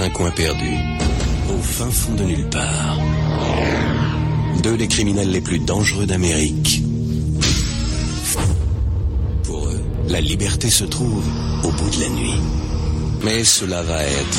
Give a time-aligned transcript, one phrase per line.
[0.00, 0.70] un coin perdu,
[1.50, 2.98] au fin fond de nulle part.
[4.62, 6.82] Deux des criminels les plus dangereux d'Amérique.
[9.42, 11.24] Pour eux, la liberté se trouve
[11.64, 12.40] au bout de la nuit.
[13.24, 14.38] Mais cela va être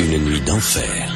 [0.00, 1.09] une nuit d'enfer.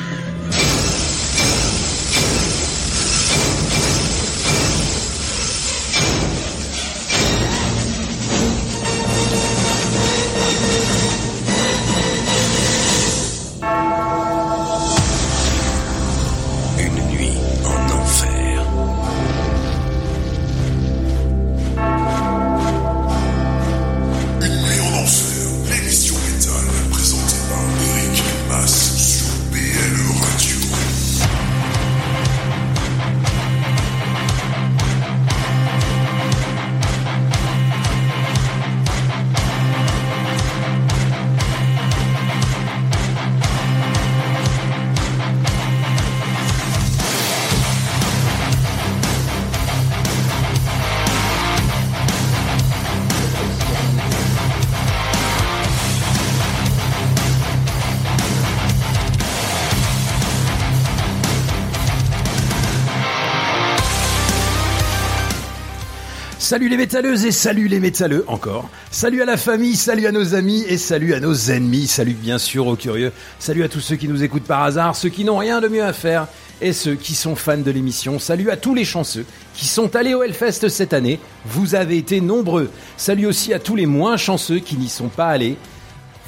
[66.54, 68.70] Salut les métalleuses et salut les métalleux encore.
[68.92, 71.88] Salut à la famille, salut à nos amis et salut à nos ennemis.
[71.88, 73.10] Salut bien sûr aux curieux.
[73.40, 75.82] Salut à tous ceux qui nous écoutent par hasard, ceux qui n'ont rien de mieux
[75.82, 76.28] à faire
[76.60, 78.20] et ceux qui sont fans de l'émission.
[78.20, 81.18] Salut à tous les chanceux qui sont allés au Hellfest cette année.
[81.44, 82.70] Vous avez été nombreux.
[82.96, 85.56] Salut aussi à tous les moins chanceux qui n'y sont pas allés.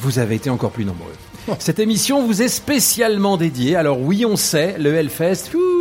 [0.00, 1.14] Vous avez été encore plus nombreux.
[1.60, 3.76] Cette émission vous est spécialement dédiée.
[3.76, 5.75] Alors oui, on sait, le Hellfest, ouh,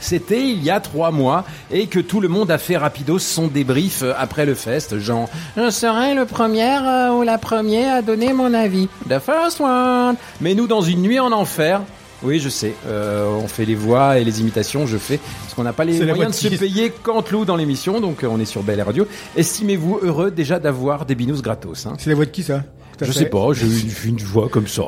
[0.00, 3.46] c'était il y a trois mois et que tout le monde a fait rapidos son
[3.48, 4.98] débrief euh, après le fest.
[4.98, 8.88] Genre, je serai le premier euh, ou la première à donner mon avis.
[9.08, 10.16] The first one.
[10.40, 11.82] Mais nous, dans une nuit en enfer.
[12.22, 12.74] Oui, je sais.
[12.86, 14.86] euh, on fait les voix et les imitations.
[14.86, 18.24] Je fais parce qu'on n'a pas les moyens de se payer Cantelou dans l'émission, donc
[18.28, 19.06] on est sur Belle Radio.
[19.36, 21.86] Estimez-vous heureux déjà d'avoir des binous gratos.
[21.86, 21.92] Hein?
[21.98, 22.62] C'est la voix de qui ça?
[23.00, 23.18] Je fait.
[23.20, 24.82] sais pas, j'ai une, une voix comme ça.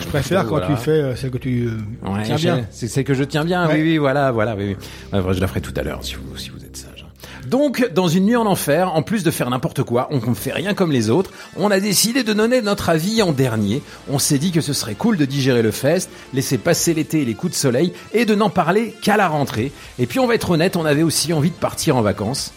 [0.00, 2.66] Je préfère quand tu fais euh, celle que tu euh, Ouais, tiens bien.
[2.70, 3.66] C'est c'est que je tiens bien.
[3.68, 3.74] Ouais.
[3.74, 4.54] Oui, oui, voilà, voilà.
[4.56, 4.76] Oui, oui.
[5.12, 7.06] Ouais, vrai, je la ferai tout à l'heure si vous, si vous êtes sage.
[7.46, 10.52] Donc, dans une nuit en enfer, en plus de faire n'importe quoi, on ne fait
[10.52, 11.30] rien comme les autres.
[11.56, 13.82] On a décidé de donner notre avis en dernier.
[14.08, 17.24] On s'est dit que ce serait cool de digérer le fest, laisser passer l'été et
[17.24, 19.72] les coups de soleil, et de n'en parler qu'à la rentrée.
[19.98, 22.52] Et puis, on va être honnête, on avait aussi envie de partir en vacances.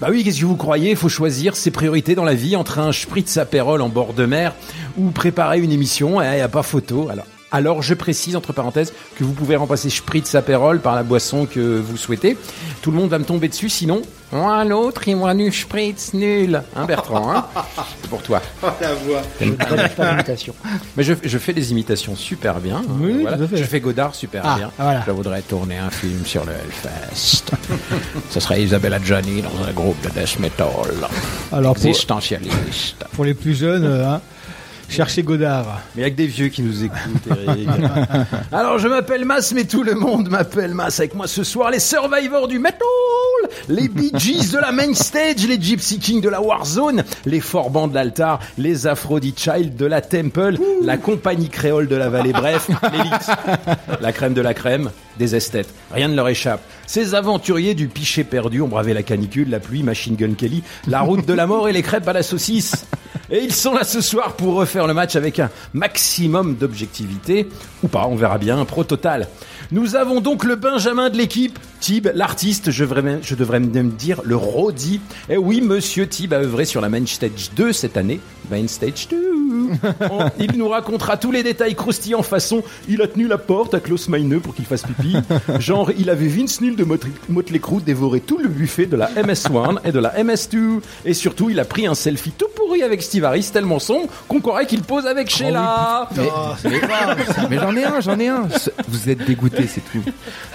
[0.00, 0.94] Bah oui, qu'est-ce que vous croyez?
[0.94, 4.54] Faut choisir ses priorités dans la vie entre un spritz apérol en bord de mer
[4.96, 6.22] ou préparer une émission.
[6.22, 7.10] Il n'y a pas photo.
[7.10, 11.46] Alors, alors, je précise entre parenthèses que vous pouvez remplacer spritz apérol par la boisson
[11.46, 12.36] que vous souhaitez.
[12.82, 14.02] Tout le monde va me tomber dessus, sinon,
[14.32, 16.62] moi l'autre, il moi du spritz nul.
[16.76, 17.46] Hein, Bertrand hein
[18.00, 18.40] C'est pour toi.
[18.80, 19.20] La voix.
[19.40, 20.54] Je ne connais pas l'imitation.
[20.96, 22.76] Mais je, je fais des imitations super bien.
[22.76, 23.36] hein, Oui, voilà.
[23.36, 23.56] tout à fait.
[23.56, 24.70] Je fais Godard super Ah, bien.
[24.78, 25.02] voilà.
[25.06, 27.50] Je voudrais tourner un film sur le Hellfest.
[28.30, 30.66] Ce serait Isabelle Adjani dans un groupe de death metal.
[31.52, 33.04] Alors pour, Existentialiste.
[33.14, 34.20] pour les plus jeunes, euh, hein,
[34.90, 35.80] cherchez Godard.
[35.94, 37.68] Mais il y a que des vieux qui nous écoutent, Eric.
[38.52, 40.98] Alors, je m'appelle Mas, mais tout le monde m'appelle Mas.
[40.98, 42.80] Avec moi ce soir, les survivors du metal,
[43.68, 47.88] les Bee Gees de la main stage, les Gypsy Kings de la Warzone, les Forbans
[47.88, 52.68] de l'altar, les Aphrodite Child de la Temple, la compagnie créole de la vallée, bref,
[52.92, 53.30] l'élite,
[54.00, 55.72] la crème de la crème, des esthètes.
[55.92, 56.60] Rien ne leur échappe.
[56.92, 61.02] Ces aventuriers du pichet perdu ont bravé la canicule, la pluie, Machine Gun Kelly, la
[61.02, 62.84] route de la mort et les crêpes à la saucisse.
[63.32, 67.48] Et ils sont là ce soir pour refaire le match avec un maximum d'objectivité,
[67.84, 69.28] ou pas, on verra bien, pro total.
[69.70, 73.90] Nous avons donc le Benjamin de l'équipe, Tib, l'artiste, je, devrais même- je devrais même
[73.90, 75.00] dire le Rodi.
[75.28, 78.18] Et oui, monsieur Tib a œuvré sur la Main Stage 2 cette année.
[78.50, 79.16] Main Stage 2.
[80.10, 83.80] On- il nous racontera tous les détails croustillants façon il a tenu la porte à
[83.80, 85.16] Klaus Meine pour qu'il fasse pipi.
[85.60, 86.98] Genre, il avait Vince Neil de Mot-
[87.28, 90.80] Motley Crue dévorer tout le buffet de la MS1 et de la MS2.
[91.04, 94.40] Et surtout, il a pris un selfie tout pourri avec Steve Harris, tellement sombre qu'on
[94.40, 96.08] croirait qu'il pose avec Sheila.
[96.18, 97.46] Oh, grave.
[97.50, 98.48] Mais j'en ai un, j'en ai un.
[98.88, 100.02] Vous êtes dégoûté, c'est tout.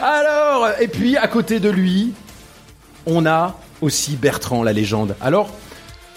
[0.02, 2.14] Alors, et puis à côté de lui,
[3.06, 5.16] on a aussi Bertrand, la légende.
[5.22, 5.50] Alors,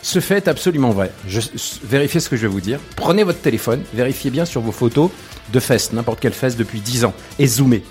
[0.00, 1.12] ce fait est absolument vrai.
[1.27, 1.41] Je,
[1.85, 2.79] vérifiez ce que je vais vous dire.
[2.97, 5.11] Prenez votre téléphone, vérifiez bien sur vos photos
[5.53, 7.83] de fest, n'importe quelle fest depuis 10 ans, et zoomez.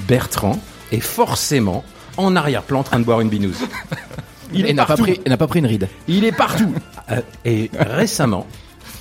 [0.00, 0.58] Bertrand
[0.92, 1.84] est forcément
[2.16, 3.58] en arrière-plan en train de boire une binouse.
[4.52, 5.88] Il n'a pas, pris- n'a pas pris une ride.
[6.08, 6.72] Il est partout.
[7.12, 8.46] Euh, et récemment,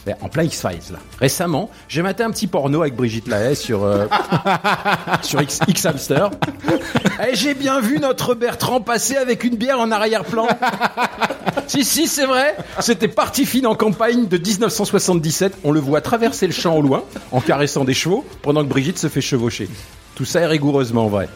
[0.03, 0.97] Ben, en plein X-Files, là.
[1.19, 4.07] Récemment, j'ai maté un petit porno avec Brigitte Lahaye sur, euh,
[5.21, 6.31] sur X, X-Hamster.
[7.30, 10.47] Et j'ai bien vu notre Bertrand passer avec une bière en arrière-plan.
[11.68, 12.56] si, si, c'est vrai.
[12.80, 15.57] C'était partie fine en campagne de 1977.
[15.63, 18.97] On le voit traverser le champ au loin, en caressant des chevaux, pendant que Brigitte
[18.97, 19.69] se fait chevaucher.
[20.15, 21.30] Tout ça est rigoureusement vrai.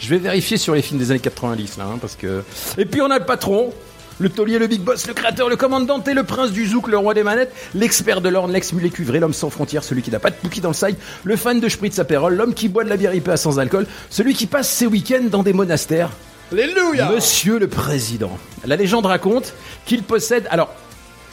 [0.00, 2.42] Je vais vérifier sur les films des années 90, là, hein, parce que...
[2.76, 3.72] Et puis on a le patron,
[4.20, 6.98] le taulier, le big boss, le créateur, le commandant et le prince du zouk, le
[6.98, 10.30] roi des manettes, l'expert de l'orne, l'ex-mulet cuivré, l'homme sans frontières, celui qui n'a pas
[10.30, 12.96] de pouki dans le side, le fan de spritz apérol, l'homme qui boit de la
[12.96, 16.10] bière IPA sans alcool, celui qui passe ses week-ends dans des monastères.
[16.52, 18.38] Alléluia Monsieur le Président.
[18.64, 19.52] La légende raconte
[19.84, 20.46] qu'il possède...
[20.50, 20.74] Alors,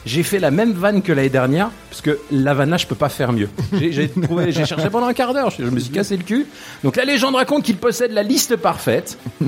[0.06, 3.32] j'ai fait la même vanne que l'année dernière, parce que l'Havana, je peux pas faire
[3.34, 3.50] mieux.
[3.74, 6.24] J'ai- J'ai trouvé, j'ai cherché pendant un quart d'heure, je, je me suis cassé le
[6.24, 6.46] cul.
[6.84, 9.18] Donc la légende raconte qu'il possède la liste parfaite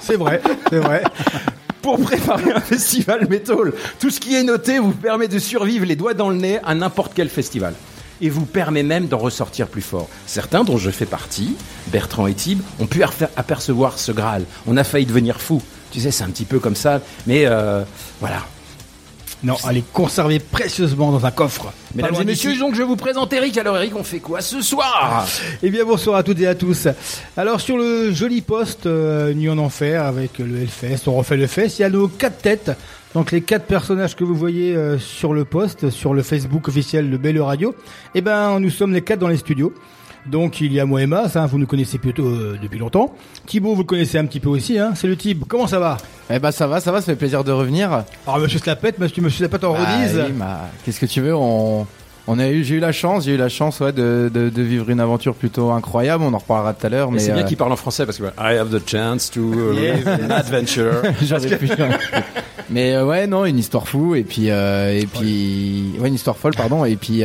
[0.00, 0.40] C'est vrai,
[0.70, 1.02] c'est vrai.
[1.82, 3.72] pour préparer un festival métal.
[3.98, 6.74] Tout ce qui est noté vous permet de survivre les doigts dans le nez à
[6.74, 7.74] n'importe quel festival.
[8.20, 10.08] Et vous permet même d'en ressortir plus fort.
[10.26, 11.54] Certains, dont je fais partie,
[11.88, 14.44] Bertrand et Tib, ont pu aper- apercevoir ce Graal.
[14.66, 15.60] On a failli devenir fou.
[15.90, 17.00] Tu sais, c'est un petit peu comme ça.
[17.26, 17.82] Mais euh,
[18.20, 18.38] voilà.
[19.42, 21.72] Non, elle est conservée précieusement dans un coffre.
[21.94, 23.56] Mesdames et messieurs, donc je vous présente Eric.
[23.58, 25.26] Alors Eric, on fait quoi ce soir?
[25.62, 26.88] Eh bien, bonsoir à toutes et à tous.
[27.36, 31.46] Alors, sur le joli poste euh, Nuit en Enfer avec le Hellfest, on refait le
[31.46, 32.72] fest, il y a nos quatre têtes.
[33.14, 37.10] Donc, les quatre personnages que vous voyez euh, sur le poste, sur le Facebook officiel
[37.10, 37.74] de Belle Radio,
[38.14, 39.72] eh ben, nous sommes les quatre dans les studios.
[40.30, 43.14] Donc, il y a moi et Mas, hein, vous nous connaissez plutôt euh, depuis longtemps.
[43.46, 44.92] Thibaut, vous le connaissez un petit peu aussi, hein.
[44.94, 45.44] C'est le type.
[45.48, 45.96] Comment ça va?
[46.30, 48.02] Eh ben ça va, ça va, ça fait plaisir de revenir.
[48.26, 50.20] Alors, monsieur Slapette, monsieur, monsieur Slapette en Bah, redise.
[50.26, 51.86] oui, bah, Qu'est-ce que tu veux On,
[52.26, 54.62] on a eu, j'ai eu la chance, j'ai eu la chance ouais, de, de, de
[54.62, 56.24] vivre une aventure plutôt incroyable.
[56.24, 58.04] On en reparlera tout à l'heure, mais Mais c'est bien euh, qu'il parle en français
[58.04, 61.02] parce que I have the chance to uh, live an adventure.
[61.22, 61.70] j'avais plus.
[62.68, 66.36] mais euh, ouais, non, une histoire fou et puis euh, et puis ouais, une histoire
[66.36, 67.22] folle, pardon, et puis.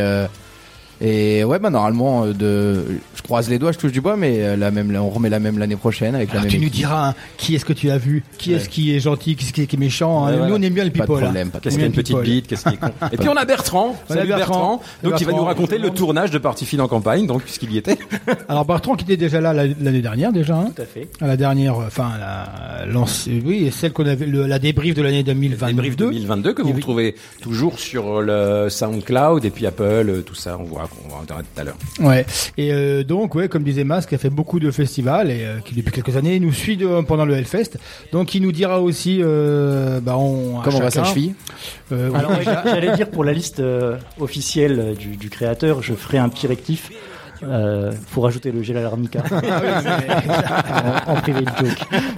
[1.04, 4.44] Et ouais, bah normalement, euh, de, je croise les doigts, je touche du bois, mais
[4.44, 6.52] euh, la même, on remet la même l'année prochaine avec Alors, la même.
[6.52, 6.76] tu nous équipe.
[6.76, 9.54] diras hein, qui est-ce que tu as vu, qui est-ce qui est gentil, qui est-ce
[9.54, 10.28] qui est, qui est méchant.
[10.28, 10.48] hein.
[10.48, 11.18] Nous, on aime bien les Pas de people.
[11.18, 11.22] hein.
[11.24, 12.24] problème, pas Qu'est-ce qu'il y a une petite People.
[12.32, 12.90] bite, qu'est-ce qui est con.
[13.12, 13.96] Et puis on a Bertrand.
[14.10, 14.78] On a Salut Bertrand.
[14.78, 14.82] Bertrand.
[15.04, 17.78] Donc il va nous raconter le tournage de Partie Fine en campagne, donc puisqu'il y
[17.78, 17.98] était.
[18.48, 21.08] Alors Bertrand qui était déjà là la- l'année dernière déjà, hein, Tout à fait.
[21.20, 25.02] à la dernière, euh, enfin la, lance- oui, celle qu'on avait, le- la débrief de
[25.02, 25.74] l'année 2022.
[25.74, 30.64] Débrief 2022 que vous retrouvez toujours sur le SoundCloud et puis Apple, tout ça, on
[30.64, 31.78] voit, on va en parler tout à l'heure.
[32.00, 32.26] Ouais.
[32.58, 35.60] Et euh, donc, ouais, comme disait Mas, qui a fait beaucoup de festivals et euh,
[35.64, 37.78] qui depuis quelques années nous suit de- pendant le Hellfest.
[38.12, 41.34] Donc, il nous dira aussi, euh, bah, on, à Comment va sa cheville
[41.92, 42.32] euh, Alors,
[42.66, 46.92] j'allais dire pour la liste euh, officielle du, du créateur, je ferai un petit rectif.
[47.44, 51.78] Euh, faut rajouter le gel à l'arnica en, en privé de joke.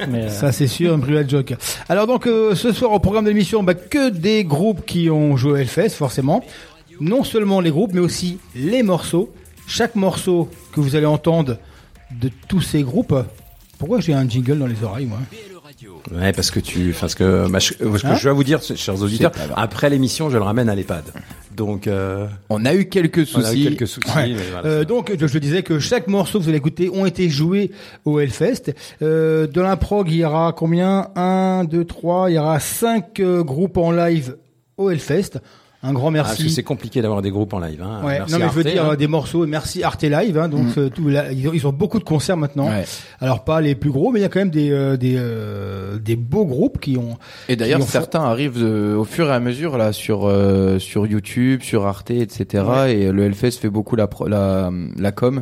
[0.09, 1.53] Mais, euh, Ça c'est sûr, un private joke.
[1.89, 5.37] Alors donc euh, ce soir au programme de l'émission, bah, que des groupes qui ont
[5.37, 6.43] joué au Hellfest forcément.
[7.03, 9.33] Non seulement les groupes, mais aussi les morceaux.
[9.67, 11.57] Chaque morceau que vous allez entendre
[12.21, 13.15] de tous ces groupes.
[13.77, 15.19] Pourquoi j'ai un jingle dans les oreilles moi
[16.11, 18.61] Ouais, parce que tu, enfin, ce que, ma- ce que Hein je vais vous dire,
[18.61, 21.03] chers auditeurs, après l'émission, je le ramène à l'EHPAD.
[21.55, 23.63] Donc, euh, On a eu quelques on a eu soucis.
[23.63, 24.07] quelques soucis.
[24.15, 24.29] Ouais.
[24.33, 24.67] mais voilà.
[24.67, 27.71] Euh, donc, je, je disais que chaque morceau que vous allez écouter ont été joués
[28.05, 28.73] au Hellfest.
[29.01, 31.09] Euh, de l'improg, il y aura combien?
[31.15, 34.37] 1, 2, 3, il y aura 5 groupes en live
[34.77, 35.39] au Hellfest.
[35.85, 36.55] Un grand Ah, parce que merci.
[36.55, 37.81] c'est compliqué d'avoir des groupes en live.
[37.83, 37.99] Hein.
[38.05, 38.89] Ouais, Merci non mais je veux dire hein.
[38.93, 39.45] euh, des morceaux.
[39.45, 40.37] Merci Arte Live.
[40.37, 42.69] Hein, donc euh, tout, là, ils, ont, ils ont beaucoup de concerts maintenant.
[42.69, 42.85] Ouais.
[43.19, 45.99] Alors pas les plus gros, mais il y a quand même des euh, des euh,
[45.99, 47.17] des beaux groupes qui ont.
[47.49, 51.05] Et d'ailleurs, ont certains arrivent de- au fur et à mesure là sur euh, sur
[51.05, 52.63] YouTube, sur Arte, etc.
[52.87, 55.41] Et le Hellfest fait beaucoup la pro- la la com,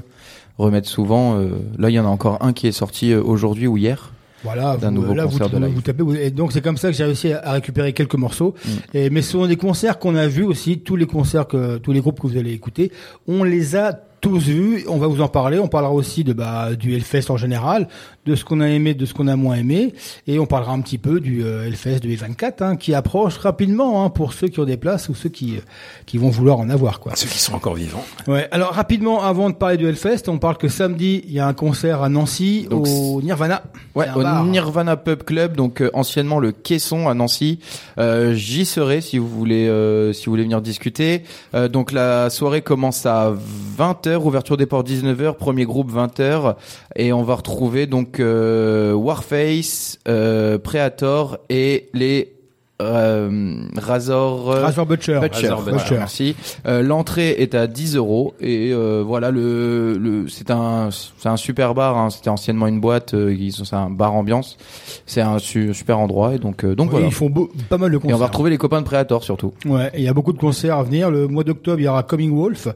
[0.57, 1.36] remettre souvent.
[1.38, 4.12] euh, là, il y en a encore un qui est sorti euh, aujourd'hui ou hier.
[4.43, 5.74] Voilà, d'un vous, nouveau là vous, concert de vous, live.
[5.75, 6.03] vous tapez.
[6.03, 8.55] vous- et donc c'est comme ça que j'ai réussi à, à récupérer quelques morceaux.
[8.65, 8.69] Mm.
[8.98, 10.79] Et, mais ce sont des concerts qu'on a vus aussi.
[10.79, 12.91] Tous les concerts que tous les groupes que vous allez écouter,
[13.27, 14.85] on les a tous vus.
[14.87, 15.59] On va vous en parler.
[15.59, 17.87] On parlera aussi de bah, du Hellfest en général,
[18.25, 19.93] de ce qu'on a aimé, de ce qu'on a moins aimé,
[20.27, 24.09] et on parlera un petit peu du euh, Hellfest 2024 hein, qui approche rapidement hein,
[24.09, 25.61] pour ceux qui ont des places ou ceux qui euh,
[26.05, 27.13] qui vont vouloir en avoir quoi.
[27.15, 28.05] Ceux qui sont encore vivants.
[28.27, 28.47] Ouais.
[28.51, 31.53] Alors rapidement, avant de parler du Hellfest, on parle que samedi il y a un
[31.53, 33.63] concert à Nancy Donc, au Nirvana.
[33.95, 34.45] Ouais, au bar.
[34.45, 37.59] Nirvana Pub Club, donc euh, anciennement le Caisson à Nancy.
[37.97, 41.23] Euh, J'y serai si vous voulez euh, si vous voulez venir discuter.
[41.53, 43.33] Euh, donc la soirée commence à
[43.77, 46.56] 20h, ouverture des portes 19h, premier groupe 20h
[46.96, 52.40] et on va retrouver donc euh, Warface, euh, Predator et les
[52.81, 55.19] euh, Razor euh, Razor Butcher.
[55.21, 55.95] Butcher, Razor voilà, Butcher.
[55.97, 56.35] merci.
[56.65, 61.38] Euh, L'entrée est à 10 euros et euh, voilà le, le c'est un c'est un
[61.38, 61.97] super bar.
[61.97, 62.09] Hein.
[62.09, 63.13] C'était anciennement une boîte.
[63.13, 64.57] Euh, ils sont c'est un bar ambiance.
[65.05, 67.07] C'est un su- super endroit et donc euh, donc Oui, voilà.
[67.07, 68.15] Ils font beau- pas mal de Et concerts.
[68.15, 69.53] on va retrouver les copains de Predator surtout.
[69.65, 71.09] Ouais, et il y a beaucoup de concerts à venir.
[71.11, 72.67] Le mois d'octobre, il y aura Coming Wolf.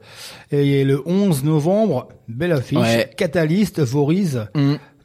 [0.52, 3.10] Et le 11 novembre, belle affiche, Ouais.
[3.18, 4.46] Catalyst, Voriz.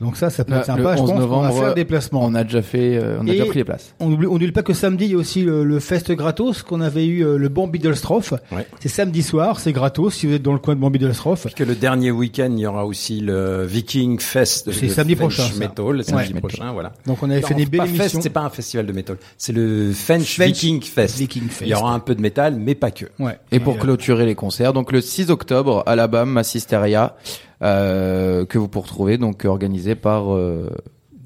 [0.01, 0.79] Donc ça, ça peut être Le- sympa.
[0.93, 2.25] le Je 11 pense qu'on va novembre, faire des placements.
[2.25, 3.95] On a déjà fait, euh, on a Et- déjà pris les places.
[4.01, 6.63] On oublie, on n'oublie pas que samedi, il y a aussi le, le Fest gratos
[6.63, 8.33] qu'on avait eu, euh, le Bambidelstroff.
[8.53, 8.67] Ouais.
[8.81, 11.55] C'est samedi soir, c'est gratos si vous êtes dans le coin de Bambidelstroff.
[11.55, 14.71] Que le dernier week-end, il y aura aussi le Viking Fest.
[14.73, 15.59] C'est de samedi French prochain, ça.
[15.59, 16.41] Metal, samedi Ouais.
[16.41, 16.93] prochain, voilà.
[17.07, 18.21] Donc on avait fait Non, des belles émissions.
[18.23, 19.17] c'est pas un festival de métal.
[19.37, 21.19] C'est le French, French Viking Fest.
[21.19, 21.63] Viking Fest.
[21.63, 23.05] Il y aura un peu de métal, mais pas que.
[23.19, 23.39] Ouais.
[23.53, 27.17] Et pour euh, clôturer les concerts, donc le 6 octobre, Alabama Massisteria,
[27.61, 30.71] que vous pourrez retrouver, donc organisé par euh,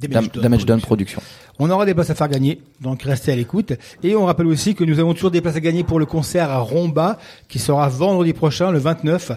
[0.00, 1.22] Damage Dam- Damage Done Production.
[1.60, 3.74] On aura des places à faire gagner, donc restez à l'écoute.
[4.02, 6.50] Et on rappelle aussi que nous avons toujours des places à gagner pour le concert
[6.50, 7.16] à Romba,
[7.48, 9.30] qui sera vendredi prochain, le 29,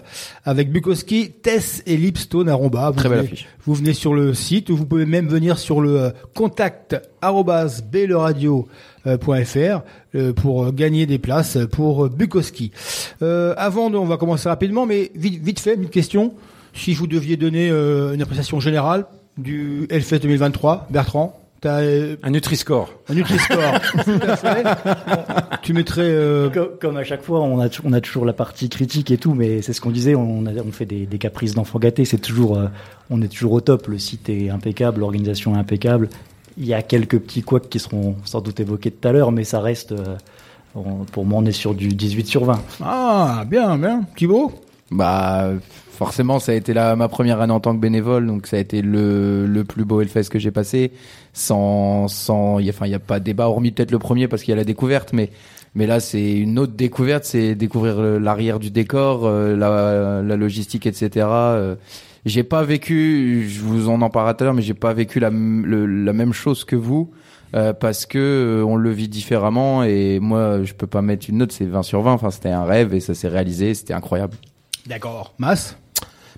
[0.44, 2.90] avec Bukowski, Tess et Lipstone à Romba.
[2.90, 3.46] Vous Très belle affiche.
[3.64, 7.84] Vous venez sur le site, ou vous pouvez même venir sur le euh, contact arobase
[7.84, 9.80] bleradio.fr
[10.14, 12.72] euh, pour euh, gagner des places pour euh, Bukowski.
[13.22, 16.34] Euh, avant, on va commencer rapidement, mais vite, vite fait, une question.
[16.78, 19.06] Si vous deviez donner euh, une appréciation générale
[19.36, 22.90] du Hellfest 2023, Bertrand, t'as euh, Un Nutri-Score.
[23.08, 23.80] un Nutri-Score.
[24.04, 24.64] Tout à fait.
[25.62, 26.02] Tu mettrais...
[26.04, 29.18] euh, Co- Comme à chaque fois, on a, on a toujours la partie critique et
[29.18, 32.04] tout, mais c'est ce qu'on disait, on, a- on fait des, des caprices d'enfants gâtés,
[32.04, 32.66] c'est toujours, euh,
[33.10, 36.08] on est toujours au top, le site est impeccable, l'organisation est impeccable.
[36.56, 39.44] Il y a quelques petits couacs qui seront sans doute évoqués tout à l'heure, mais
[39.44, 40.16] ça reste, euh,
[40.76, 42.60] on- pour moi, on est sur du 18 sur 20.
[42.82, 44.02] Ah, bien, bien.
[44.16, 44.52] Thibaut?
[44.90, 45.50] Bah
[45.98, 48.60] forcément, ça a été la, ma première année en tant que bénévole, donc ça a
[48.60, 50.92] été le, le plus beau Hellfest que j'ai passé.
[51.32, 53.98] Sans, sans, il y a- enfin, il y a pas de débat, hormis peut-être le
[53.98, 55.30] premier parce qu'il y a la découverte, mais
[55.74, 61.26] mais là c'est une autre découverte, c'est découvrir l'arrière du décor, euh, la, logistique, etc.
[61.30, 61.74] Euh,
[62.24, 65.20] j'ai pas vécu, je vous en en parlerai tout à l'heure, mais j'ai pas vécu
[65.20, 67.10] la, le- la même chose que vous.
[67.54, 71.38] euh, parce que euh, on le vit différemment et moi je peux pas mettre une
[71.38, 74.34] note c'est 20 sur 20 enfin c'était un rêve et ça s'est réalisé c'était incroyable
[74.86, 75.32] D'accord.
[75.38, 75.76] Mas?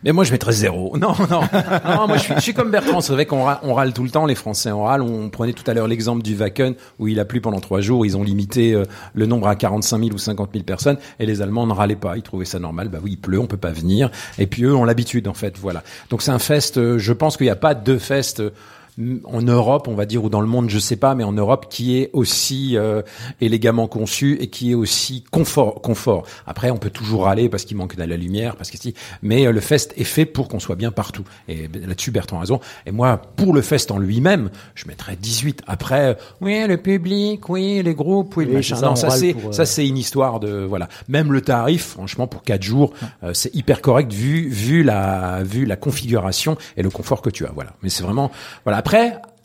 [0.02, 0.96] Mais moi, je mettrais zéro.
[1.00, 1.40] Non, non.
[1.40, 3.00] non moi, je suis, je suis comme Bertrand.
[3.00, 4.70] C'est vrai qu'on râle, on râle tout le temps, les Français.
[4.72, 5.02] On râle.
[5.02, 8.04] On prenait tout à l'heure l'exemple du Wacken, où il a plu pendant trois jours.
[8.06, 10.96] Ils ont limité euh, le nombre à 45 000 ou 50 000 personnes.
[11.18, 12.16] Et les Allemands ne râlaient pas.
[12.16, 12.88] Ils trouvaient ça normal.
[12.88, 14.10] Bah oui, il pleut, on peut pas venir.
[14.38, 15.58] Et puis eux ont l'habitude, en fait.
[15.58, 15.82] Voilà.
[16.08, 16.78] Donc c'est un fest.
[16.78, 18.42] euh, je pense qu'il n'y a pas deux fests.
[19.24, 21.66] En Europe, on va dire, ou dans le monde, je sais pas, mais en Europe,
[21.70, 23.02] qui est aussi euh,
[23.40, 25.80] élégamment conçu et qui est aussi confort.
[25.80, 26.26] confort.
[26.46, 29.46] Après, on peut toujours râler parce qu'il manque de la lumière, parce que si, mais
[29.46, 31.24] euh, le fest est fait pour qu'on soit bien partout.
[31.48, 32.60] Et là-dessus, Bertrand a raison.
[32.86, 35.62] Et moi, pour le fest en lui-même, je mettrais 18.
[35.66, 38.80] Après, euh, oui, le public, oui, les groupes, oui, le machin.
[38.80, 40.88] non, on ça c'est euh, ça c'est une histoire de voilà.
[41.08, 42.92] Même le tarif, franchement, pour quatre jours,
[43.22, 47.46] euh, c'est hyper correct vu vu la vu la configuration et le confort que tu
[47.46, 47.52] as.
[47.52, 47.72] Voilà.
[47.82, 48.30] Mais c'est vraiment
[48.64, 48.78] voilà.
[48.78, 48.89] Après.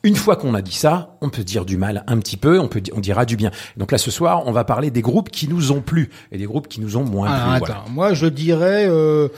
[0.03, 2.67] Une fois qu'on a dit ça, on peut dire du mal un petit peu, on
[2.67, 3.49] peut on dira du bien.
[3.75, 6.45] Donc là ce soir, on va parler des groupes qui nous ont plu et des
[6.45, 7.55] groupes qui nous ont moins Ah, plu.
[7.55, 7.57] attends.
[7.65, 7.83] voilà.
[7.89, 9.29] Moi, je dirais, euh,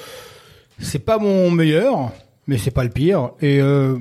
[0.79, 2.11] c'est pas mon meilleur,
[2.47, 3.29] mais c'est pas le pire.
[3.41, 3.97] Et euh,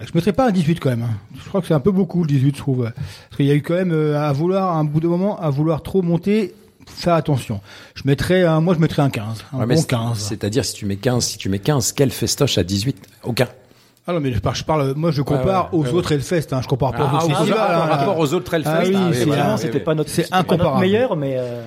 [0.00, 1.02] je mettrais pas un 18 quand même.
[1.02, 1.18] hein.
[1.42, 2.84] Je crois que c'est un peu beaucoup le 18, je trouve.
[2.84, 5.38] Parce qu'il y a eu quand même euh, à vouloir, à un bout de moment,
[5.38, 6.54] à vouloir trop monter.
[6.88, 7.60] Faire attention.
[7.94, 10.18] Je mettrais un, moi je mettrais un 15, un Ouais, bon c'est- 15.
[10.18, 13.48] C'est-à-dire si tu mets 15, si tu mets 15, quel festoche à 18 Aucun.
[14.08, 16.52] Ah non mais je parle, je parle moi je compare ouais, aux ouais, autres Hellfest,
[16.52, 17.56] hein, je compare pas Ah, aux autres ah, festivals.
[17.58, 17.86] par hein.
[17.96, 18.70] rapport aux autres Hellfest.
[18.72, 19.42] Ah oui, ah, c'est- voilà.
[19.42, 19.84] Finalement, oui, c'était oui.
[19.84, 20.80] pas notre, C'est incomparable.
[20.80, 21.62] meilleur, mais euh,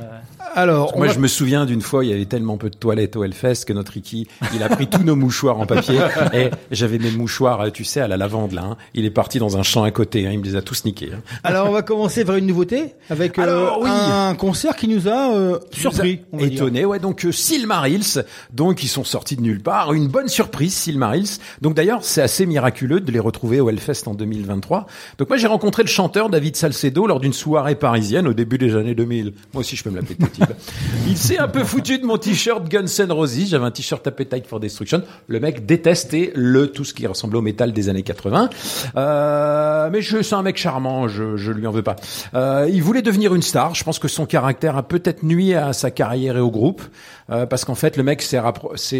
[0.55, 3.15] Alors, Moi, va- je me souviens d'une fois, il y avait tellement peu de toilettes
[3.17, 5.99] au Hellfest que notre Iki, il a pris tous nos mouchoirs en papier
[6.33, 8.63] et j'avais mes mouchoirs, euh, tu sais, à la lavande là.
[8.63, 8.77] hein.
[8.93, 10.31] Il est parti dans un champ à côté, hein.
[10.31, 11.11] il me les a tous niqués.
[11.13, 11.19] hein.
[11.43, 13.89] alors on va commencer vers une nouveauté avec euh, Alors, oui.
[13.91, 16.53] un concert qui nous a euh, surpris, va dire.
[16.53, 20.73] étonné ouais donc euh, Silmarils donc ils sont sortis de nulle part une bonne surprise
[20.73, 21.27] Silmarils
[21.61, 24.85] donc d'ailleurs c'est assez miraculeux de les retrouver au Hellfest en 2023
[25.17, 28.75] donc moi j'ai rencontré le chanteur David Salcedo lors d'une soirée parisienne au début des
[28.75, 30.41] années 2000 moi aussi je peux me l'appeler petit
[31.07, 33.47] il s'est un peu foutu de mon t-shirt Guns N' Roses.
[33.47, 35.01] J'avais un t-shirt Appetite for Destruction.
[35.27, 38.49] Le mec détestait le tout ce qui ressemblait au métal des années 80
[38.95, 41.95] euh, mais je c'est un mec charmant je je lui en veux pas.
[42.35, 43.73] Euh, il voulait devenir une star.
[43.73, 46.83] Je pense que son caractère a peut-être nuit à sa carrière et au groupe
[47.31, 48.37] euh, parce qu'en fait le mec c'est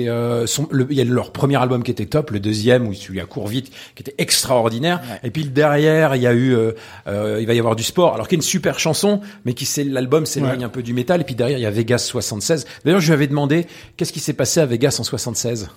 [0.08, 2.94] euh, son le- il y a leur premier album qui était top le deuxième où
[2.94, 5.02] celui à court vite qui était extraordinaire.
[5.24, 6.72] Et puis le derrière il y a eu euh,
[7.08, 9.54] euh, il va y avoir du sport alors qu'il y a une super chanson mais
[9.54, 11.22] qui c'est l'album s'éloigne un peu du métal.
[11.22, 13.68] Et puis derrière il y a Vegas 76 d'ailleurs je lui avais demandé
[13.98, 15.70] qu'est-ce qui s'est passé à Vegas en 76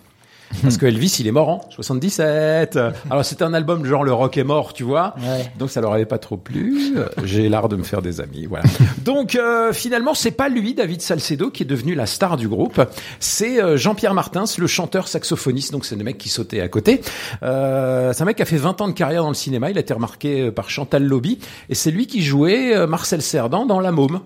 [0.62, 2.78] Parce que Elvis, il est mort en 77.
[3.10, 5.14] Alors c'était un album genre le rock est mort, tu vois.
[5.18, 5.50] Ouais.
[5.58, 6.94] Donc ça leur avait pas trop plu.
[7.24, 8.64] J'ai l'art de me faire des amis, voilà.
[9.04, 12.80] Donc euh, finalement, c'est pas lui, David Salcedo, qui est devenu la star du groupe.
[13.20, 15.72] C'est euh, Jean-Pierre Martins, le chanteur saxophoniste.
[15.72, 17.00] Donc c'est le mec qui sautait à côté.
[17.42, 19.70] Euh, c'est un mec qui a fait 20 ans de carrière dans le cinéma.
[19.70, 23.22] Il a été remarqué euh, par Chantal Lobby et c'est lui qui jouait euh, Marcel
[23.22, 24.20] Cerdan dans La Môme.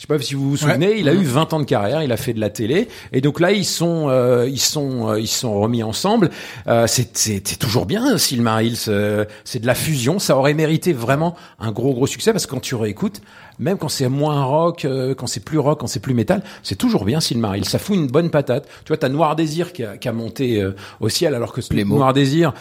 [0.00, 2.10] Je sais pas si vous vous souvenez, il a eu 20 ans de carrière, il
[2.10, 5.28] a fait de la télé, et donc là ils sont, euh, ils sont, euh, ils
[5.28, 6.30] sont remis ensemble.
[6.68, 8.78] Euh, c'est, c'est, c'est toujours bien, Silmarils.
[8.88, 10.18] euh, c'est de la fusion.
[10.18, 13.20] Ça aurait mérité vraiment un gros, gros succès parce que quand tu réécoutes,
[13.60, 16.74] même quand c'est moins rock, euh, quand c'est plus rock, quand c'est plus métal, c'est
[16.76, 17.64] toujours bien Silmarils.
[17.64, 18.66] Ça fout une bonne patate.
[18.84, 21.60] Tu vois, t'as Noir Désir qui a, qui a monté euh, au ciel, alors que
[21.84, 21.96] mots.
[21.96, 22.52] Noir Désir,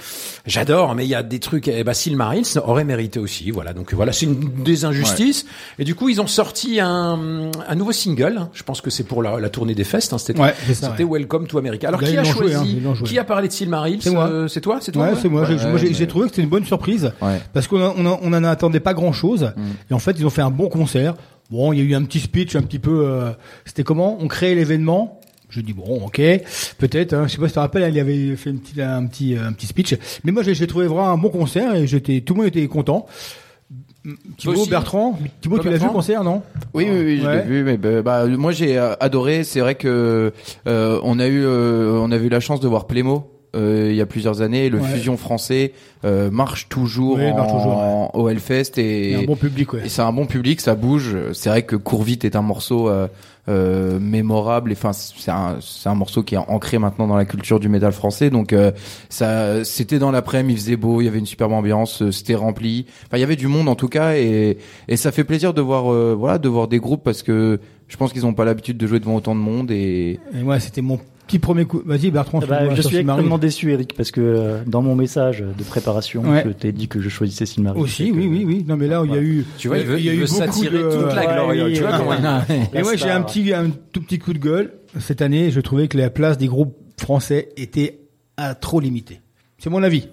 [0.45, 1.67] j'adore, mais il y a des trucs.
[1.67, 3.49] Eh ben, Silmarils aurait mérité aussi.
[3.51, 5.45] Voilà, donc voilà, c'est une des injustices.
[5.79, 8.37] Et du coup, ils ont sorti un, un nouveau single.
[8.39, 8.49] hein.
[8.53, 10.13] Je pense que c'est pour la, la tournée des festes.
[10.13, 10.53] Hein, c'était Ouais.
[11.09, 11.87] Welcome to America.
[11.87, 13.07] Alors Là, qui a joué, choisi hein, joué.
[13.07, 14.27] Qui a parlé de Silmarils C'est moi.
[14.27, 15.45] Euh, C'est toi C'est toi Ouais, c'est moi.
[15.45, 17.39] J'ai- trouvé que c'était une bonne surprise Ouais.
[17.53, 19.51] parce qu'on on on en attendait pas grand chose.
[19.55, 19.61] Mm.
[19.91, 20.88] Et en fait, ils ont fait un bon concert.
[21.51, 23.05] Bon, il y a eu un petit speech, un petit peu.
[23.07, 23.31] euh,
[23.65, 24.17] c'était comment?
[24.19, 25.19] On créait l'événement?
[25.49, 26.21] Je dis bon, ok,
[26.77, 27.13] peut-être.
[27.13, 29.05] Hein, je sais pas si tu te rappelles, hein, il avait fait une petite, un
[29.07, 29.95] petit, un petit speech.
[30.23, 33.07] Mais moi, j'ai trouvé vraiment un bon concert et j'étais, tout le monde était content.
[34.37, 36.41] Thibaut, Bertrand, Thibaut, Toi, tu l'as vu le concert, non?
[36.73, 37.35] Oui, oui, oui, je Ouais.
[37.37, 37.63] l'ai vu.
[37.63, 39.43] Mais bah, bah, moi, j'ai euh, adoré.
[39.43, 40.31] C'est vrai que
[40.67, 43.29] euh, on a eu, euh, on a eu la chance de voir Plémo.
[43.55, 44.87] Euh, il y a plusieurs années, le Ouais.
[44.87, 45.73] fusion français
[46.05, 49.81] euh, marche toujours, Oui, il marche en- toujours, au Hellfest et, un bon public, ouais.
[49.85, 51.15] et c'est un bon public, ça bouge.
[51.33, 53.07] C'est vrai que Cours vite est un morceau euh,
[53.49, 54.71] euh, mémorable.
[54.71, 57.67] et Enfin, c'est un, c'est un morceau qui est ancré maintenant dans la culture du
[57.69, 58.29] métal français.
[58.29, 58.71] Donc, euh,
[59.09, 62.35] ça, c'était dans l'après-midi, il faisait beau, il y avait une superbe ambiance, euh, c'était
[62.35, 62.85] rempli.
[63.07, 65.61] Enfin, il y avait du monde en tout cas, et, et ça fait plaisir de
[65.61, 68.77] voir, euh, voilà, de voir des groupes parce que je pense qu'ils n'ont pas l'habitude
[68.77, 70.99] de jouer devant autant de monde et Et moi, c'était mon
[71.29, 71.81] petit premier coup.
[71.85, 72.41] Vas-y, Bertrand.
[72.41, 76.43] Fais-moi je suis extrêmement déçu, Eric, parce que euh, dans mon message de préparation, Ouais.
[76.45, 77.81] je t'ai dit que je choisissais Silmarils.
[77.81, 78.65] Aussi, Et que- oui, oui, oui.
[78.67, 79.45] Non, mais là, il y a eu.
[79.57, 80.83] Tu vois, il veut, il y a il eu veut beaucoup s'attirer de.
[80.91, 81.47] toute la Ouais, gloire.
[81.67, 82.13] oui, tu vois ouais, comment
[82.49, 82.69] il- ouais.
[82.73, 84.73] Et moi, j'ai un petit, un tout petit coup de gueule.
[84.99, 87.99] Cette année, je trouvais que la place des groupes français était
[88.37, 89.21] à trop limitée.
[89.59, 90.07] C'est mon avis.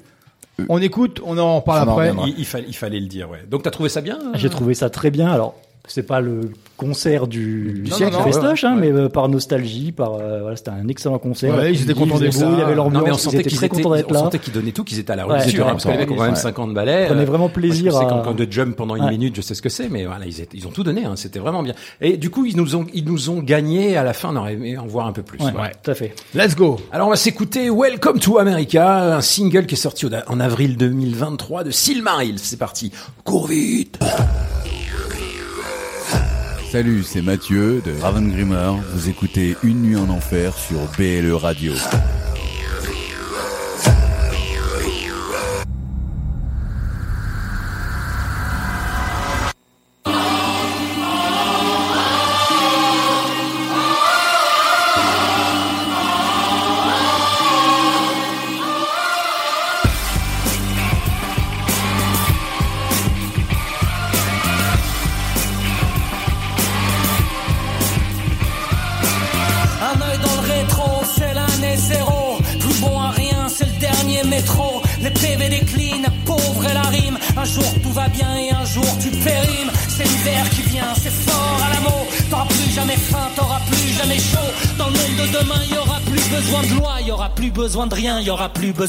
[0.68, 2.12] On écoute, on en parle après.
[2.28, 3.44] il, il fallait, il fallait le dire, ouais.
[3.50, 5.30] Donc t'as trouvé ça bien J'ai trouvé ça très bien.
[5.30, 5.54] Alors,
[5.86, 8.92] c'est pas le concert du, du Non, siècle non, non, festoche, ouais, hein, ouais.
[8.92, 11.54] mais euh, par nostalgie, par euh, voilà, c'était un excellent concert.
[11.56, 13.48] Ouais, ils étaient contents des beaux, beau, il y avait Non, mais on sentait étaient
[13.48, 14.20] qu'ils très étaient, contents d'être on là.
[14.20, 16.10] sentait qu'ils donnaient tout, qu'ils étaient à la Ouais, rupture, hein, parce que les mecs
[16.10, 16.36] ont quand même ouais.
[16.36, 17.02] 50 balais.
[17.04, 19.08] Ils prenaient euh, vraiment plaisir moi, je sais à- quand, quand de jump pendant une
[19.08, 21.14] minute, je sais ce que c'est, mais voilà, ils, étaient- ils ont tout donné, hein,
[21.16, 21.74] c'était vraiment bien.
[22.00, 24.54] Et du coup, ils nous ont, ils nous ont gagné à la fin, on aurait
[24.54, 25.38] aimé en voir un peu plus.
[25.42, 26.14] Ouais, tout à fait.
[26.34, 26.76] Let's go.
[26.92, 31.64] Alors on va s'écouter Welcome to America, un single qui est sorti en avril 2023
[31.64, 32.38] de Silmarils.
[32.38, 32.92] C'est parti,
[33.24, 33.98] cours vite.
[36.70, 38.72] Salut, c'est Mathieu de Raven Grimmer.
[38.92, 41.72] Vous écoutez Une nuit en enfer sur BLE Radio.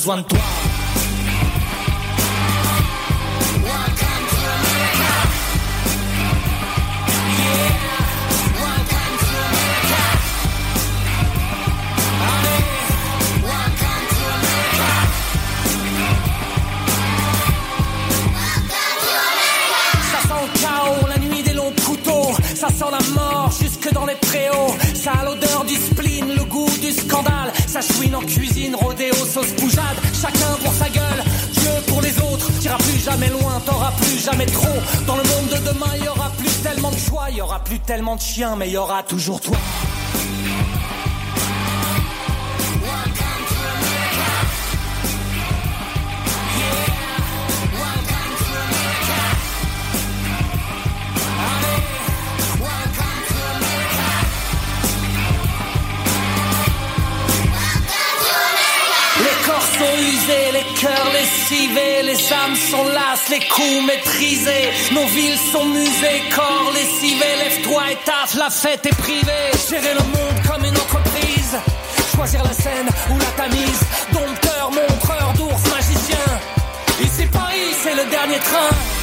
[0.10, 0.37] Aura plus
[38.78, 39.04] y aura
[68.36, 69.52] la fête est privée.
[69.70, 71.58] Gérer le monde comme une entreprise.
[72.16, 73.82] choisir la scène ou la tamise.
[74.12, 76.26] Dompteur, montreur d'ours, magicien.
[77.02, 78.97] Ici Paris, c'est le dernier train.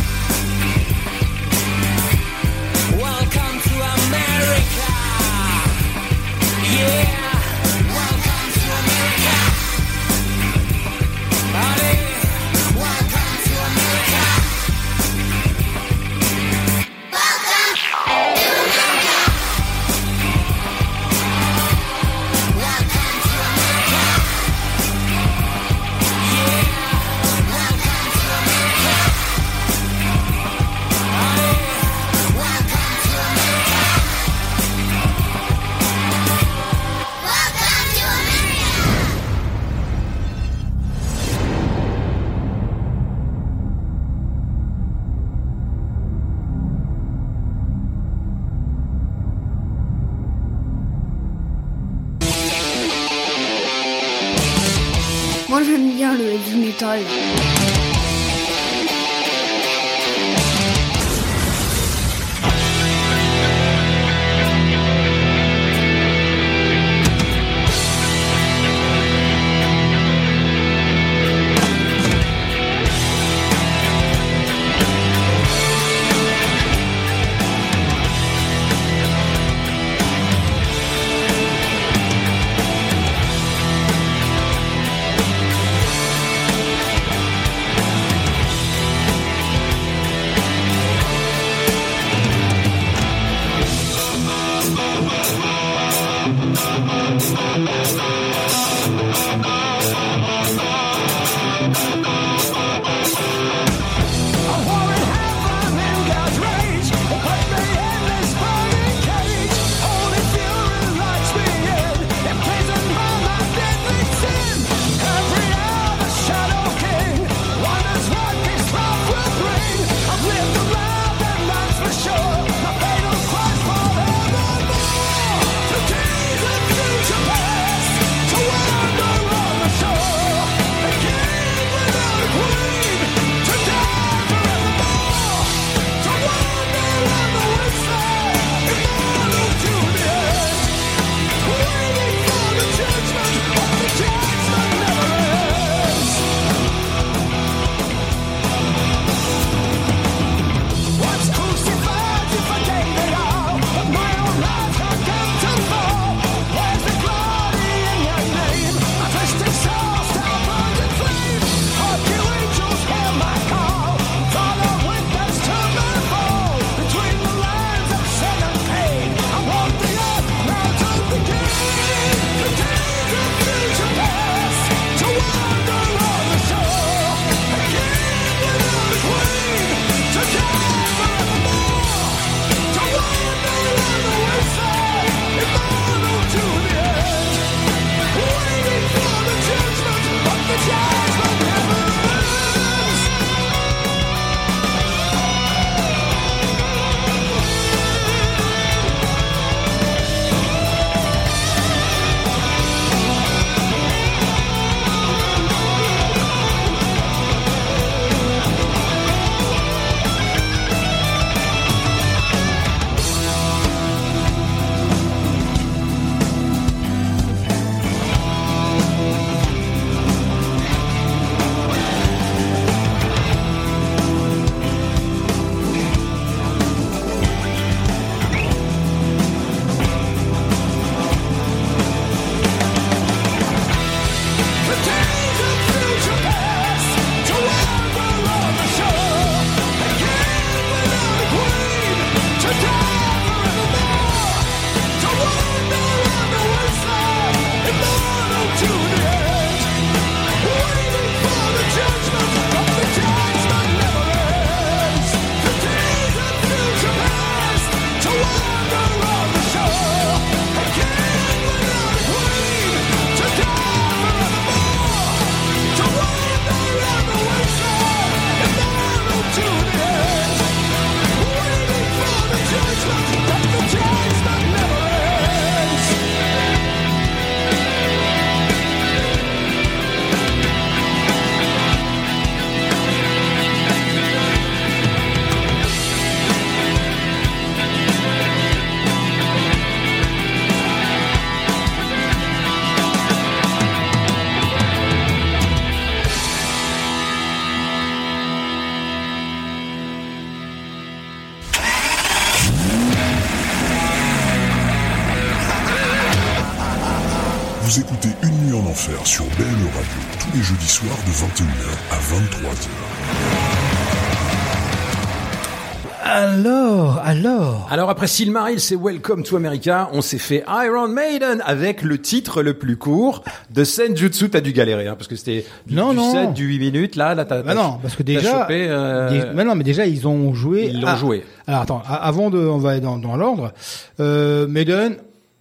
[317.74, 317.90] Alors.
[317.90, 319.88] Après Silmaril, c'est Welcome to America.
[319.92, 324.30] On s'est fait Iron Maiden avec le titre le plus court de Senjutsu.
[324.30, 326.12] T'as dû galérer, hein, parce que c'était du, Non, du non.
[326.12, 326.96] 7, du 8 minutes.
[326.96, 329.54] Là, là, t'as, Bah t'as- non, parce que t'as déjà, chopé, euh, Dé- mais non,
[329.54, 330.68] mais déjà ils ont joué.
[330.72, 331.24] Ils l'ont Ah, joué.
[331.46, 333.52] Alors attends, avant de, on va aller dans, dans l'ordre.
[334.00, 334.96] Euh, Maiden,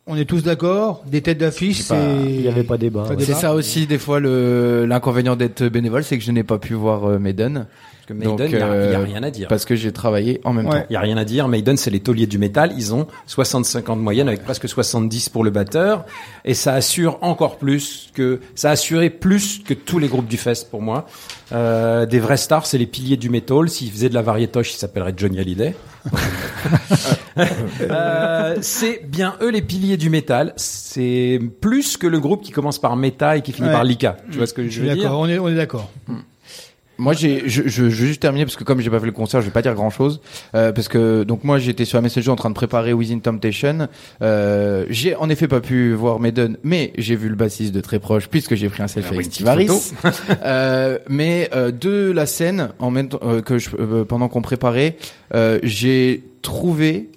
[0.08, 1.04] on est tous d'accord.
[1.06, 1.96] Des têtes d'affiche, c'est.
[2.26, 3.04] Il n'y avait pas débat.
[3.04, 3.24] Pas ouais.
[3.24, 6.74] C'est ça aussi des fois le l'inconvénient d'être bénévole, c'est que je n'ai pas pu
[6.74, 7.68] voir euh, Maiden.
[8.06, 9.48] Parce que Maiden, il y a, euh, a rien à dire.
[9.48, 10.82] Parce que j'ai travaillé en même Ouais.
[10.82, 10.86] temps.
[10.90, 11.48] Il y a rien à dire.
[11.48, 12.74] Maiden, c'est les tauliers du métal.
[12.76, 16.04] Ils ont 65 ans de moyenne avec presque 70 pour le batteur.
[16.44, 20.36] Et ça assure encore plus que, ça a assuré plus que tous les groupes du
[20.36, 21.06] Fest pour moi.
[21.54, 23.70] Euh, des vrais stars, c'est les piliers du métal.
[23.70, 25.74] S'ils faisaient de la variétoche, ils s'appelleraient Johnny Hallyday.
[27.82, 30.54] Euh, c'est bien eux les piliers du métal.
[30.56, 33.74] C'est plus que le groupe qui commence par Meta et qui finit Ouais.
[33.74, 34.18] par Lika.
[34.32, 35.12] Tu vois ce que Je veux dire?
[35.18, 35.90] On est, on est d'accord.
[37.00, 39.12] Moi, j'ai, je, je, je veux juste terminer parce que comme j'ai pas fait le
[39.12, 40.22] concert, je vais pas dire grand chose
[40.54, 43.88] euh, parce que donc moi j'étais sur la Messenger en train de préparer Within Temptation.
[44.22, 48.00] Euh, j'ai en effet pas pu voir Maiden, mais j'ai vu le bassiste de très
[48.00, 49.70] proche puisque j'ai pris un selfie Ah avec Steve Harris.
[50.44, 54.42] euh, mais euh, de la scène en même temps euh, que je, euh, pendant qu'on
[54.44, 54.98] préparait,
[55.34, 57.10] euh, j'ai trouvé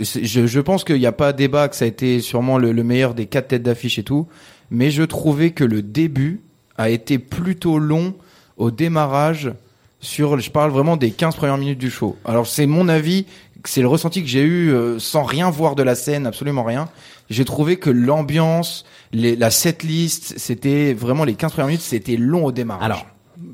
[0.00, 2.82] je, je pense qu'il n'y a pas débat que ça a été sûrement le, le
[2.82, 4.26] meilleur des quatre têtes d'affiche et tout,
[4.70, 6.42] mais je trouvais que le début
[6.76, 8.14] a été plutôt long
[8.58, 9.52] au démarrage
[10.00, 12.16] sur, je parle vraiment des 15 premières minutes du show.
[12.24, 13.26] Alors c'est mon avis,
[13.64, 16.88] c'est le ressenti que j'ai eu euh, sans rien voir de la scène, absolument rien.
[17.30, 22.44] J'ai trouvé que l'ambiance, les, la setlist, c'était vraiment les 15 premières minutes, c'était long
[22.44, 22.84] au démarrage.
[22.84, 23.06] Alors,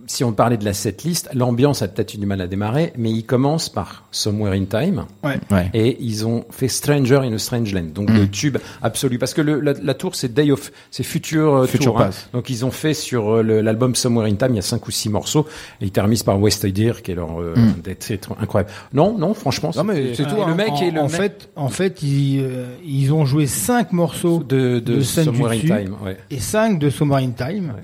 [0.07, 3.11] si on parlait de la setlist, l'ambiance a peut-être eu du mal à démarrer, mais
[3.11, 5.07] ils commencent par Somewhere in Time.
[5.23, 5.39] Ouais.
[5.51, 5.71] ouais.
[5.75, 9.19] Et ils ont fait Stranger in a Strange Land, donc le tube absolu.
[9.19, 12.07] Parce que le, la, la tour, c'est Day of, c'est Future, euh, Future Tour, hein.
[12.07, 12.29] Pass.
[12.33, 14.91] Donc ils ont fait sur euh, l'album Somewhere in Time, il y a cinq ou
[14.91, 15.47] six morceaux,
[15.81, 18.71] et ils terminent par Wasted Year, qui est leur euh, des titres incroyable.
[18.93, 20.47] Non, non, franchement, Non, mais c'est tout, et hein.
[20.49, 23.47] Le mec en, est le en mec fait, en fait, ils, euh, ils ont joué
[23.47, 25.61] cinq morceaux de, de, de Somewhere in.
[25.61, 25.97] Time.
[26.05, 26.17] Ouais.
[26.31, 27.75] et 5 de Summer in Time.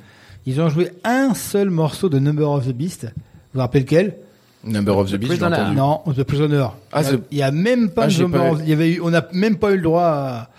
[0.47, 3.05] Ils ont joué un seul morceau de Number of the Beast.
[3.05, 3.11] Vous
[3.55, 4.17] vous rappelez lequel?
[4.65, 5.75] Number of the Beast, j'ai entendu.
[5.77, 6.67] Non, The Prisoner.
[6.93, 8.51] Ah, il, y a, The- il y a même pas Ah, de j'ai Number pas
[8.53, 10.51] of- il y avait eu, on n'a même pas eu le droit à,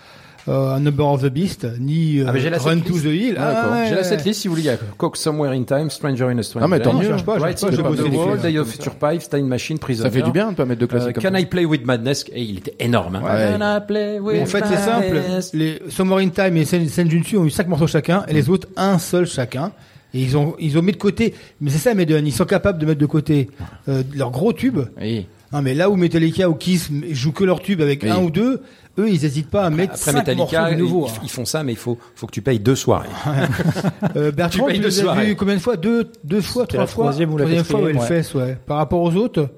[0.48, 3.36] euh, Number of the Beast, ni euh, Ah, mais la Run to the Hill.
[3.38, 4.62] Ah, ouais, J'ai la setlist si vous voulez.
[4.64, 7.02] Il y a Coke Somewhere in Time, Stranger in a Strange Ah, mais tant mieux.
[7.04, 8.40] Je cherche pas, je Right cherche pas, j'ai the Wall.
[8.40, 10.08] Day of Future Pipe, Time Machine, Prisoner.
[10.10, 11.34] Ça fait du bien de pas mettre de Euh, classiques comme Can.
[11.38, 13.16] I Play with Madness Et il était énorme.
[13.16, 13.22] Hein.
[13.24, 13.58] Ouais.
[13.58, 15.20] Can I Play with En fait, c'est simple.
[15.54, 18.68] Les Summer in Time et Sen- Senjutsu ont eu cinq morceaux chacun, et les autres
[18.76, 19.72] un seul chacun.
[20.14, 21.32] Et ils ont ils ont mis de côté.
[21.60, 22.26] Mais c'est ça, Maiden.
[22.26, 23.48] Ils sont capables de mettre de côté
[23.88, 24.80] euh, leurs gros tubes.
[25.00, 25.26] Oui.
[25.54, 28.10] Non, mais là où Metallica ou Kiss jouent que leurs tubes avec Oui.
[28.10, 28.60] un ou deux,
[28.98, 31.08] eux, ils hésitent pas à mettre Après cinq Metallica, morceaux de ils, nouveau.
[31.22, 33.08] ils font ça, mais il faut, faut que tu payes deux soirées.
[34.16, 35.76] Euh, Bertrand, tu les as vus combien de fois?
[35.76, 37.04] Deux, deux fois, trois la fois?
[37.04, 38.06] troisième ou la fois, quatrième, ouais, le ouais.
[38.06, 38.58] fesse, ouais.
[38.66, 39.48] Par rapport aux autres,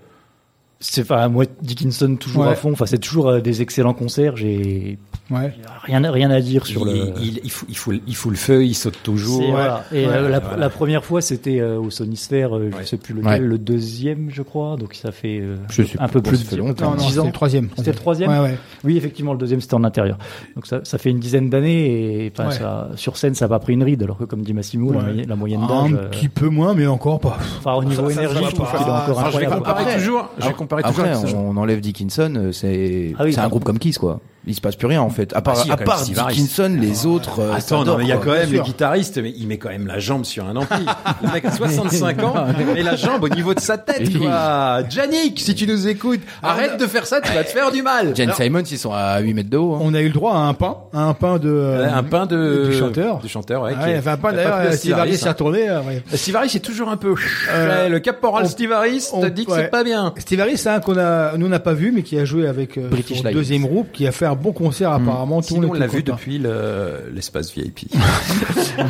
[0.81, 2.51] C'est enfin moi Dickinson toujours Ouais.
[2.51, 2.73] à fond.
[2.73, 4.37] Enfin c'est toujours euh, des excellents concerts.
[4.37, 4.99] J'ai
[5.31, 5.53] ouais.
[5.85, 7.13] rien rien à dire sur il, le.
[7.21, 9.43] il, il, fout, il, fout, il fout le feu, il saute toujours.
[9.51, 9.85] Voilà.
[9.93, 10.57] Et Ouais, euh, la, voilà.
[10.57, 12.71] la première fois, c'était euh, au Sonisphere, euh, Ouais.
[12.81, 13.39] je sais plus lequel, Ouais.
[13.39, 14.77] le deuxième, je crois.
[14.77, 16.91] Donc ça fait euh, Je un peu plus de longtemps.
[16.91, 17.27] Non, non, 10 c'était ans.
[17.27, 17.69] le troisième.
[17.77, 18.31] C'était le troisième.
[18.31, 18.59] Ouais, ouais.
[18.85, 20.19] Oui, effectivement, le deuxième c'était en intérieur.
[20.57, 22.55] Donc ça, ça fait une dizaine d'années et enfin, Ouais.
[22.55, 24.03] ça, sur scène, ça n'a pas pris une ride.
[24.03, 25.05] Alors que comme dit Massimo, la, Ouais.
[25.05, 27.39] moyenne- la moyenne Un d'âge, euh, petit peu moins, mais encore pas.
[27.59, 29.95] enfin au niveau Ça- ça, ça énergie, je trouve qu'il est encore je incroyable.
[29.97, 30.31] toujours.
[30.39, 31.05] Je vais comparer toujours.
[31.05, 34.21] Après, on, enlève Dickinson, c'est Ah c'est un groupe comme Kiss, quoi.
[34.47, 35.35] Il se passe plus rien, en fait.
[35.35, 36.03] À part, Ah, si, à part.
[36.03, 37.41] Dickinson, les autres.
[37.41, 39.71] euh, Attends, non, mais il y a quand même le guitariste, mais il met quand
[39.71, 40.85] même la jambe sur un ampli.
[41.23, 42.35] Le mec a 65 ans,
[42.75, 44.83] mais la jambe au niveau de sa tête, quoi.
[44.91, 48.15] Janik, si tu nous écoutes, arrête de faire ça, tu vas te faire du mal.
[48.15, 49.75] Jane Simons, ils sont à 8 mètres de haut.
[49.75, 49.79] hein.
[49.83, 52.27] On a eu le droit à un pain, à un pain de euh, un pain
[52.27, 53.19] de du chanteur.
[53.21, 53.73] du chanteur, ouais.
[53.75, 54.99] Ah ouais, il est- y avait un pain qui a pas d'ailleurs.
[54.99, 55.31] Harris, s'est hein.
[55.33, 55.69] retourné.
[55.71, 56.03] euh, ouais.
[56.15, 57.15] Steve Harris est toujours un peu.
[57.51, 60.13] Euh, le caporal on- Steve Harris on- t'a dit que c'est pas bien.
[60.19, 62.47] Steve Harris, c'est un qu'on a, nous on n'a pas vu, mais qui a joué
[62.47, 65.41] avec euh, son deuxième groupe, qui a fait un bon concert apparemment.
[65.41, 67.87] Tout le Sinon, monde on l'a vu depuis le- l'espace VIP.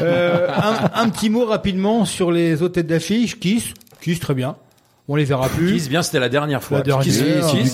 [0.02, 3.38] Euh, un, un petit mot rapidement sur les têtes d'affiche.
[3.38, 4.57] Kiss, Kiss très bien.
[5.07, 5.71] On les verra plus.
[5.75, 6.79] Kiss, bien, c'était la dernière fois.
[6.79, 7.23] La dernière, Kiss,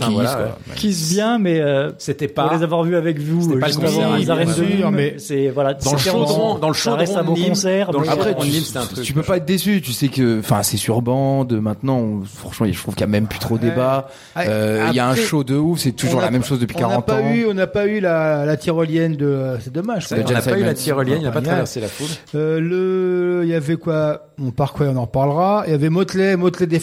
[0.02, 0.56] hein, voilà.
[0.74, 2.56] Kiss bien, mais euh, C'était pour pas.
[2.56, 4.90] les avoir vus avec vous, C'était pas le juste concert, avant les arènes de Nîmes,
[4.90, 5.74] mais c'est voilà.
[5.74, 7.92] Dans le chaudron, dans le ça reste chaudron beau concert.
[7.92, 9.04] dans le euh, de Nîmes, c'était un truc.
[9.04, 11.52] Tu peux pas être déçu, tu sais que, enfin, c'est sur bande.
[11.52, 14.08] Maintenant, on- franchement, je trouve qu'il y a même plus trop de débat.
[14.34, 14.46] Ouais.
[14.48, 16.58] Euh, Il y a un Après, show de ouf, c'est toujours on la même chose
[16.58, 17.32] depuis on n'a 40 pas ans.
[17.32, 19.26] Eu, on n'a pas eu la, la tyrolienne de.
[19.26, 20.08] euh, C'est dommage.
[20.08, 22.08] Qu'on n'a pas eu la tyrolienne, il n'a pas traversé la foule.
[22.34, 24.26] Le, il y avait quoi?
[24.42, 25.64] On part quoi On en reparlera.
[25.66, 26.80] Il y avait Motley, Motley des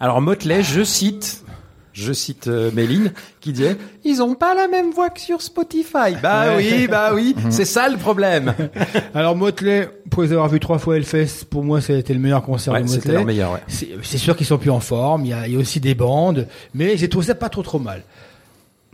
[0.00, 1.42] Alors Motley, je cite,
[1.92, 6.14] Je cite euh, Méline qui disait ils ont pas la même voix que sur Spotify.
[6.22, 8.54] Bah oui, bah oui, c'est ça le problème.
[9.14, 12.20] Alors Motley, pour les avoir vus trois fois Hellfest, pour moi ça a été le
[12.20, 13.14] meilleur concert Ouais, de c'était Motley.
[13.14, 13.62] leur meilleur, ouais.
[13.66, 15.80] C'est c'est sûr qu'ils sont plus en forme, il y a, il y a aussi
[15.80, 18.02] des bandes, mais j'ai trouvé ça pas trop trop mal.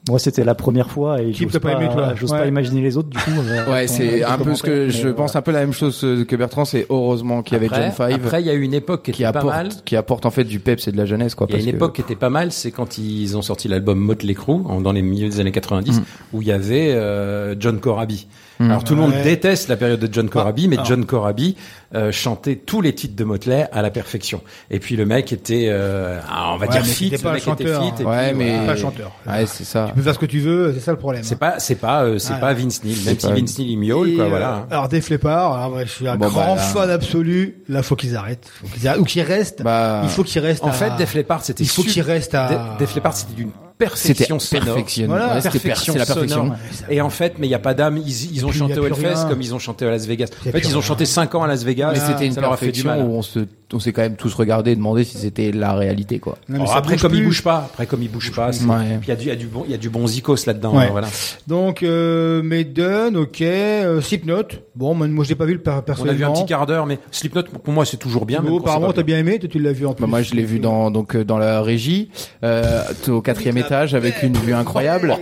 [0.06, 2.28] Moi, c'était la première fois et j'ose t'a pas pas, Ouais.
[2.28, 3.30] pas imaginer les autres du coup.
[3.48, 6.04] euh, Ouais, c'est un peu ce que je mais pense un peu la même chose
[6.04, 6.66] euh, que Bertrand.
[6.66, 9.12] C'est heureusement qu'il y avait John Five après, il y a eu une époque qui
[9.12, 9.68] qui était pas apporte, mal.
[9.86, 11.46] qui apporte en fait du peps et de la jeunesse, quoi.
[11.48, 13.66] Il y a une que- époque qui était pas mal, c'est quand ils ont sorti
[13.66, 16.02] l'album Motley Crue dans les milieux des années 90,
[16.34, 18.26] où il y avait euh, John Corabi.
[18.60, 19.22] Alors tout le monde Ouais.
[19.22, 20.86] déteste la période de John Corabi, mais alors.
[20.86, 21.56] John Corabi
[21.94, 24.42] euh, chantait tous les titres de Motley à la perfection.
[24.70, 27.40] Et puis le mec était, euh, ah, on va Ouais, dire fit, le mec était
[27.40, 27.88] chanteur, fit.
[27.90, 27.94] hein.
[28.00, 28.66] et Ouais, puis, mais- voilà.
[28.72, 29.12] Pas chanteur.
[29.26, 29.86] Ouais, c'est ça.
[29.88, 31.22] Tu peux faire ce que tu veux, c'est ça le problème.
[31.24, 32.38] C'est pas, c'est pas, euh, c'est Ah.
[32.38, 34.54] pas Vince Neil, même si pas- Vince Neil il miaule, quoi, euh, voilà.
[34.54, 34.66] hein.
[34.70, 37.58] Alors Def Leppard, alors, ouais, je suis un Bon, grand bah, là- fan absolu.
[37.68, 39.00] Là, faut qu'ils arrêtent, faut qu'ils arrêtent.
[39.00, 39.62] ou qu'ils restent.
[39.62, 40.64] Bah, il faut qu'ils restent.
[40.64, 42.74] En à- fait, Def Leppard, c'était il faut qu'ils restent à.
[42.74, 44.64] De- Def Leppard, c'était d'une perfection sonore.
[44.64, 45.06] perfection.
[45.06, 46.42] Voilà, Ouais, per- perfection c'est la perfection.
[46.44, 46.56] sonore.
[46.90, 47.98] Et en fait, mais il y a pas d'âme.
[47.98, 50.28] Ils, ils ont chanté au Hellfest comme ils ont chanté à Las Vegas.
[50.46, 51.92] En fait, ils ont chanté 5 ans à Las Vegas.
[51.92, 53.10] Mais c'était une ça leur a fait du perfection mal.
[53.10, 53.40] où on se,
[53.74, 56.38] on s'est quand même tous regardé et demandé si c'était la réalité, quoi.
[56.48, 57.20] Non, Alors après, comme plus.
[57.20, 58.98] il bouge pas, après comme il bouge pas, Ouais.
[59.02, 60.46] il y a du, il y a du bon, il y a du bon zikos
[60.46, 60.76] là-dedans.
[60.76, 60.88] Ouais.
[60.90, 61.08] voilà.
[61.46, 64.42] Donc, euh, Maiden, ok, euh, Slipknot.
[64.76, 66.32] Bon, moi, moi, je l'ai pas vu le per- On a vu un personnellement.
[66.32, 68.42] petit quart d'heure, mais Slipknot pour moi c'est toujours bien.
[68.46, 69.18] c'est apparemment, t'as bien.
[69.18, 70.02] aimé, tu l'as vu en plus.
[70.02, 72.10] Bah, moi, je l'ai vu dans donc euh, dans la régie,
[72.42, 75.16] euh, au quatrième étage, avec une vue incroyable.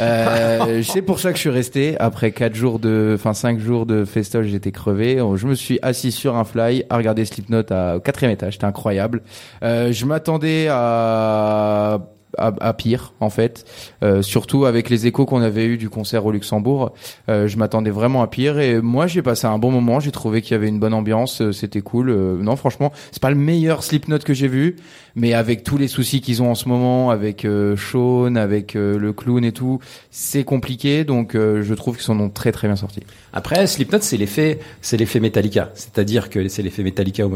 [0.00, 1.96] Euh, c'est pour ça que je suis resté.
[1.98, 5.18] Après quatre jours de, enfin cinq jours de festoche, j'étais crevé.
[5.36, 8.54] Je me suis assis sur un fly à regarder Slipknot à, quatrième étage.
[8.54, 9.22] C'était incroyable.
[9.62, 12.00] Euh, je m'attendais à
[12.36, 13.64] à, à pire en fait,
[14.02, 16.92] Euh, surtout avec les échos qu'on avait eu du concert au Luxembourg.
[17.28, 20.00] Euh, je m'attendais vraiment à pire et moi j'ai passé un bon moment.
[20.00, 22.10] J'ai trouvé qu'il y avait une bonne ambiance, euh, c'était cool.
[22.10, 24.76] Euh, non franchement, c'est pas le meilleur Slipknot que j'ai vu,
[25.16, 28.98] mais avec tous les soucis qu'ils ont en ce moment, avec euh, Sean, avec euh,
[28.98, 29.78] le clown et tout,
[30.10, 31.04] c'est compliqué.
[31.04, 33.00] Donc euh, je trouve qu'ils s'en ont très très bien sortis.
[33.32, 35.70] Après, Slipknot, c'est l'effet, c'est l'effet Metallica.
[35.74, 37.28] C'est-à-dire que c'est l'effet Metallica au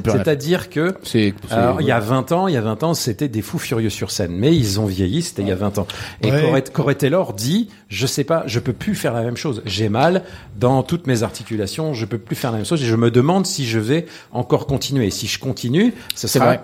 [0.00, 2.56] plus rien à C'est-à-dire que C'est c'est- Alors, il y a 20 ans, il y
[2.56, 5.48] a 20 ans, c'était des fous furieux sur scène, mais ils ont vieilli, c'était il
[5.48, 5.86] y a 20 ans.
[6.22, 6.62] Et Ouais.
[6.72, 9.62] Corey, Taylor dit, je sais pas, je peux plus faire la même chose.
[9.66, 10.22] J'ai mal
[10.58, 13.46] dans toutes mes articulations, je peux plus faire la même chose et je me demande
[13.46, 15.10] si je vais encore continuer.
[15.10, 16.56] Si je continue, C'est sera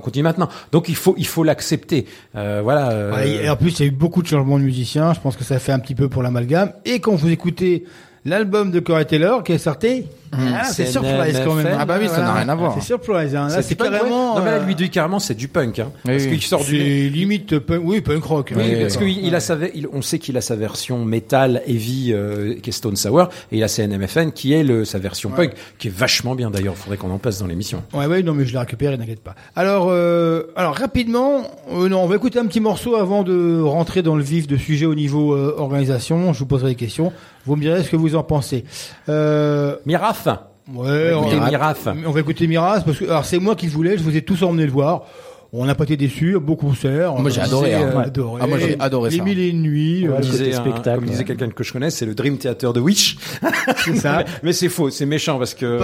[0.00, 0.48] continue maintenant.
[0.72, 2.06] Donc il faut il faut l'accepter.
[2.36, 2.90] Euh, voilà.
[2.90, 5.12] euh, et en plus, il y a eu beaucoup de changements de musiciens.
[5.14, 6.72] Je pense que ça fait un petit peu pour l'amalgame.
[6.84, 7.84] Et quand vous écoutez
[8.24, 11.66] l'album de Corey Taylor qui est sorti, ah, c'est surprise quand même.
[11.66, 11.76] NFN.
[11.80, 12.74] Ah bah oui, ça n'a rien à voir.
[12.74, 13.34] C'est surprise.
[13.34, 13.48] Hein.
[13.48, 14.36] Là, c'est du carrément.
[14.36, 15.78] Non mais là, euh, lui dit carrément, c'est du punk.
[15.78, 16.30] Hein, Oui, parce oui.
[16.30, 16.78] qu'il sort du.
[16.78, 18.52] c'est limite punk, oui, punk rock.
[18.56, 18.78] Oui, hein.
[18.82, 19.56] parce qu'il il a sa,
[19.92, 23.62] on sait qu'il a sa version metal heavy euh, qui est Stone Sour et il
[23.62, 26.76] a sa NMFN qui est le, sa version punk qui est vachement bien d'ailleurs.
[26.76, 27.82] Faudrait qu'on en place dans l'émission.
[27.94, 29.34] Ouais, ouais, non, mais je l'ai récupéré, n'inquiète pas.
[29.56, 34.02] Alors, euh, alors rapidement, euh, non, on va écouter un petit morceau avant de rentrer
[34.02, 36.32] dans le vif de sujet au niveau euh, organisation.
[36.32, 37.12] Je vous poserai des questions.
[37.46, 38.64] Vous me direz ce que vous en pensez.
[39.08, 40.17] Euh, Miraf.
[40.26, 41.88] Ouais, on, va- Miraf.
[42.06, 43.96] on va écouter Miraz parce que alors c'est moi qui le voulais.
[43.98, 45.04] Je vous ai tous emmené le voir.
[45.50, 47.14] On n'a pas été déçus, beau concert.
[47.14, 47.80] Moi, j'ai On adoré, hein.
[47.94, 48.04] euh, Ouais.
[48.04, 48.40] adoré.
[48.44, 49.24] Ah, moi, j'ai adoré Les ça.
[49.24, 50.06] mille et une nuits.
[50.06, 52.74] Ouais, euh, Disait un- spectacle, comme disait quelqu'un que je connais, c'est le Dream Theater
[52.74, 52.82] de
[53.84, 54.24] c'est ça.
[54.42, 55.78] Mais c'est faux, c'est méchant parce que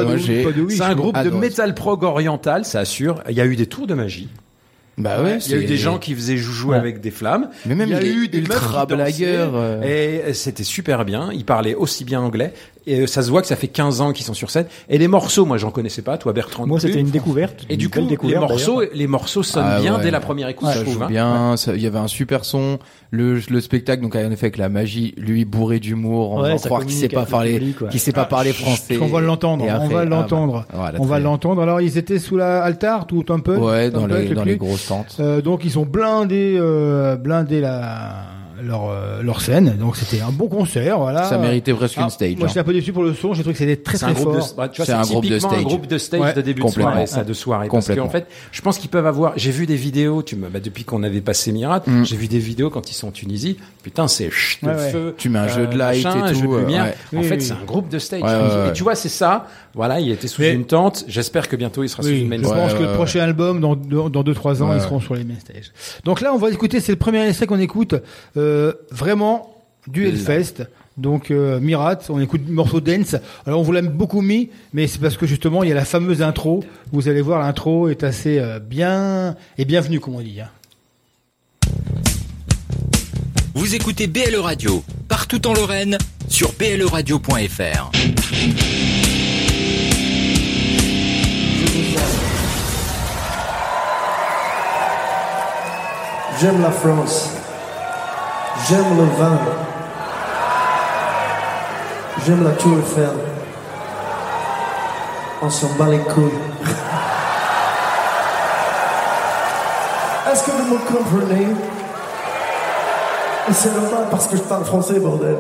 [0.69, 3.23] c'est un groupe de metal prog oriental, ça assure.
[3.31, 4.29] Il y a eu des tours de magie.
[4.99, 6.77] Bah ouais, Il y a eu des gens qui faisaient joujou Ouais.
[6.77, 7.49] avec des flammes.
[7.67, 9.81] Mais même il y a eu des meufs ultra blagueurs, euh.
[10.29, 11.31] Et c'était super bien.
[11.33, 12.53] Ils parlaient aussi bien anglais.
[12.87, 14.67] Et euh, ça se voit que ça fait 15 ans qu'ils sont sur scène.
[14.89, 16.19] Et les morceaux, moi, j'en connaissais pas.
[16.19, 16.67] Toi, Bertrand.
[16.67, 17.65] Moi, c'était une découverte.
[17.71, 20.03] Et une du coup, les morceaux, les morceaux sonnent Ah bien ouais.
[20.03, 21.03] dès la première écoute, ça je joue trouve.
[21.05, 21.07] hein.
[21.09, 22.79] bien, il y avait un super son,
[23.11, 26.83] le, le spectacle donc en effet avec la magie, lui bourré d'humour, faisant ça croire
[26.85, 28.99] qu'il sait pas le parler, qu'il sait pas parler français.
[29.01, 30.67] On va l'entendre, Et on après, va ah, l'entendre.
[30.71, 31.63] bah, voilà, on va l'entendre.
[31.63, 33.57] Alors, ils étaient sous la altar, tout un peu.
[33.57, 35.17] Ouais, dans les grosses tentes.
[35.21, 38.25] Euh, donc ils ont blindé, euh, blindé la
[38.67, 39.77] leur euh, leur scène.
[39.79, 41.25] Donc c'était un bon concert, voilà.
[41.25, 42.37] Ça méritait presque Ah, une stage.
[42.37, 42.49] Moi hein.
[42.49, 43.35] j'étais un peu déçu pour le son.
[43.35, 44.49] J'ai trouvé que c'était très C'est un très groupe fort.
[44.51, 45.65] de, bah, tu vois, C'est un groupe de typiquement un stage.
[45.65, 46.93] groupe de stage Ouais, de début de complètement.
[46.93, 47.69] soirée, ça, de soirée.
[47.69, 48.05] Parce Complètement.
[48.07, 50.85] qu'en fait, je pense qu'ils peuvent avoir, j'ai vu des vidéos, tu me, bah, depuis
[50.85, 52.05] qu'on avait passé Mirat, Mm.
[52.05, 53.57] j'ai vu des vidéos quand ils sont en Tunisie.
[53.83, 54.91] Putain, c'est chut, le Ouais, ouais.
[54.91, 55.15] feu.
[55.19, 56.85] Tu mets un jeu de light machin, et un jeu tout, de euh, lumière.
[56.85, 57.19] ouais.
[57.19, 57.43] En Oui, fait, oui.
[57.43, 58.23] c'est un groupe de stage.
[58.23, 58.69] Ouais, ouais, ouais.
[58.71, 59.47] Et tu vois, c'est ça.
[59.75, 61.05] Voilà, il était sous Mais- une tente.
[61.09, 63.21] J'espère que bientôt il sera sous une main je pense Ouais, que ouais, le prochain
[63.21, 64.85] album, dans deux, dans deux trois ans, Ouais, ils ouais.
[64.85, 65.73] seront sur les main stage.
[66.05, 66.81] Donc là, on va écouter.
[66.81, 67.95] C'est le premier essai qu'on écoute.
[68.37, 69.55] Euh, vraiment
[69.89, 70.65] du Hellfest.
[70.97, 73.17] Donc euh, Mirat, on écoute le morceau Dance.
[73.47, 75.85] Alors on vous l'a beaucoup mis, mais c'est parce que justement il y a la
[75.85, 76.63] fameuse intro.
[76.93, 80.41] Vous allez voir, l'intro est assez euh, bien et bienvenue, comme on dit.
[80.41, 80.49] hein.
[83.55, 87.91] Vous écoutez BLE Radio, partout en Lorraine, sur bleradio.fr.
[96.41, 97.31] J'aime la France.
[98.69, 99.39] J'aime le vin.
[102.27, 103.11] J'aime la Tour Eiffel.
[105.43, 106.39] On s'en bat les couilles.
[110.31, 111.49] Est-ce que vous me comprenez?
[113.49, 115.37] Et c'est normal parce que je parle français, bordel.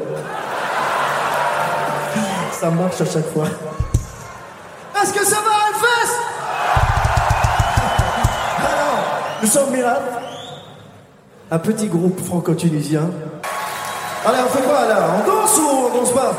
[2.52, 3.46] Ça marche à chaque fois.
[5.02, 6.18] Est-ce que ça va, Hellfest
[8.58, 9.04] Alors,
[9.42, 10.02] nous sommes Miracle,
[11.50, 13.10] un petit groupe franco-tunisien.
[14.26, 14.98] Allez, on fait quoi là?
[15.18, 16.34] On danse ou on danse pas?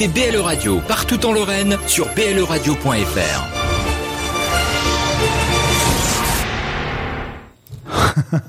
[0.00, 3.48] Écoutez BLE Radio partout en Lorraine sur bleradio.fr.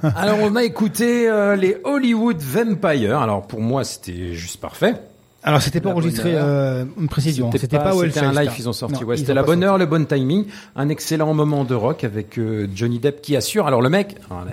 [0.16, 3.20] Alors on a écouté euh, les Hollywood Vampire.
[3.20, 4.96] Alors pour moi c'était juste parfait.
[5.42, 7.50] Alors c'était pas La enregistré, euh, une précision.
[7.58, 9.04] C'était pas, au C'était un live qu'ils ont sorti.
[9.04, 10.46] Ouais, ils c'était la pas bonne heure, le bon timing,
[10.76, 13.66] un excellent moment de rock avec euh, Johnny Depp qui assure.
[13.66, 14.46] Alors le mec, là,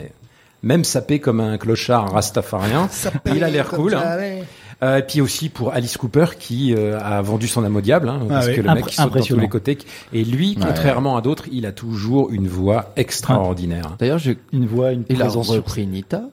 [0.62, 2.88] même sapé comme un clochard rastafarien,
[3.26, 3.92] il a l'air cool.
[3.92, 4.16] ça, hein.
[4.16, 4.44] ouais.
[4.82, 8.10] Euh, et puis aussi pour Alice Cooper qui euh, a vendu son âme au diable,
[8.10, 8.56] hein, parce Ah oui.
[8.56, 9.78] que le mec il saute dans tous les côtés.
[10.12, 13.96] Et lui, contrairement à d'autres, il a toujours une voix extraordinaire.
[13.98, 14.32] D'ailleurs, je...
[14.52, 15.46] Une voix, une il a présence.
[15.46, 16.24] sur- repris Nita.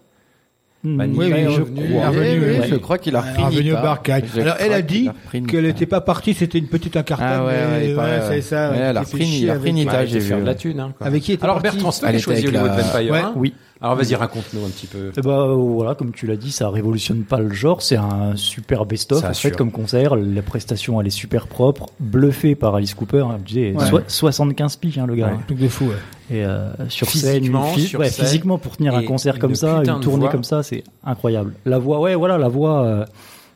[0.84, 1.84] Hmm, Bah, Oui, oui, je crois.
[2.14, 2.68] Est Oui, oui.
[2.70, 4.26] Je crois qu'il a repris au barcade.
[4.36, 5.10] Je Alors elle a dit
[5.48, 7.40] qu'elle n'était pas partie, c'était une petite incartade.
[7.40, 8.42] Ah ouais, ouais, il paraît, c'est ouais.
[8.42, 8.72] ça.
[8.72, 10.36] Ouais, elle a repris- il a Nita, Ouais, j'ai il vu.
[10.36, 10.82] de la thune.
[10.82, 11.08] Hein, quoi.
[11.08, 13.12] Avec qui était Alors Bertrand, as était choisi la- Vampire.
[13.12, 13.20] Ouais.
[13.20, 13.54] hein Oui.
[13.84, 15.12] Alors vas-y, raconte-nous un petit peu.
[15.18, 17.82] Eh ben, euh, voilà, comme tu l'as dit, ça révolutionne pas le genre.
[17.82, 20.16] C'est un super best-of en fait comme concert.
[20.16, 23.26] La prestation elle est super propre, bluffé par Alice Cooper.
[23.30, 23.86] Hein, je disais, Ouais.
[23.86, 25.26] soi- 75 piges hein, le gars.
[25.28, 25.32] Ouais.
[25.34, 25.42] hein.
[25.46, 25.86] Truc de fou.
[25.88, 25.96] ouais.
[26.32, 29.54] Et euh, sur Physiquement, scène, sur ouais, scène, physiquement pour tenir un et concert comme
[29.56, 30.30] ça, une tournée voix.
[30.32, 31.54] comme ça, c'est incroyable.
[31.66, 33.06] La voix, ouais, voilà, la voix euh,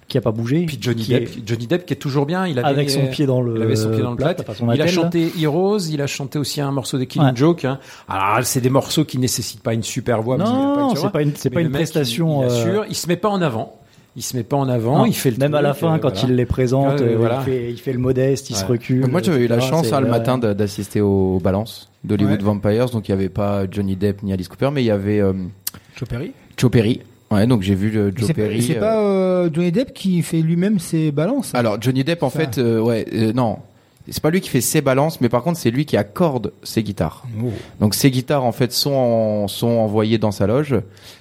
[0.08, 0.66] qui a pas bougé.
[0.66, 2.48] Puis Johnny Depp, est- Johnny Depp qui est toujours bien.
[2.48, 3.56] Il avait avec son pied dans le.
[3.58, 4.36] Il avait son pied dans le plat.
[4.62, 4.88] Il a là.
[4.88, 7.36] chanté Heroes, il a chanté aussi un morceau de Killing Ouais.
[7.36, 7.66] Joke.
[7.66, 7.80] Hein.
[8.08, 10.38] Alors c'est des morceaux qui nécessitent pas une super voix.
[10.38, 12.44] Non, c'est pas une, c'est pas une mec, prestation.
[12.44, 13.74] Il, il euh, assure, il se met pas en avant.
[14.16, 14.98] Il se met pas en avant.
[14.98, 16.28] non, il fait le même à la fin euh, quand voilà.
[16.30, 17.38] il les présente, Ouais, euh, voilà.
[17.42, 19.06] il, fait, il fait le modeste, il se recule.
[19.06, 22.46] Moi, j'avais eu la chance hein, le matin d'assister aux balances d'Hollywood Ouais.
[22.46, 22.88] Vampires.
[22.90, 25.34] Donc, il y avait pas Johnny Depp ni Alice Cooper, mais il y avait euh,
[25.96, 26.32] Joe Perry.
[26.58, 27.02] Joe Perry.
[27.32, 28.62] Ouais, donc j'ai vu euh, Mais Joe C'est pas, Perry.
[28.62, 31.54] c'est euh, pas euh, Johnny Depp qui fait lui-même ses balances.
[31.54, 32.40] Alors Johnny Depp, en Ça.
[32.40, 33.58] fait, euh, ouais, euh, non,
[34.10, 36.84] c'est pas lui qui fait ses balances, mais par contre c'est lui qui accorde ses
[36.84, 37.26] guitares.
[37.44, 37.50] Oh.
[37.82, 40.76] Donc ces guitares en fait sont en- sont envoyées dans sa loge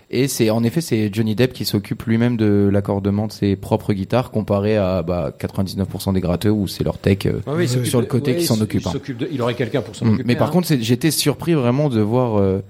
[0.08, 3.92] et c'est en effet c'est Johnny Depp qui s'occupe lui-même de l'accordement de ses propres
[3.92, 7.26] guitares comparé à bah, 99% des gratteux où c'est leur tech.
[7.26, 8.92] euh, s'occupe sur le côté ouais, qui s'en occupe, Il, hein.
[8.92, 10.08] s'occupe de- il aurait quelqu'un pour s'en Mm.
[10.10, 10.24] occuper.
[10.24, 10.52] Mais par hein.
[10.52, 12.60] contre c'est- j'étais surpris vraiment de voir euh,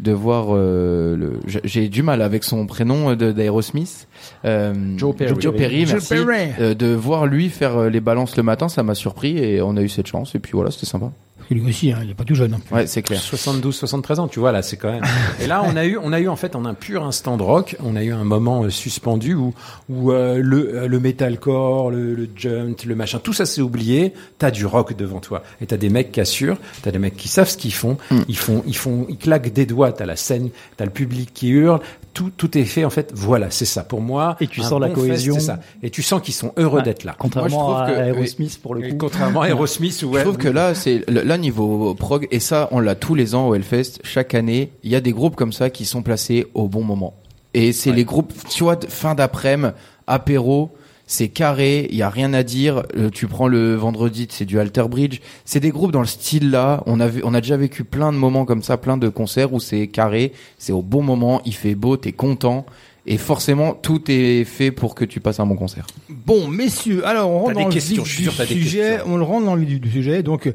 [0.00, 4.08] de voir euh, le j'ai- j'ai du mal avec son prénom euh, de- d'Aerosmith
[4.44, 5.34] euh, Joe Perry.
[5.40, 6.50] Joe Perry, Joe merci Perry.
[6.60, 9.76] Euh, de voir lui faire euh, les balances le matin ça m'a surpris et on
[9.76, 11.12] a eu cette chance et puis voilà c'était sympa
[11.44, 12.52] Parce que lui aussi, hein, il est pas tout jeune.
[12.52, 12.74] non plus.
[12.74, 15.04] ouais c'est clair 72, 73 ans, tu vois là, c'est quand même.
[15.42, 17.42] Et là, on a eu, on a eu en fait, en un pur instant de
[17.42, 19.52] rock, on a eu un moment euh, suspendu où,
[19.90, 24.14] où euh, le, euh, le metalcore, le, le junt, le machin, tout ça s'est oublié.
[24.38, 27.28] T'as du rock devant toi, et t'as des mecs qui assurent, t'as des mecs qui
[27.28, 27.98] savent ce qu'ils font.
[28.10, 28.20] Mm.
[28.28, 29.92] Ils font, ils font, ils claquent des doigts.
[29.92, 31.80] T'as la scène, t'as le public qui hurle.
[32.14, 33.10] Tout, tout est fait en fait.
[33.14, 33.82] Voilà, c'est ça.
[33.82, 35.34] Pour moi, Et tu sens la bon cohésion.
[35.34, 35.58] c'est ça.
[35.82, 36.84] Et tu sens qu'ils sont heureux Ouais.
[36.84, 37.14] d'être là.
[37.18, 38.96] Contrairement Moi, je trouve à que- Aerosmith pour le coup.
[38.96, 42.78] contrairement à Aerosmith, où je trouve que là c'est là niveau prog et ça on
[42.80, 45.70] l'a tous les ans au Hellfest chaque année il y a des groupes comme ça
[45.70, 47.14] qui sont placés au bon moment
[47.52, 49.72] et c'est les groupes tu vois fin d'après-midi
[50.06, 50.70] apéro
[51.06, 52.82] c'est carré, il y a rien à dire.
[52.96, 55.20] Euh, tu prends le vendredi, c'est du Alter Bridge.
[55.44, 56.82] C'est des groupes dans le style là.
[56.86, 59.52] On a vu, on a déjà vécu plein de moments comme ça, plein de concerts
[59.52, 62.64] où c'est carré, c'est au bon moment, il fait beau, t'es content.
[63.06, 65.86] Et forcément, tout est fait pour que tu passes un bon concert.
[66.08, 68.06] Bon, messieurs, alors on rentre dans le vif du
[68.46, 69.00] sujet.
[69.04, 70.22] On le rentre dans le vif du, sujet.
[70.22, 70.50] Donc,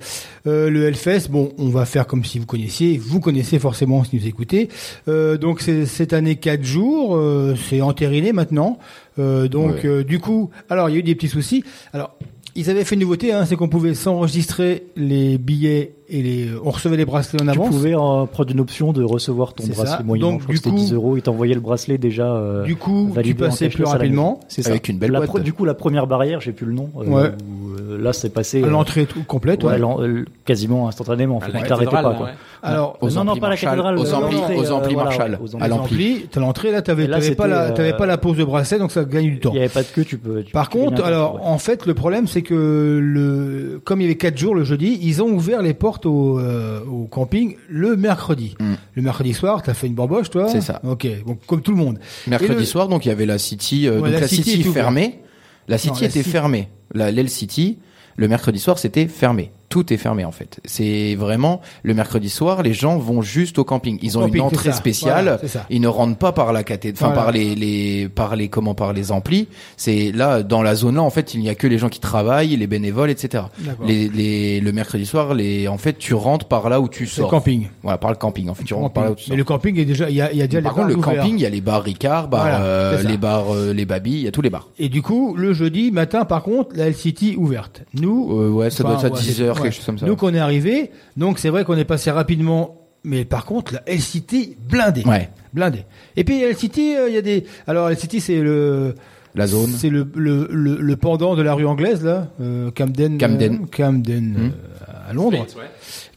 [0.47, 2.97] euh, le Hellfest, bon, on va faire comme si vous connaissiez.
[2.97, 4.69] Vous connaissez forcément si vous écoutez.
[5.07, 7.15] Euh, donc, c'est cette année quatre jours.
[7.15, 8.79] euh, c'est entériné maintenant.
[9.19, 9.85] Euh, donc, Ouais.
[9.85, 11.63] euh, du coup, alors il y a eu des petits soucis.
[11.93, 12.15] Alors,
[12.55, 16.71] ils avaient fait une nouveauté, hein, c'est qu'on pouvait s'enregistrer les billets et les, on
[16.71, 17.69] recevait les bracelets en Tu avance.
[17.69, 19.73] pouvais euh, prendre une option de recevoir ton ça.
[19.73, 20.21] bracelet moyen.
[20.25, 21.15] Donc, je crois du que coup- 10 euros.
[21.17, 22.25] Ils t'envoyaient le bracelet déjà.
[22.33, 24.39] euh, Du coup, tu passais plus rapidement.
[24.49, 24.71] C'est ça.
[24.71, 25.43] Avec une belle La boîte.
[25.43, 26.89] du coup, la première barrière, j'ai plus le nom.
[26.97, 27.29] euh, Ouais.
[27.29, 28.63] où, euh, là, c'est passé.
[28.63, 30.23] À l'entrée complète, ouais, ouais.
[30.49, 31.37] Euh, quasiment instantanément.
[31.37, 32.17] En fait, la tu t'arrêtais cathédrale, pas.
[32.17, 32.25] Quoi.
[32.27, 32.33] ouais.
[32.61, 33.97] Alors, Aux non, non, pas la cathédrale.
[33.97, 36.27] aux euh, amplis- l'entrée, aux amplis euh, voilà, Marshall, ouais, aux à l'ampli.
[36.31, 38.91] t'as l'entrée, là, t'avais, t'avais pas la, t'avais euh, pas la pause de bracelet, donc
[38.91, 39.51] ça gagne du temps.
[39.51, 40.43] Il n'y avait pas de queue, tu peux.
[40.43, 41.41] tu- Par contre, alors, ouais.
[41.43, 44.99] en fait, le problème, c'est que le, comme il y avait quatre jours le jeudi,
[45.01, 48.55] ils ont ouvert les portes au, euh, au camping le mercredi.
[48.59, 48.73] Mm.
[48.95, 50.47] Le mercredi soir, t'as fait une bamboche, toi?
[50.49, 50.81] C'est ça.
[50.83, 51.07] Ok.
[51.25, 51.99] Bon, comme tout le monde.
[52.27, 53.87] Mercredi le- soir, donc il y avait la City.
[53.87, 55.19] euh, Ouais, donc la City fermée.
[55.67, 56.69] La City était fermée.
[56.93, 57.77] La l'El City,
[58.17, 59.51] le mercredi soir, c'était fermé.
[59.69, 60.59] Tout est fermé en fait.
[60.65, 63.99] C'est vraiment le mercredi soir, les gens vont juste au camping.
[64.01, 65.39] Ils ont Camping, une entrée spéciale.
[65.41, 67.23] Voilà, ils ne rentrent pas par la cathédrale, enfin Voilà.
[67.25, 69.47] par les, les par les comment par les amplis.
[69.77, 71.99] C'est là dans la zone là en fait, il n'y a que les gens qui
[71.99, 73.43] travaillent, les bénévoles, etc.
[73.85, 77.17] Les, les le mercredi soir, les en fait, tu rentres par là où tu C'est
[77.21, 77.29] le sors.
[77.29, 77.67] camping.
[77.83, 78.49] Voilà, par le camping.
[78.49, 79.37] En fait, tu rentres par là où tu Mais sors.
[79.37, 81.15] le camping est déjà, il y a, y a déjà Par les contre, le ouverts.
[81.21, 84.11] camping, il y a les bars Ricard, bars, Voilà, euh, les bars, euh, les Babi,
[84.13, 84.67] il y a tous les bars.
[84.79, 87.83] Et du coup, le jeudi matin, par contre, la LCT ouverte.
[87.93, 89.71] Nous, Euh, ouais, ça doit être à ouais, 10 c'est- ouais.
[89.85, 90.05] comme ça.
[90.05, 93.83] Nous qu'on est arrivé, donc c'est vrai qu'on est passé rapidement, mais par contre, la
[93.93, 95.03] LCT blindée.
[95.05, 95.29] Ouais.
[95.53, 95.85] Blindée.
[96.15, 98.95] Et puis LCT, euh, il y a des, alors LCT c'est le,
[99.35, 99.71] La zone.
[99.71, 103.53] c'est le, le, le, le pendant de la rue anglaise là, euh, Camden, Camden.
[103.63, 105.45] euh, Camden euh, à Londres.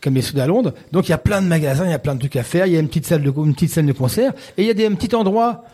[0.00, 0.74] Camden Sud à Londres.
[0.92, 2.66] Donc il y a plein de magasins, il y a plein de trucs à faire.
[2.66, 4.70] Il y a une petite salle de une petite salle de concert et il y
[4.70, 5.64] a des un petit endroit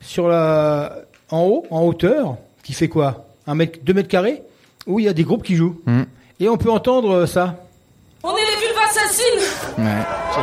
[0.00, 0.96] sur la
[1.30, 3.26] en haut, en hauteur, qui fait quoi?
[3.46, 4.42] Un mètre, deux mètres carrés,
[4.86, 5.80] où il y a des groupes qui jouent.
[5.86, 6.02] Hmm.
[6.40, 7.54] Et on peut entendre euh, ça.
[8.22, 9.40] On est les vulves assassines
[9.78, 9.84] Ouais.
[9.86, 10.40] On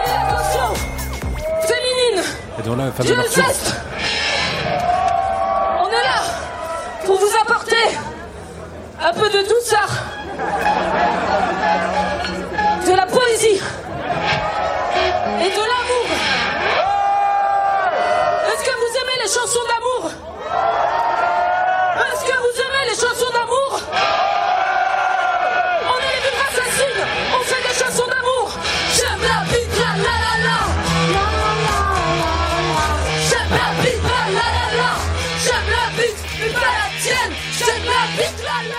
[0.00, 0.74] est la caution
[1.62, 2.24] féminine
[2.58, 3.12] Et dans la fameuse
[5.80, 6.20] On est là
[7.04, 7.76] pour vous apporter
[9.00, 9.88] un peu de douceur,
[12.86, 13.60] de la poésie
[15.40, 16.06] et de l'amour.
[18.46, 19.77] Est-ce que vous aimez les chansons d'amour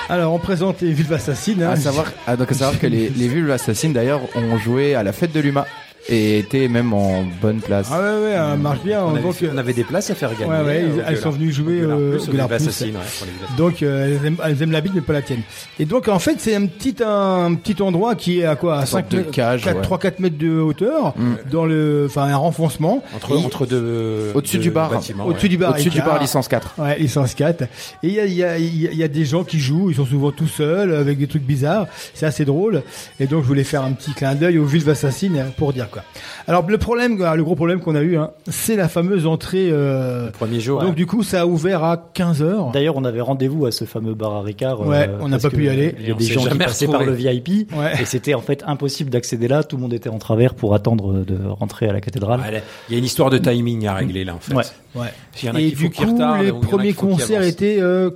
[0.09, 1.61] Alors on présente les villes assassines.
[1.61, 1.69] hein.
[1.71, 5.13] À savoir, ah, à savoir que les, les Vulves Assassines d'ailleurs ont joué à la
[5.13, 5.65] fête de l'UMA
[6.07, 7.89] et étaient même en bonne place.
[7.91, 9.03] Ah ouais ouais, ça marche bien.
[9.03, 10.45] On avait, on avait des places à faire gagner.
[10.51, 11.17] Ouais, ouais, euh, au elles Gueulard.
[11.23, 12.51] sont venues jouer Au Gueulard euh, Plus, au au Gueulard.
[12.51, 13.57] Assassines, ouais.
[13.57, 15.41] Donc euh, elles, aiment, elles aiment la bite mais pas la tienne.
[15.79, 18.77] Et donc en fait c'est un petit un, petit endroit qui est à quoi?
[18.79, 19.81] À sorte 5 de mètres, cage, 4, ouais.
[19.81, 21.13] 3 4 mètres de hauteur
[21.51, 24.31] dans le enfin un renfoncement Entre, entre deux.
[24.33, 24.91] Au-dessus du bar.
[24.93, 25.49] au-dessus ouais.
[25.49, 26.75] du bar Au-dessus du bar licence 4.
[26.77, 27.63] Ouais, licence 4.
[27.63, 27.67] Et
[28.03, 29.59] il y a, il y, a, il y a- il y a des gens qui
[29.59, 31.87] jouent, ils sont souvent tout seuls, avec des trucs bizarres.
[32.13, 32.81] C'est assez drôle.
[33.19, 36.03] Et donc, je voulais faire un petit clin d'œil aux Vulves Assassines pour dire quoi.
[36.47, 40.29] Alors, le problème, le gros problème qu'on a eu, hein, c'est la fameuse entrée, euh,
[40.31, 40.79] Premier jour.
[40.79, 40.95] donc ouais.
[40.95, 42.71] du coup, ça a ouvert à 15 heures.
[42.71, 44.81] D'ailleurs, on avait rendez-vous à ce fameux bar à Ricard.
[44.81, 45.95] Ouais, euh, on n'a pas pu y aller.
[45.99, 47.11] Il y a des gens qui passaient par le.
[47.11, 47.71] VIP.
[47.73, 48.01] Ouais.
[48.01, 49.63] Et c'était en fait impossible d'accéder là.
[49.63, 52.39] Tout le monde était en travers pour attendre de rentrer à la cathédrale.
[52.39, 54.53] Ouais, Il y a une histoire de timing à régler là en fait.
[54.53, 54.63] Ouais.
[54.95, 55.13] Ouais.
[55.41, 58.11] Il y en a Et qui du coup, retardent, les premiers concerts étaient euh,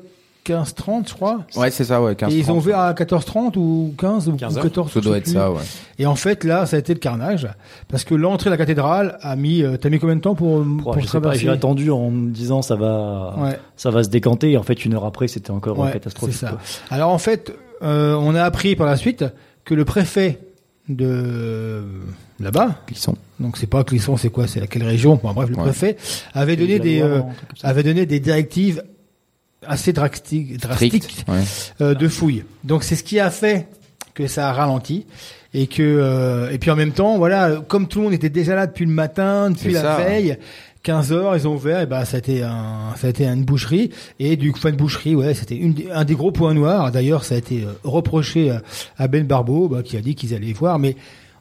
[0.46, 1.42] 15-30, je crois.
[1.56, 4.58] Ouais, c'est ça, ouais, 15 Et ils ont ouvert à 14h30 ou 15 ou 15
[4.58, 4.64] heures.
[4.64, 5.34] 14 Ça doit être plus.
[5.34, 5.62] ça, ouais.
[6.00, 7.48] Et en fait, là, ça a été le carnage.
[7.88, 10.64] Parce que l'entrée de la cathédrale a mis, euh, t'as mis combien de temps pour,
[10.64, 13.58] Pour, pour traverser j'ai attendu en me disant ça va, Ouais.
[13.78, 14.52] ça va se décanter.
[14.52, 16.36] Et en fait, une heure après, c'était encore euh, Ouais, catastrophique.
[16.40, 16.58] c'est ça.
[16.90, 19.26] Alors en fait, euh, on a appris par la suite
[19.66, 20.40] que le préfet
[20.90, 21.84] de
[22.40, 23.16] là-bas, Clisson.
[23.40, 25.20] donc c'est pas Clisson, c'est quoi, c'est à quelle région?
[25.22, 25.62] Bon, bref, le Ouais.
[25.64, 25.98] préfet
[26.34, 27.22] avait donné des euh,
[27.62, 28.84] avait donné des directives
[29.68, 29.94] assez
[30.90, 31.26] Strict.
[31.28, 31.42] Ouais.
[31.82, 32.44] euh, de fouilles.
[32.64, 33.68] Donc c'est ce qui a fait
[34.14, 35.06] que ça a ralenti
[35.54, 38.56] et que euh, et puis en même temps voilà comme tout le monde était déjà
[38.56, 39.98] là depuis le matin depuis la ça.
[39.98, 40.38] veille
[40.84, 43.44] 15 heures ils ont ouvert et ben ça a été un ça a été une
[43.44, 43.90] boucherie
[44.20, 47.36] et du fin de boucherie ouais c'était une un des gros points noirs d'ailleurs ça
[47.36, 48.62] a été euh, reproché à-
[48.98, 50.96] à Ben Barbeau bah, qui a dit qu'ils allaient voir mais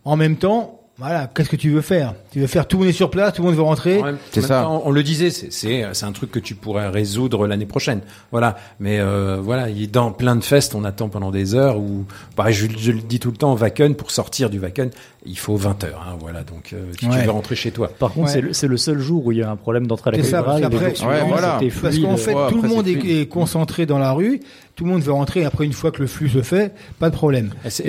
[0.04, 2.14] en même temps voilà qu'est-ce que tu veux faire?
[2.30, 4.00] Tu veux faire tout le monde est sur place tout le monde veut rentrer?
[4.30, 4.62] C'est ça.
[4.62, 8.00] temps, On, le disait, c'est- c'est c'est un truc que tu pourrais résoudre l'année prochaine.
[8.30, 8.56] Voilà.
[8.78, 11.78] Mais euh, voilà, il est dans plein de festes, on attend pendant des heures.
[11.78, 12.04] Ou
[12.36, 14.90] pareil, je, je le dis tout le temps, Wacken pour sortir du Wacken,
[15.24, 16.06] il faut 20 heures.
[16.08, 16.42] Hein, voilà.
[16.44, 17.18] Donc euh, si Ouais.
[17.18, 17.88] tu veux rentrer chez toi.
[17.98, 18.32] Par contre, Ouais.
[18.34, 20.22] c'est le, c'est le seul jour où il y a un problème d'entrée à la
[20.22, 20.60] C'est ça, cathédrale.
[20.60, 21.60] parce Les qu'après- jours Ouais, voilà.
[21.82, 24.40] Parce qu'en fait, Ouais, tout le après, monde c'est est concentré dans la rue,
[24.74, 25.44] tout le monde veut rentrer.
[25.44, 27.50] Après, une fois que le flux se fait, pas de problème.
[27.68, 27.84] C'est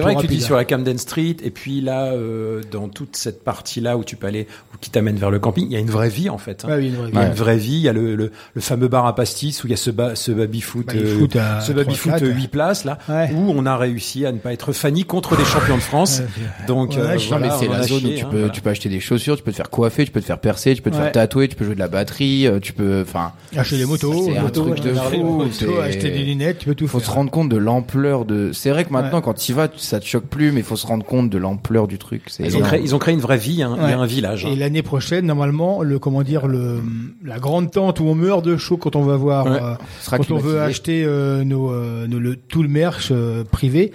[0.00, 3.42] vrai que tu dis sur la Camden Street et puis là, euh, dans toute cette
[3.42, 5.90] partie-là où tu peux aller, ou qui t'amène vers le camping, il y a une
[5.90, 6.64] vraie vie en fait.
[6.64, 6.68] hein.
[6.68, 7.28] Ouais, oui, une vraie Il y a vie.
[7.28, 7.72] une vraie vie.
[7.74, 9.90] Il y a le, le, le fameux bar à pastis où il y a ce,
[9.90, 12.24] ba, ce baby foot, Baby-foot à ce baby foot 3-4.
[12.24, 13.30] 8 places là, Ouais.
[13.34, 16.22] où on a réussi à ne pas être Fanny contre les champions de France.
[16.66, 18.88] Donc Ouais, euh, voilà, c'est la a zone où tu hein, peux, tu peux acheter
[18.88, 20.96] des chaussures, tu peux te faire coiffer, tu peux te faire percer, tu peux te
[20.96, 21.02] Ouais.
[21.02, 24.26] faire tatouer, tu peux jouer de la batterie, euh, tu peux, enfin, Acheter des motos,
[24.26, 25.32] c'est un motos, truc de acheter des fou.
[25.38, 27.08] motos, c'est- acheter des lunettes, tu peux tout faut faire.
[27.08, 28.50] se rendre compte de l'ampleur de.
[28.52, 29.22] C'est vrai que maintenant, Ouais.
[29.24, 31.38] quand tu y vas, ça te choque plus, mais il faut se rendre compte de
[31.38, 32.22] l'ampleur du truc.
[32.38, 33.74] Ils ont, créé, ils ont créé une vraie vie, hein.
[33.76, 33.92] il y Ouais.
[33.92, 34.44] a un village.
[34.44, 34.50] hein.
[34.52, 36.80] Et l'année prochaine, normalement, le comment dire, le
[37.24, 39.58] la grande tente où on meurt de chaud quand on va voir, Ouais.
[39.62, 39.74] euh,
[40.10, 43.92] quand on veut acheter euh, nos, euh, nos- le tout le merch euh, privé,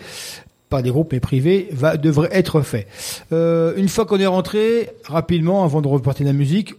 [0.69, 2.87] pas des groupes mais privé, va devrait être fait.
[3.31, 6.73] Euh, une fois qu'on est rentré, rapidement, avant de repartir de la musique.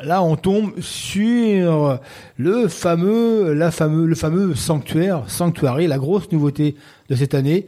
[0.00, 1.98] Là, on tombe sur
[2.36, 6.76] le fameux, la fameux, le fameux sanctuaire, Sanctuary, la grosse nouveauté
[7.08, 7.66] de cette année.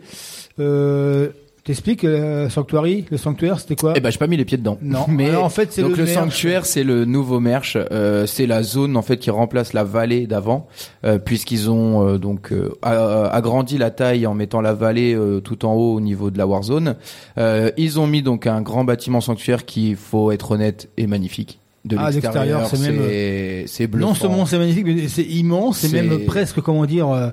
[0.61, 1.31] Euh,
[1.63, 3.93] T'expliques, euh, Sanctuary, le sanctuaire, c'était quoi?
[3.95, 4.79] Eh ben, j'ai pas mis les pieds dedans.
[4.81, 5.05] Non.
[5.09, 7.77] mais Alors, en fait, c'est donc le sanctuaire, c'est le nouveau merch.
[7.77, 10.69] Euh, c'est la zone en fait qui remplace la vallée d'avant,
[11.05, 15.67] euh, puisqu'ils ont euh, donc euh, agrandi la taille en mettant la vallée euh, tout
[15.67, 16.97] en haut au niveau de la warzone.
[17.37, 21.60] Euh, ils ont mis donc un grand bâtiment sanctuaire qui, faut être honnête, est magnifique.
[21.85, 23.95] De Ah, l'extérieur, c'est même, c'est.
[23.95, 27.31] Non seulement c'est magnifique, mais c'est immense, c'est même presque, comment dire, euh,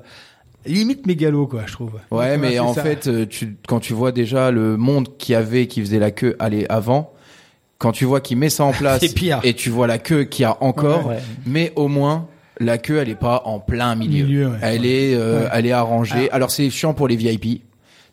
[0.66, 1.92] limite mégalo, quoi, je trouve.
[2.12, 2.82] Ouais, Donc, mais en ça.
[2.84, 6.36] fait, euh, tu, quand tu vois déjà le monde qui avait, qui faisait la queue
[6.40, 7.12] aller avant,
[7.78, 9.42] quand tu vois qu'il met ça en place, pire.
[9.44, 11.22] et tu vois la queue qu'il y a encore, Ouais, ouais.
[11.46, 12.28] mais au moins
[12.60, 14.58] la queue elle est pas en plein milieu, Milieu, ouais.
[14.62, 16.32] elle est, euh, elle est arrangée.
[16.32, 17.64] Alors c'est chiant pour les VIP.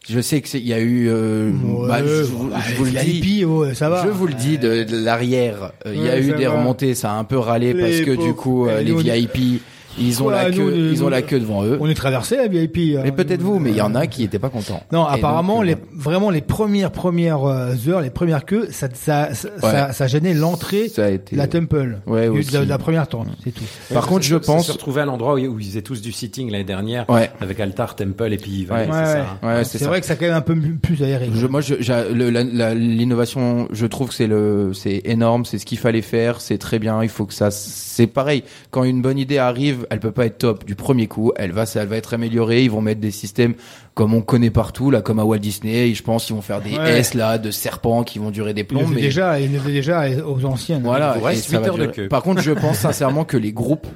[0.09, 2.75] Je sais que c'est, il y a eu, euh, Ouais, bah, je, vous- bah, je
[2.75, 3.45] vous le dis.
[3.45, 4.05] Ouais, ça va.
[4.05, 6.59] Je vous le dis de, de l'arrière, euh, il y a eu des va.
[6.59, 9.63] remontées, ça a un peu râlé Les parce que du coup euh, les VIP,
[9.99, 11.79] ils ont Ouais, la nous, queue, nous, ils ont nous, la queue devant eux.
[11.81, 12.77] On est traversé la VIP.
[12.77, 13.11] Mais hein.
[13.13, 14.83] peut-être vous, mais il y en a qui étaient pas contents.
[14.93, 18.69] Non, Et apparemment, donc, euh, les, vraiment les premières premières euh, heures, les premières queues,
[18.71, 21.37] ça, ça, ça, ça, ça gênait l'entrée ça a été.
[21.37, 22.57] de la temple, Ouais, aussi.
[22.67, 23.65] la première tente, c'est tout.
[23.93, 24.67] Par contre, je pense.
[24.67, 27.31] se retrouvait à l'endroit où, ils faisaient tous du sitting l'année dernière, Ouais.
[27.41, 28.87] avec altar, temple et puis Ouais.
[28.87, 29.15] c'est Ouais, ça.
[29.15, 29.21] ouais.
[29.21, 29.39] hein.
[29.57, 29.91] Ouais, c'est c'est ça.
[29.91, 31.29] vrai que ça a quand même un peu plus aéré.
[31.35, 35.45] Je, moi, je, j'a- le- la- la- l'innovation, je trouve que c'est le, c'est énorme,
[35.45, 37.03] c'est ce qu'il fallait faire, c'est très bien.
[37.03, 38.45] Il faut que ça, c'est pareil.
[38.71, 41.33] Quand une bonne idée arrive, elle peut pas être top du premier coup.
[41.37, 42.63] Elle va, ça, elle va être améliorée.
[42.65, 43.55] Ils vont mettre des systèmes
[43.95, 45.89] comme on connaît partout, là, comme à Walt Disney.
[45.91, 46.99] Et je pense qu'ils vont faire des Ouais.
[46.99, 48.87] S là, de serpents qui vont durer des plombs.
[48.89, 50.83] Mais déjà, il le faisait déjà aux anciennes.
[50.83, 51.17] voilà.
[51.33, 52.09] Et ça va de queue.
[52.09, 53.87] Par contre, je pense sincèrement que les groupes,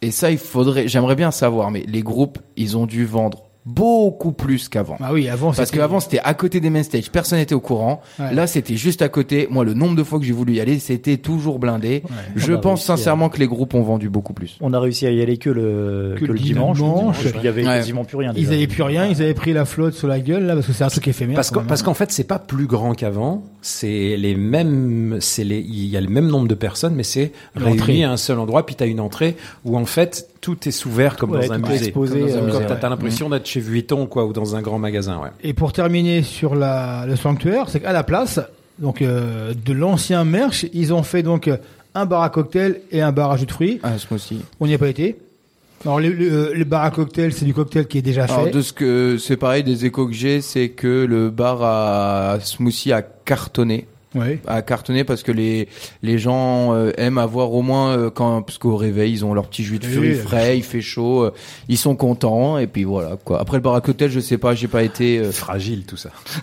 [0.00, 4.32] et ça, il faudrait, j'aimerais bien savoir, mais les groupes, ils ont dû vendre beaucoup
[4.32, 4.96] plus qu'avant.
[5.00, 7.60] Ah oui, avant, Parce c'était- qu'avant c'était à côté des main stage, personne n'était au
[7.60, 8.00] courant.
[8.18, 8.34] Ouais.
[8.34, 9.46] Là c'était juste à côté.
[9.50, 12.02] Moi le nombre de fois que j'ai voulu y aller, c'était toujours blindé.
[12.34, 14.56] Je On a pense à- sincèrement que les groupes ont vendu beaucoup plus.
[14.60, 16.78] On a réussi à y aller que le, Que que le dimanche.
[16.78, 17.18] dimanche.
[17.20, 17.68] Puis Il y avait Ouais.
[17.76, 18.32] quasiment plus rien.
[18.36, 20.72] Ils avaient plus rien, ils avaient pris la flotte sur la gueule là parce que
[20.72, 21.36] c'est un truc éphémère.
[21.36, 21.84] Parce qu'en parce hein.
[21.84, 23.44] qu'en fait, c'est pas plus grand qu'avant.
[23.62, 27.32] C'est les mêmes, c'est les, il y a le même nombre de personnes, mais c'est
[27.54, 28.66] réuni à un seul endroit.
[28.66, 31.66] Puis t'as une entrée où en fait tout est ouvert comme Ouais, dans un tout
[31.68, 31.84] est musée.
[31.86, 32.58] exposé, comme dans un euh, musée.
[32.68, 35.18] T'as t'as l'impression d'être chez Vuitton quoi ou dans un grand magasin.
[35.22, 35.30] Ouais.
[35.42, 38.38] Et pour terminer sur la, le sanctuaire, c'est qu'à la place
[38.78, 41.56] donc euh, de l'ancien merch, ils ont fait donc euh,
[41.94, 43.80] un bar à cocktail et un bar à jus de fruits.
[43.82, 44.40] Ah, ce mois-ci.
[44.60, 45.16] On n'y a pas été.
[45.84, 48.50] Alors le, le, le bar à cocktail, c'est du cocktail qui est déjà Alors fait.
[48.50, 52.92] de ce que c'est pareil des échos que j'ai, c'est que le bar à smoothie
[52.92, 53.86] a cartonné.
[54.14, 54.40] Ouais.
[54.46, 55.68] a cartonné parce que les
[56.02, 59.46] les gens euh, aiment avoir au moins euh, quand parce qu'au réveil ils ont leur
[59.48, 60.16] petit jus de Oui, fruits oui.
[60.16, 61.32] frais, il fait chaud, euh,
[61.68, 63.40] ils sont contents et puis voilà quoi.
[63.40, 66.10] Après le bar à cocktail, je sais pas, j'ai pas été euh, Fragile tout ça.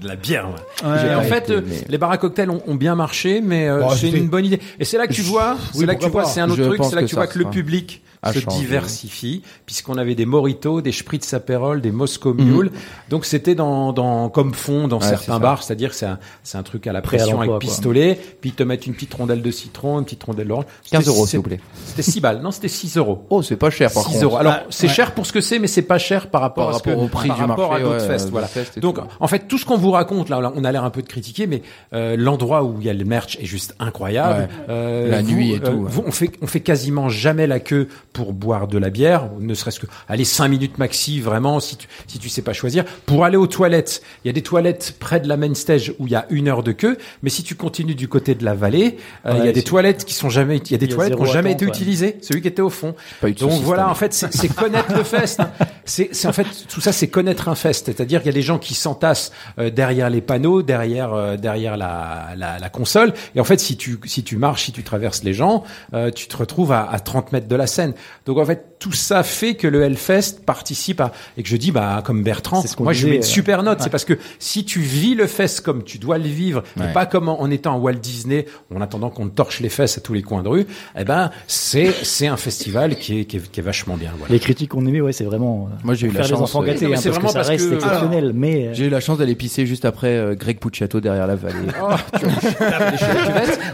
[0.00, 0.48] de la bière.
[0.84, 1.14] ouais.
[1.14, 3.90] En fait, euh, mais- les bars à cocktails ont, ont bien marché, mais euh, Bon,
[3.90, 4.60] c'est une bonne idée.
[4.78, 6.56] Et c'est là que tu vois, Oui, c'est là que tu vois, c'est un autre
[6.62, 8.02] Je truc, c'est là que que tu vois que le public
[8.32, 8.58] se changé.
[8.58, 12.44] diversifie, puisqu'on avait des Moritos, des Spritz Aperol, des Moscow Mhm.
[12.44, 12.70] Mule.
[13.10, 16.62] Donc c'était dans, dans comme fond dans Ouais, certains bars, c'est-à-dire c'est un, c'est un
[16.62, 17.58] truc à la pression avec quoi.
[17.58, 20.64] pistolet, puis ils te mettent une petite rondelle de citron, une petite rondelle d'orange.
[20.90, 21.60] 15 C'était- euros s'il vous plaît.
[21.86, 23.24] C'était 6 balles, non, c'était 6 euros.
[23.30, 24.24] Oh, c'est pas cher par 6 contre.
[24.24, 24.36] euros.
[24.36, 24.92] Alors, Ah, c'est ouais.
[24.92, 26.90] cher pour ce que c'est, mais c'est pas cher par rapport, Par à ce que-
[26.90, 28.26] rapport au prix par du rapport marché, à d'autres ouais, festes.
[28.26, 28.48] de Voilà.
[28.78, 29.04] Donc, tout.
[29.20, 31.46] en fait, tout ce qu'on vous raconte là, on a l'air un peu de critiquer,
[31.46, 31.62] mais
[31.92, 34.48] euh, l'endroit où il y a le merch est juste incroyable.
[34.68, 37.60] Euh, La vous, nuit et euh, tout, vous, on fait, on fait quasiment jamais la
[37.60, 41.76] queue pour boire de la bière, ne serait-ce que allez 5 minutes maxi, vraiment, si
[41.76, 42.82] tu si tu sais pas choisir.
[43.04, 46.06] Pour aller aux toilettes, il y a des toilettes près de la main stage où
[46.06, 48.54] il y a une heure de queue, mais si tu continues du côté de la
[48.54, 48.96] vallée,
[49.26, 50.94] euh, il y a des toilettes qui sont jamais, il y a des Il y
[50.94, 51.70] a toilettes qui ont jamais été ouais.
[51.70, 52.16] utilisées.
[52.22, 52.94] Celui qui était au fond.
[53.22, 55.42] Donc voilà, en fait, c'est c'est connaître le fest.
[55.84, 57.84] C'est c'est en fait tout ça, c'est connaître un fest.
[57.86, 61.76] C'est-à-dire qu'il y a des gens qui s'entassent euh, derrière les panneaux, derrière euh, derrière
[61.76, 63.12] la, la la console.
[63.34, 66.28] Et en fait, si tu si tu marches, si tu traverses les gens, euh, tu
[66.28, 67.92] te retrouves à, à 30 mètres de la scène.
[68.26, 71.70] Donc en fait, tout ça fait que le Hellfest participe à et que je dis
[71.72, 73.78] bah comme Bertrand, ce moi je mets une euh, super note.
[73.78, 73.84] ouais.
[73.84, 76.90] C'est parce que si tu vis le fest comme tu dois le vivre, Ouais.
[76.90, 79.68] et pas comme en en étant à Walt Disney, en attendant qu'on te torche les
[79.68, 80.66] fesses à tous les coins de rue,
[80.98, 84.10] eh ben c'est c'est un festival qui est, qui est qui est vachement bien.
[84.18, 84.32] Voilà.
[84.32, 85.68] Les critiques qu'on aimait, ouais, c'est vraiment.
[85.70, 87.08] euh, Moi, j'ai eu la faire chance, les enfants euh, gâtés, Non, mais hein, c'est
[87.10, 88.66] parce que vraiment ça parce reste que- exceptionnel, mais.
[88.68, 91.54] euh, J'ai eu la chance d'aller pisser juste après euh, Greg Pucciato derrière la vallée.
[91.82, 91.94] Oh.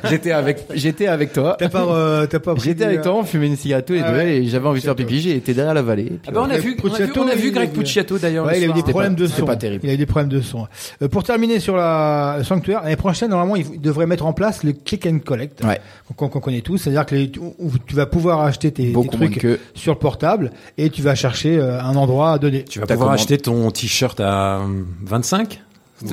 [0.08, 1.56] J'étais avec, j'étais avec toi.
[1.58, 4.10] T'as pas, euh, t'as pas J'étais avec toi, on fumait une cigarette tous les Ah
[4.10, 4.36] deux ouais.
[4.38, 6.12] et j'avais envie de faire pipi, j'ai été derrière la vallée.
[6.26, 8.18] Ah ben on a vu, on a vu, Pucciato, on a vu il- Greg Pucciato
[8.18, 8.46] d'ailleurs.
[8.46, 9.44] Ouais, il a eu des problèmes de son.
[9.44, 9.84] pas terrible.
[9.84, 10.66] Il a eu des problèmes de son.
[11.02, 14.64] Euh, pour terminer sur la le sanctuaire, l'année prochaine, normalement, il devrait mettre en place
[14.64, 15.62] le click and collect.
[15.64, 15.80] Ouais.
[16.16, 16.78] Qu'on qu'on connaît tous.
[16.78, 21.02] C'est-à-dire que les- tu vas pouvoir acheter tes, trucs que- sur le portable et tu
[21.02, 22.64] vas chercher euh, un endroit à donner.
[22.64, 25.60] Tu vas pouvoir acheter ton t-shirt à euh, 25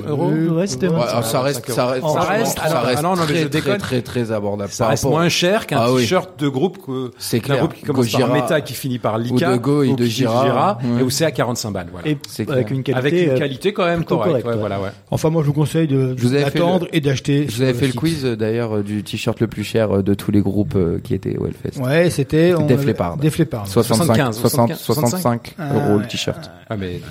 [0.08, 0.30] euros.
[0.32, 1.02] ouais, c'était Ouais, bon.
[1.02, 3.78] alors ça reste, ça reste, Ça ça non, très, je très, déconne.
[3.78, 4.72] très, très abordable.
[4.72, 6.02] Ça par reste moins cher qu'un Ah oui.
[6.02, 7.60] t-shirt de groupe que C'est clair.
[7.60, 8.34] groupe qui commence par.
[8.34, 10.78] Meta qui finit par Lika Ou de Go et ou de dit Gira.
[10.84, 11.02] Ouais.
[11.02, 12.08] et où c'est à 45 balles voilà.
[12.08, 12.78] Et C'est avec clair.
[12.78, 13.00] une qualité.
[13.08, 14.60] avec une euh, qualité quand même correcte, ouais, ouais.
[14.60, 14.90] voilà ouais.
[15.12, 17.48] Enfin, moi, je vous conseille de d'attendre le- et d'acheter.
[17.50, 20.14] Je vous avais fait le quiz d'ailleurs euh, du t-shirt le plus cher euh, de
[20.14, 21.80] tous les groupes qui étaient au Hellfest.
[21.82, 23.18] Ouais, c'était Def Leppard.
[23.18, 23.68] Def Leppard.
[23.68, 26.52] 65, 75, 60, 65 Ah, euros le t-shirt.
[26.70, 27.02] Ah, mais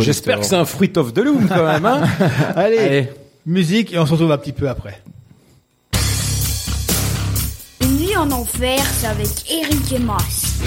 [0.00, 2.08] j'espère que c'est un fruit of the loom quand même hein.
[2.56, 3.08] Allez, Allez.
[3.46, 5.00] musique et on se retrouve un petit peu après.
[7.82, 10.60] Une nuit en enfer, c'est avec Eric et Mas.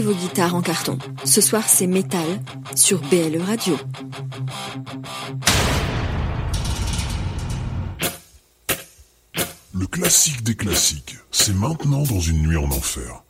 [0.00, 0.98] Vos guitares en carton.
[1.24, 2.26] Ce soir, c'est métal
[2.74, 3.76] sur BLE Radio.
[9.72, 13.22] Le classique des classiques, c'est maintenant dans une nuit en enfer.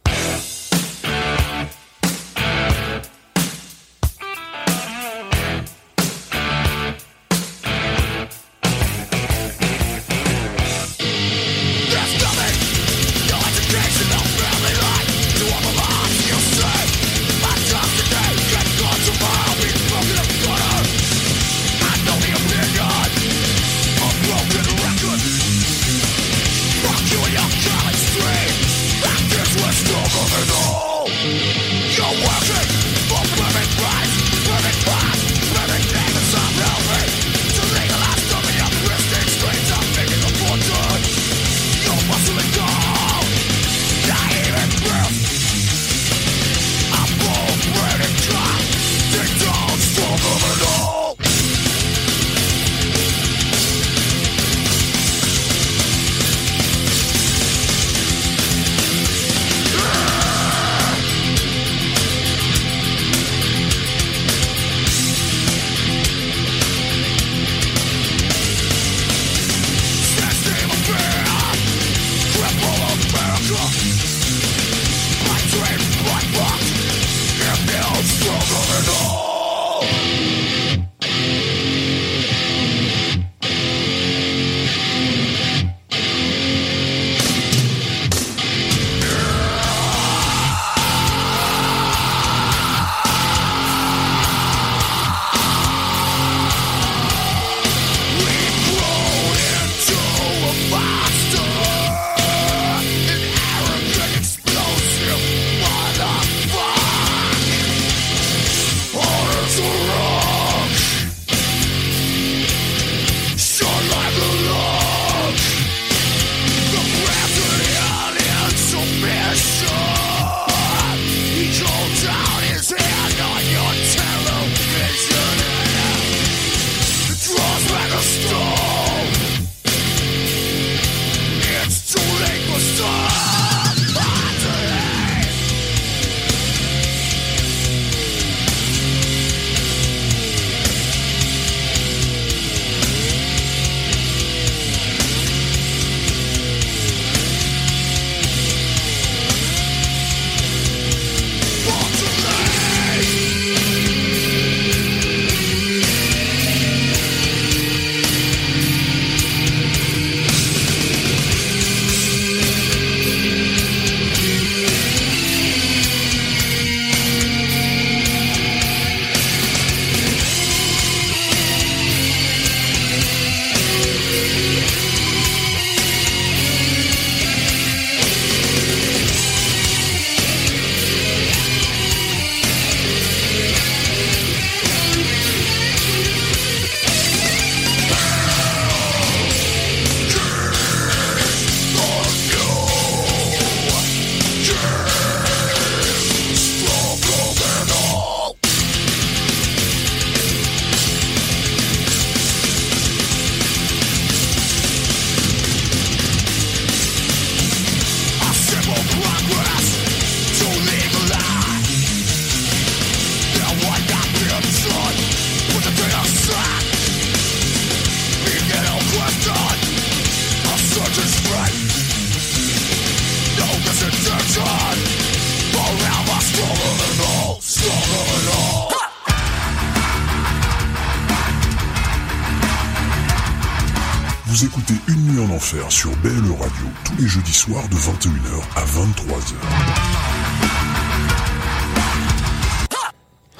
[237.06, 239.34] Les jeudis soirs de 21h à 23h.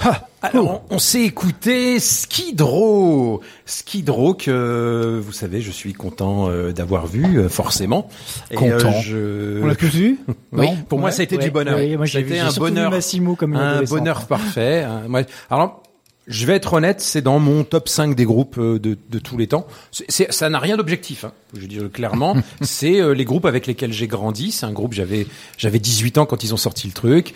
[0.05, 3.41] Ah, alors, on, on s'est écouté Skid Row.
[3.65, 8.09] Skid Row que, vous savez, je suis content euh, d'avoir vu, euh, forcément.
[8.53, 8.93] Et, Content.
[9.01, 9.61] je...
[9.61, 10.21] On l'a tous vu
[10.53, 11.77] Oui, Non pour moi, ça a été ouais, du bonheur.
[11.77, 14.85] ouais, moi, j'ai un bonheur, Massimo comme une un bonheur parfait.
[14.85, 15.03] hein.
[15.51, 15.83] Alors,
[16.27, 19.37] je vais être honnête, c'est dans mon top 5 des groupes euh, de, de tous
[19.37, 19.67] les temps.
[19.93, 21.33] C'est- ça n'a rien d'objectif, hein.
[21.55, 22.37] je veux dire clairement.
[22.63, 24.51] c'est euh, les groupes avec lesquels j'ai grandi.
[24.51, 27.33] C'est un groupe, j'avais j'avais 18 ans quand ils ont sorti le truc.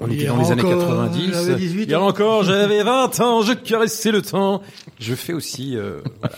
[0.00, 1.30] On était dans les années encore, 90.
[1.32, 2.08] j'avais 18 Hier ans.
[2.08, 4.62] encore, j'avais 20 ans, je caressais le temps.
[5.00, 5.76] Je fais aussi...
[5.76, 6.36] euh, voilà.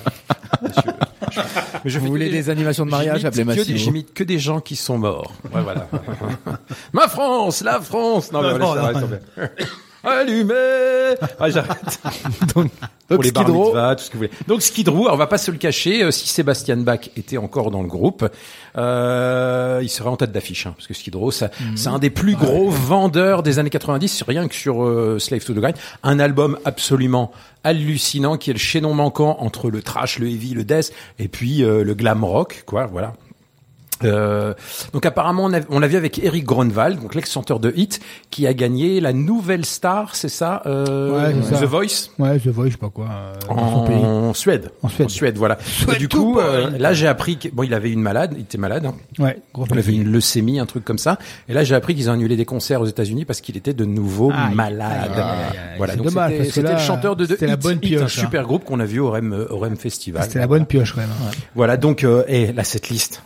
[0.63, 0.83] Monsieur,
[1.31, 1.41] je
[1.85, 3.77] Mais je Vous voulez des animations de mariage, appelez Massimo.
[3.77, 5.33] J'imite que des gens qui sont morts.
[5.55, 5.89] Ouais, voilà.
[6.93, 8.33] Ma France, la France.
[8.33, 9.49] Non, mais Non, voilà, non, ça non.
[10.09, 12.01] Allumez Ah, j'arrête.
[12.55, 12.71] Donc,
[13.09, 14.31] pour les bar tout ce que vous voulez.
[14.47, 17.71] Donc Skid Row, on va pas se le cacher, euh, si Sébastien Bach était encore
[17.71, 18.29] dans le groupe,
[18.77, 22.11] euh, il serait en tête d'affiche, hein, parce que Skid Row, ça, c'est un des
[22.11, 25.77] plus gros vendeurs des années 90, rien que sur euh, Slave to the Grind.
[26.03, 27.33] Un album absolument
[27.65, 31.63] hallucinant, qui est le chaînon manquant entre le trash, le heavy, le death, et puis
[31.65, 33.15] euh, le glam rock, quoi, voilà.
[34.05, 34.55] Euh,
[34.93, 38.47] donc apparemment on a, on l'a vu avec Eric Gronwald, donc l'ex-chanteur de Hit, qui
[38.47, 41.61] a gagné la nouvelle star, c'est ça, euh, Ouais, c'est ça.
[41.61, 43.07] The Voice Ouais, The Voice, je sais pas quoi.
[43.11, 43.97] euh, dans son pays.
[43.97, 44.71] en Suède.
[44.83, 45.37] En Suède.
[45.37, 45.59] voilà.
[45.65, 48.43] Suède Et du coup, euh, là j'ai appris que bon, il avait une malade, il
[48.43, 48.87] était malade.
[48.87, 48.95] Hein.
[49.19, 51.19] Ouais, gros Il avait une leucémie, un truc comme ça.
[51.49, 53.85] Et là j'ai appris qu'ils ont annulé des concerts aux États-Unis parce qu'il était de
[53.85, 55.11] nouveau malade.
[55.77, 55.93] Voilà.
[55.95, 57.63] C'est Donc dommage, c'était parce que c'était là, le chanteur de The c'était la Hit,
[57.63, 58.09] bonne Hit, pioche, un hein.
[58.09, 60.23] super groupe qu'on a vu au Rem, au Rem Festival.
[60.25, 61.11] C'était la bonne pioche quand même.
[61.11, 61.31] hein.
[61.55, 63.23] Voilà, donc, euh, et là, cette liste,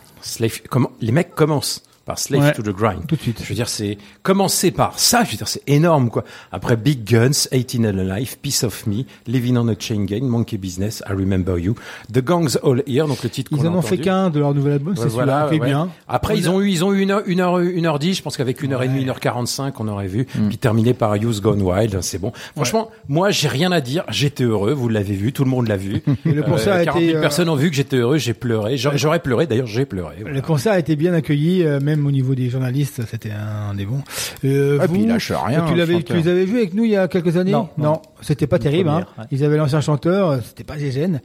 [1.01, 3.07] les mecs commencent par Slave Ouais, to the Grind.
[3.07, 3.39] tout de suite.
[3.41, 6.23] Je veux dire, c'est, commencer par ça, je veux dire, c'est énorme, quoi.
[6.51, 10.57] Après Big Guns, 18 and Alive, Piece of Me, Living on a Chain Gang, Monkey
[10.57, 11.75] Business, I Remember You,
[12.11, 14.39] The Gangs All Here, donc le titre Ils qu'on a en ont fait qu'un de
[14.39, 15.89] leur nouvel album, c'est Ouais, bien.
[16.07, 18.15] Après, ils ont eu, ils ont eu une heure, une heure, une heure dix.
[18.15, 20.25] Je pense qu'avec une heure et demie, une heure quarante-cinq, on aurait vu.
[20.25, 21.99] Puis terminé par Youth Gone Wild.
[22.01, 22.31] C'est bon.
[22.55, 24.03] Franchement, moi, j'ai rien à dire.
[24.09, 24.73] J'étais heureux.
[24.73, 25.33] Vous l'avez vu.
[25.33, 26.01] Tout le monde l'a vu.
[26.25, 28.17] Et le concert a 40 été, 000 euh, personnes ont vu que j'étais heureux.
[28.17, 28.77] J'ai pleuré.
[28.77, 29.47] J'aurais j'aurais pleuré.
[29.47, 30.15] D'ailleurs, j'ai pleuré.
[30.21, 30.35] Voilà.
[30.35, 33.85] Le concert a été bien accueilli, euh, même au niveau des journalistes, c'était un des
[33.85, 34.01] bons.
[34.45, 36.91] Euh, Ah, vous, puis il lâche rien, Tu l'avais, les avais vus avec nous il
[36.91, 38.01] y a quelques années Non, non.
[38.21, 38.89] c'était pas terrible.
[38.89, 39.05] Hein.
[39.17, 39.25] ouais.
[39.31, 41.21] Ils avaient l'ancien chanteur, euh, c'était pas Gégène.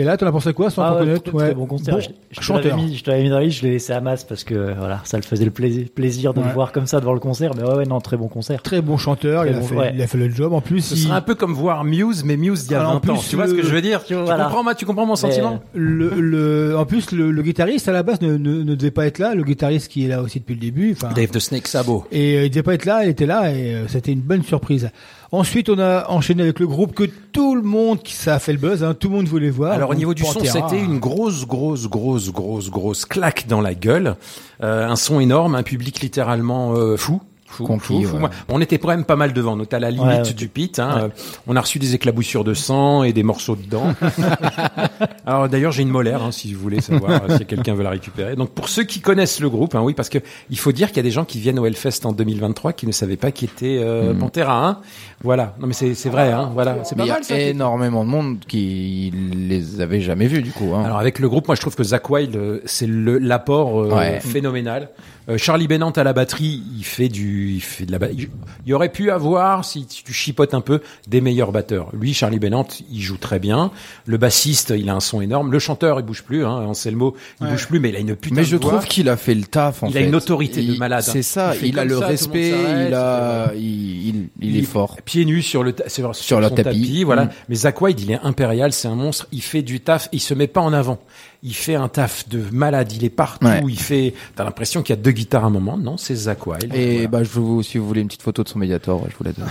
[0.00, 2.00] Et là, t'en as pensé quoi sans Ah ouais, connaître très, très bon concert.
[2.00, 2.08] je,
[2.40, 4.44] je l'avais mis, je l'avais mis dans la liste, je l'ai laissé à masse parce
[4.44, 6.46] que voilà, ça le faisait le plaisir, plaisir de Ouais.
[6.46, 7.50] le voir comme ça devant le concert.
[7.54, 8.62] Mais ouais, ouais, non, très bon concert.
[8.62, 9.92] Très bon chanteur, Très il, a bon, fait, ouais.
[9.94, 10.54] il a fait le job.
[10.54, 12.88] En plus, Ce il- serait un peu comme voir Muse, mais Muse d'il y a
[12.88, 13.00] en 20 ans.
[13.00, 14.02] plus, Tu vois ce que je veux dire?
[14.04, 14.44] Tu voilà.
[14.44, 15.60] comprends, ma- tu comprends mon sentiment?
[15.74, 19.06] le, le, en plus, le, le guitariste à la base ne, ne, ne devait pas
[19.06, 19.34] être là.
[19.34, 20.96] Le guitariste qui est là aussi depuis le début.
[21.14, 22.06] Dave the Snake Sabo.
[22.10, 24.42] Et euh, il devait pas être là, il était là et euh, c'était une bonne
[24.44, 24.88] surprise.
[25.32, 28.52] Ensuite, on a enchaîné avec le groupe que tout le monde, qui ça a fait
[28.52, 29.72] le buzz, hein, tout le monde voulait voir.
[29.72, 33.74] Alors au niveau du son, c'était une grosse, grosse, grosse, grosse, grosse claque dans la
[33.74, 34.16] gueule.
[34.62, 37.20] Euh, un son énorme, un public littéralement euh, fou.
[37.50, 38.14] Fou, Conquis, fou, fou.
[38.14, 38.20] ouais.
[38.20, 39.58] Moi, On était quand même pas mal devant.
[39.58, 40.32] On était à la limite Ouais, ouais.
[40.32, 40.78] du pit.
[40.78, 41.00] Hein.
[41.04, 41.08] Euh,
[41.48, 43.92] On a reçu des éclaboussures de sang et des morceaux de dents.
[45.26, 47.90] Alors d'ailleurs, j'ai une molaire, hein, si vous voulez savoir euh, si quelqu'un veut la
[47.90, 48.36] récupérer.
[48.36, 50.18] Donc pour ceux qui connaissent le groupe, hein, oui, parce que
[50.48, 52.86] il faut dire qu'il y a des gens qui viennent au Hellfest en 2023 qui
[52.86, 54.66] ne savaient pas qui était euh, Pantera.
[54.66, 54.78] Hein.
[55.22, 55.54] Voilà.
[55.60, 56.32] Non mais c'est c'est vrai.
[56.32, 56.50] Hein.
[56.54, 56.78] Voilà.
[56.84, 60.52] C'est pas il y a mal énormément de monde qui les avait jamais vus du
[60.52, 60.72] coup.
[60.74, 60.84] Hein.
[60.84, 63.90] alors avec le groupe, moi je trouve que Zach Wild, euh, c'est le- l'apport euh,
[63.94, 64.20] Ouais.
[64.20, 64.88] phénoménal.
[65.28, 67.98] Euh, Charlie Bennant à la batterie, il fait du, il fait de la.
[67.98, 68.28] ba- Il
[68.66, 71.88] il y aurait pu avoir, si tu chipotes un peu, des meilleurs batteurs.
[71.94, 73.70] Lui, Charlie Bennant, il joue très bien.
[74.06, 75.50] Le bassiste, il a un son énorme.
[75.50, 76.44] Le chanteur, il bouge plus.
[76.44, 78.72] Hein, Anselmo, il bouge plus, mais il a une putain Mais de je voix.
[78.72, 79.98] trouve qu'il a fait le taf en Il fait.
[80.00, 81.10] a une autorité de malade, hein.
[81.12, 82.50] C'est ça, Il a le ça, respect,
[82.88, 84.96] il a et il, il, il est fort.
[85.04, 87.02] Pieds nus sur le ta- sur, Sur le tapis.
[87.04, 87.24] voilà.
[87.26, 87.30] Mm.
[87.48, 89.26] Mais Zach Wild, il est impérial, c'est un monstre.
[89.32, 90.98] Il fait du taf, il se met pas en avant.
[91.42, 92.92] Il fait un taf de malade.
[92.92, 93.46] Il est partout.
[93.46, 93.62] Ouais.
[93.66, 94.12] Il fait.
[94.36, 95.78] T'as l'impression qu'il y a deux guitares à un moment.
[95.78, 96.74] Non, c'est Zach Wild.
[96.74, 97.08] Et Voilà.
[97.08, 99.32] bah je vous si vous voulez une petite photo de son médiator, je vous la
[99.32, 99.48] donne.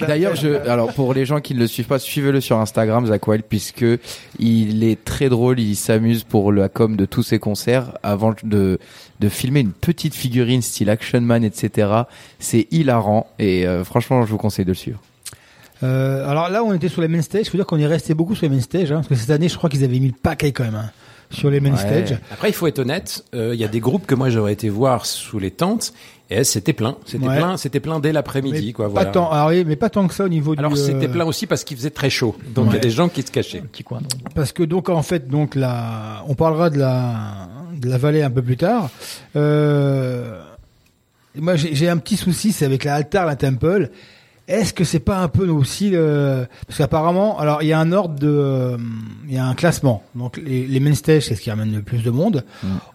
[0.00, 3.26] D'ailleurs, je alors pour les gens qui ne le suivent pas, suivez-le sur Instagram Zach
[3.28, 3.84] Wild puisque
[4.38, 8.78] il est très drôle, il s'amuse pour la com de tous ses concerts avant de
[9.20, 11.88] de filmer une petite figurine style Action Man, etc.
[12.38, 15.00] C'est hilarant et euh, franchement, je vous conseille de le suivre.
[15.82, 17.42] Euh, alors là, on était sur les main stage.
[17.46, 19.30] Il faut dire qu'on est resté beaucoup sur les main stage, hein, parce que cette
[19.30, 20.90] année, je crois qu'ils avaient mis le paquet quand même hein,
[21.30, 21.76] sur les main Ouais.
[22.04, 22.18] stage.
[22.32, 23.24] Après, il faut être honnête.
[23.34, 25.92] euh, Il y a des groupes que moi j'aurais été voir sous les tentes
[26.30, 26.96] et c'était plein.
[27.04, 27.36] C'était Ouais.
[27.36, 27.56] plein.
[27.58, 28.86] C'était plein dès l'après-midi, quoi.
[28.86, 29.10] pas Voilà.
[29.10, 29.30] tant.
[29.30, 30.76] Alors oui, mais pas tant que ça au niveau Alors du.
[30.78, 32.36] c'était euh, plein aussi parce qu'il faisait très chaud.
[32.54, 33.60] Donc il y a des gens qui se cachaient.
[33.60, 34.00] Petit coin.
[34.00, 34.32] donc.
[34.34, 37.48] Parce que donc en fait donc la, on parlera de la
[37.78, 38.88] de la vallée un peu plus tard.
[39.36, 40.40] Euh,
[41.36, 43.90] moi j'ai j'ai un petit souci, c'est avec la Altar, la Temple.
[44.48, 46.46] Est-ce que c'est pas un peu aussi le...
[46.68, 48.76] parce qu'apparemment alors il y a un ordre de euh,
[49.28, 50.02] il y a un classement.
[50.14, 52.44] Donc les, les main stage c'est ce qui ramène le plus de monde.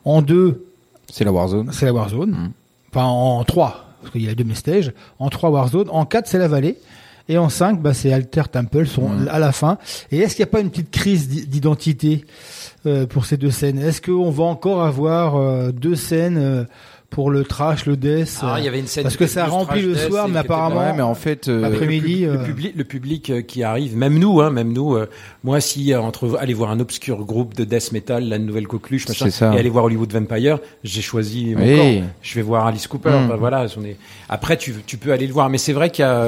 [0.05, 0.65] En deux
[1.11, 1.69] C'est la Warzone.
[1.73, 2.31] c'est la Warzone.
[2.31, 2.51] Mm.
[2.93, 4.93] Enfin en trois parce qu'il y a deux main stage.
[5.19, 5.89] En trois Warzone.
[5.89, 6.77] En quatre c'est la vallée.
[7.29, 9.27] Et en 5, bah, c'est Alter Temple sont Mm.
[9.31, 9.77] à la fin.
[10.11, 12.25] Et est-ce qu'il n'y a pas une petite crise d'i- d'identité
[12.87, 13.77] euh, pour ces deux scènes?
[13.77, 16.63] Est-ce qu'on va encore avoir euh, deux scènes euh,
[17.11, 19.45] pour le trash, le death Ah, euh, il y avait une scène Parce que ça
[19.45, 22.83] remplit le soir, mais apparemment, Ouais, mais en fait euh, après-midi, le, euh, public, le
[22.85, 24.95] public euh, qui arrive, même nous, hein, même nous.
[24.95, 25.07] euh,
[25.43, 29.07] moi, si euh, entre aller voir un obscur groupe de death metal, la nouvelle coqueluche,
[29.09, 29.53] machin, ça.
[29.53, 31.75] et aller voir Hollywood Vampire, j'ai choisi mon Oui.
[32.01, 32.07] camp.
[32.21, 33.09] Je vais voir Alice Cooper.
[33.09, 33.27] Mm.
[33.27, 33.97] bah, voilà, on est...
[34.29, 36.25] Après, tu, tu peux aller le voir, mais c'est vrai qu'il y a.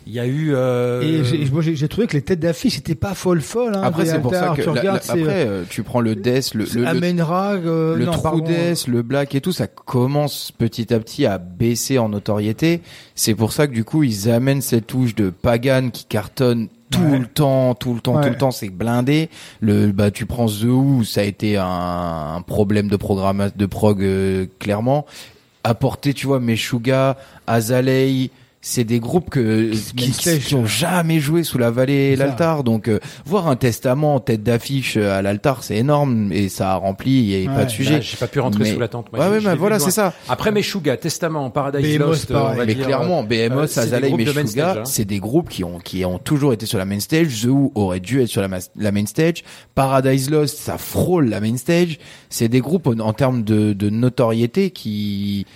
[0.00, 0.50] euh, Il y a eu.
[0.54, 3.74] euh, Et j'ai- moi, j'ai j'ai trouvé que les têtes d'affiche étaient pas folles folles.
[3.76, 6.14] Hein, Après, c'est pour ça que tu la- regardes, la- après, euh, tu prends le
[6.16, 8.42] Death, le, le, le, Amenra, euh, le non, True.
[8.42, 12.80] Death, le Black et tout, ça commence petit à petit à baisser en notoriété.
[13.14, 17.00] C'est pour ça que du coup, ils amènent cette touche de Pagan qui cartonne tout
[17.02, 17.18] Ouais.
[17.20, 18.22] le temps, tout le temps, Ouais.
[18.24, 19.28] tout le temps, c'est blindé.
[19.60, 21.64] Le, bah, tu prends The Who, ça a été un,
[22.36, 25.06] un problème de programme, de prog, euh, clairement.
[25.62, 27.16] Apporter, tu vois, Meshuga,
[27.46, 28.28] Azalea,
[28.62, 32.62] c'est des groupes que, qui, Mainstage, qui ont jamais joué sous la vallée et l'altar.
[32.62, 36.72] Donc, euh, voir un testament en tête d'affiche euh, à l'altar, c'est énorme et ça
[36.72, 37.54] a rempli, il n'y avait Ouais.
[37.54, 37.92] pas de sujet.
[37.94, 39.10] Là, j'ai pas pu rentrer Mais- sous la tente.
[39.12, 40.12] moi, Ouais, ouais, bah voilà, c'est ça.
[40.28, 43.48] Après Meshuga, Testament, Paradise Lost, on va Mais dire, clairement, euh, de
[44.32, 44.84] main Meshuga, hein.
[44.84, 47.40] c'est des groupes qui ont qui ont toujours été sur la main stage.
[47.42, 49.42] The Who aurait dû être sur la, la main stage.
[49.74, 51.98] Paradise Lost, ça frôle la main stage.
[52.28, 55.46] C'est des groupes en, en termes de, de notoriété qui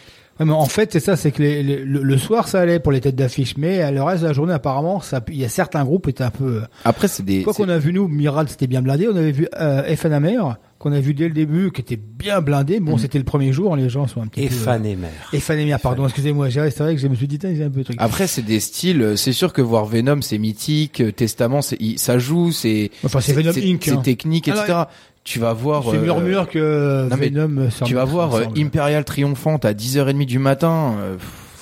[0.40, 2.81] Ouais, mais en fait, c'est ça, c'est que les- les- le, le soir, ça allait
[2.81, 5.44] pour les têtes d'affiche, mais euh, le reste de la journée, apparemment, ça, il y
[5.44, 6.62] a certains groupes qui étaient un peu.
[6.85, 9.06] après c'est des Quoi qu'on a vu nous, Miral, c'était bien blindé.
[9.09, 12.81] On avait vu euh, FNAMR, qu'on a vu dès le début, qui était bien blindé.
[12.81, 12.98] Bon, Mhm.
[12.98, 14.55] c'était le premier jour, les gens sont un petit Et peu.
[14.56, 15.11] Fan et Mère.
[15.32, 16.48] Et FNAMR, pardon, excusez-moi.
[16.48, 17.97] j'ai- C'est vrai que je me suis dit, tiens, j'ai un peu de truc.
[18.01, 19.02] Après, c'est des styles.
[19.02, 21.01] euh, C'est sûr que voir Venom, c'est mythique.
[21.01, 22.51] euh, Testament, ça joue.
[22.51, 23.97] C'est Enfin, c'est Venom Inc, C'est hein.
[23.98, 24.82] technique, etc.
[25.24, 25.84] Tu vas voir.
[25.90, 27.68] c'est euh, murmure que non, Venom.
[27.84, 28.44] Tu vas voir euh.
[28.56, 30.94] Imperial triomphante à 10h30 du matin.
[31.01, 31.16] euh,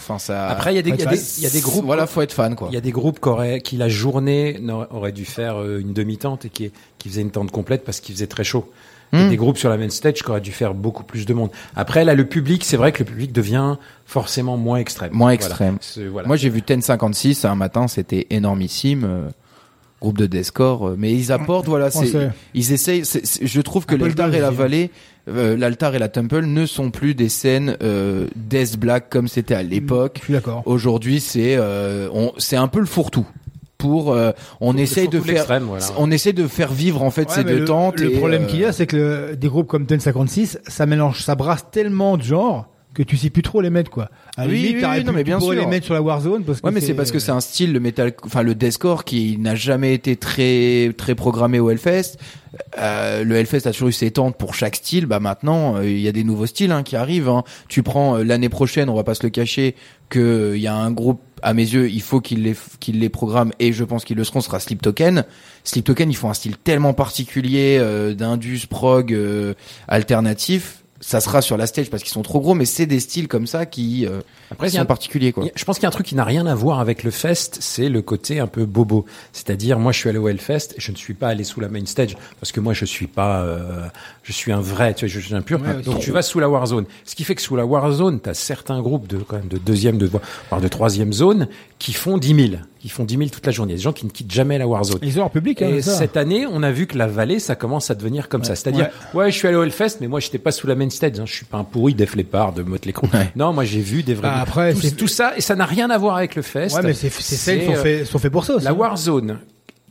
[0.05, 0.49] Enfin, ça.
[0.49, 1.85] Après, il y a des, il y a des, il y a des groupes.
[1.85, 2.67] Voilà, faut être fan, quoi.
[2.73, 4.59] Il y a des groupes qui auraient, qui la journée
[4.91, 8.13] auraient dû faire euh, une demi-tente et qui, qui faisaient une tente complète parce qu'il
[8.17, 8.69] faisait très chaud.
[9.13, 9.31] Il y a Hmm.
[9.31, 11.51] des groupes sur la main stage qui auraient dû faire beaucoup plus de monde.
[11.77, 13.77] Après, là, le public, c'est vrai que le public devient
[14.07, 15.13] forcément moins extrême.
[15.13, 15.77] Moins extrême.
[16.11, 16.27] Voilà.
[16.27, 19.31] Moi, j'ai vu Ten 56 un matin, c'était énormissime.
[20.03, 22.13] Groupe de deathcore, euh, mais ils apportent, voilà, c'est,
[22.55, 23.03] ils essayent.
[23.05, 24.91] je trouve que l'altar et la vallée,
[25.29, 29.55] euh, l'altar et la temple ne sont plus des scènes euh, death black comme c'était
[29.55, 30.17] à l'époque.
[30.21, 30.63] Je suis d'accord.
[30.67, 33.27] Aujourd'hui, c'est, euh, on, c'est un peu le fourre-tout.
[33.79, 34.31] Pour, euh,
[34.61, 35.85] on essaye de faire, voilà.
[35.99, 37.99] on essaie de faire vivre en fait Ouais, ces deux le, tentes.
[37.99, 38.97] Le et, problème euh, qu'il y a, c'est que
[39.31, 43.17] le- des groupes comme Ten 56, ça mélange, ça brasse tellement de genres que tu
[43.17, 44.11] sais plus trop les mettre, quoi.
[44.37, 45.53] À Oui, limite, oui, t'aurais oui, non, mais bien sûr.
[45.53, 47.73] les mettre sur la Warzone parce que Ouais, mais c'est parce que c'est un style,
[47.73, 52.19] le metal, enfin le deathcore qui n'a jamais été très très programmé au Hellfest.
[52.79, 55.07] Euh, le Hellfest a toujours eu ses tentes pour chaque style.
[55.07, 57.29] Bah maintenant, euh, il y a des nouveaux styles hein, qui arrivent.
[57.31, 57.45] hein.
[57.69, 59.75] Tu prends euh, l'année prochaine, on va pas se le cacher,
[60.11, 63.01] que euh, il y a un groupe à mes yeux, il faut qu'il les qu'il
[63.01, 64.43] les programme et je pense qu'ils le seront.
[64.43, 65.25] Sera Sleep Token.
[65.65, 69.55] Sleep Token, ils font un style tellement particulier euh, d'indus prog euh,
[69.89, 70.82] alternatif.
[71.05, 73.49] Ça sera sur la stage parce qu'ils sont trop gros, mais c'est des styles comme
[73.49, 74.21] ça qui euh,
[74.53, 75.45] Après, il y sont a- particuliers quoi.
[75.53, 77.59] Je pense qu'il y a un truc qui n'a rien à voir avec le fest,
[77.61, 79.05] c'est le côté un peu bobo.
[79.33, 81.85] C'est-à-dire, moi, je suis allé au Hellfest, je ne suis pas allé sous la main
[81.87, 83.89] stage parce que moi, je suis pas, euh,
[84.23, 85.61] je suis un vrai, tu vois, je suis un pur.
[85.61, 86.85] Ouais, Donc, tu vas sous la Warzone.
[87.05, 89.59] Ce qui fait que sous la Warzone, tu as certains groupes de quand même de
[89.59, 90.07] deuxième, de
[90.51, 91.49] voire de troisième zone
[91.81, 93.75] qui font 10 000, qui font 10 000 toute la journée.
[93.75, 94.99] Des gens qui ne quittent jamais la Warzone.
[95.03, 95.93] Ils ont leur public, hein, Et ça.
[95.97, 98.57] cette année, on a vu que la vallée, ça commence à devenir comme ça.
[98.57, 99.31] C'est-à-dire, ouais.
[99.31, 101.21] je suis allé au Hellfest, mais moi, j'étais pas sous la main stage.
[101.21, 101.25] Hein.
[101.25, 103.07] Je suis pas un pourri Def Leppard, de Motley Crue.
[103.37, 104.29] Non, moi, j'ai vu des vrais.
[104.33, 106.75] Ah, après, tout, c'est- tout ça, et ça n'a rien à voir avec le fest.
[106.77, 108.65] Ouais, mais c'est, c'est celles sont euh, fait, sont fait pour ça aussi.
[108.65, 109.39] La Warzone,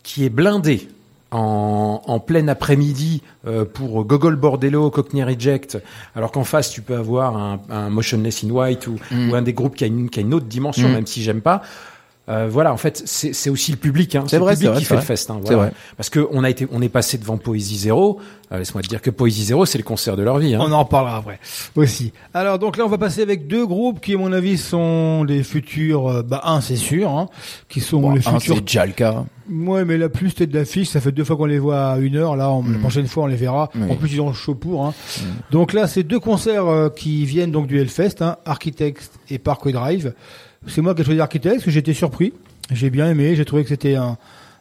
[0.04, 0.90] qui est blindée
[1.32, 5.78] en, en plein après-midi euh, pour Gogol Bordello, Cockney Reject,
[6.14, 9.54] alors qu'en face tu peux avoir un, un Motionless in White ou, ou un des
[9.54, 10.92] groupes qui a une, qui a une autre dimension, Mm.
[10.94, 11.62] même si j'aime pas.
[12.32, 14.24] Euh, voilà, en fait, c'est c'est aussi le public, hein.
[14.28, 15.30] C'est vrai, le public vrai, qui fait le fest.
[15.30, 15.58] Hein, voilà.
[15.58, 15.72] vrai.
[15.98, 18.20] Parce que on a été, on est passé devant Poésie Zéro.
[18.54, 20.56] Euh, Laisse-moi te dire que Poésie Zéro, c'est le concert de leur vie.
[20.56, 20.60] Hein.
[20.62, 21.40] On en reparlera après
[21.76, 22.12] aussi.
[22.34, 25.44] Alors donc là on va passer avec deux groupes qui à mon avis sont les
[25.44, 26.08] futurs.
[26.10, 27.28] euh, Bah un c'est sûr, hein,
[27.70, 28.56] qui sont Bon, les un, futurs.
[28.58, 29.26] c'est Jalka.
[29.50, 32.16] Ouais mais la plus tête d'affiche, ça fait deux fois qu'on les voit à une
[32.16, 32.36] heure.
[32.36, 32.80] Là on- la Mm.
[32.82, 33.70] prochaine fois on les verra.
[33.76, 33.90] Oui.
[33.90, 34.86] En plus ils ont le chaud pour.
[34.86, 34.94] Hein.
[35.52, 39.72] Donc là c'est deux concerts euh, qui viennent donc du Hellfest, hein, Architects et Parkway
[39.74, 40.14] Drive.
[40.68, 42.34] C'est moi qui ai choisi Architects, parce que j'étais surpris.
[42.72, 44.18] J'ai bien aimé, j'ai trouvé que c'était un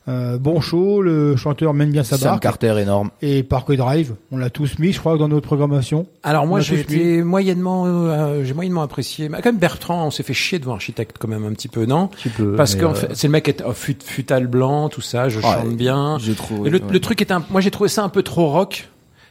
[0.08, 1.02] euh, bon show.
[1.02, 2.42] Le chanteur mène bien sa Sam barque.
[2.42, 3.10] Carter énorme.
[3.22, 6.06] Et Parkway Drive, on l'a tous mis, je crois, dans notre programmation.
[6.22, 9.28] Alors moi j'ai moyennement, euh, j'ai moyennement apprécié.
[9.28, 11.84] Mais quand même Bertrand, on s'est fait chier devant Architecte quand même un petit peu,
[11.84, 12.08] non?
[12.36, 15.02] Peu, Parce que euh, fait, c'est le mec qui est oh, fut, futal blanc, tout
[15.02, 15.28] ça.
[15.28, 16.18] Je Ouais, chante bien.
[16.18, 16.92] j'ai trouvé, Et le, ouais.
[16.92, 18.88] le truc est un, moi j'ai trouvé ça un peu trop rock.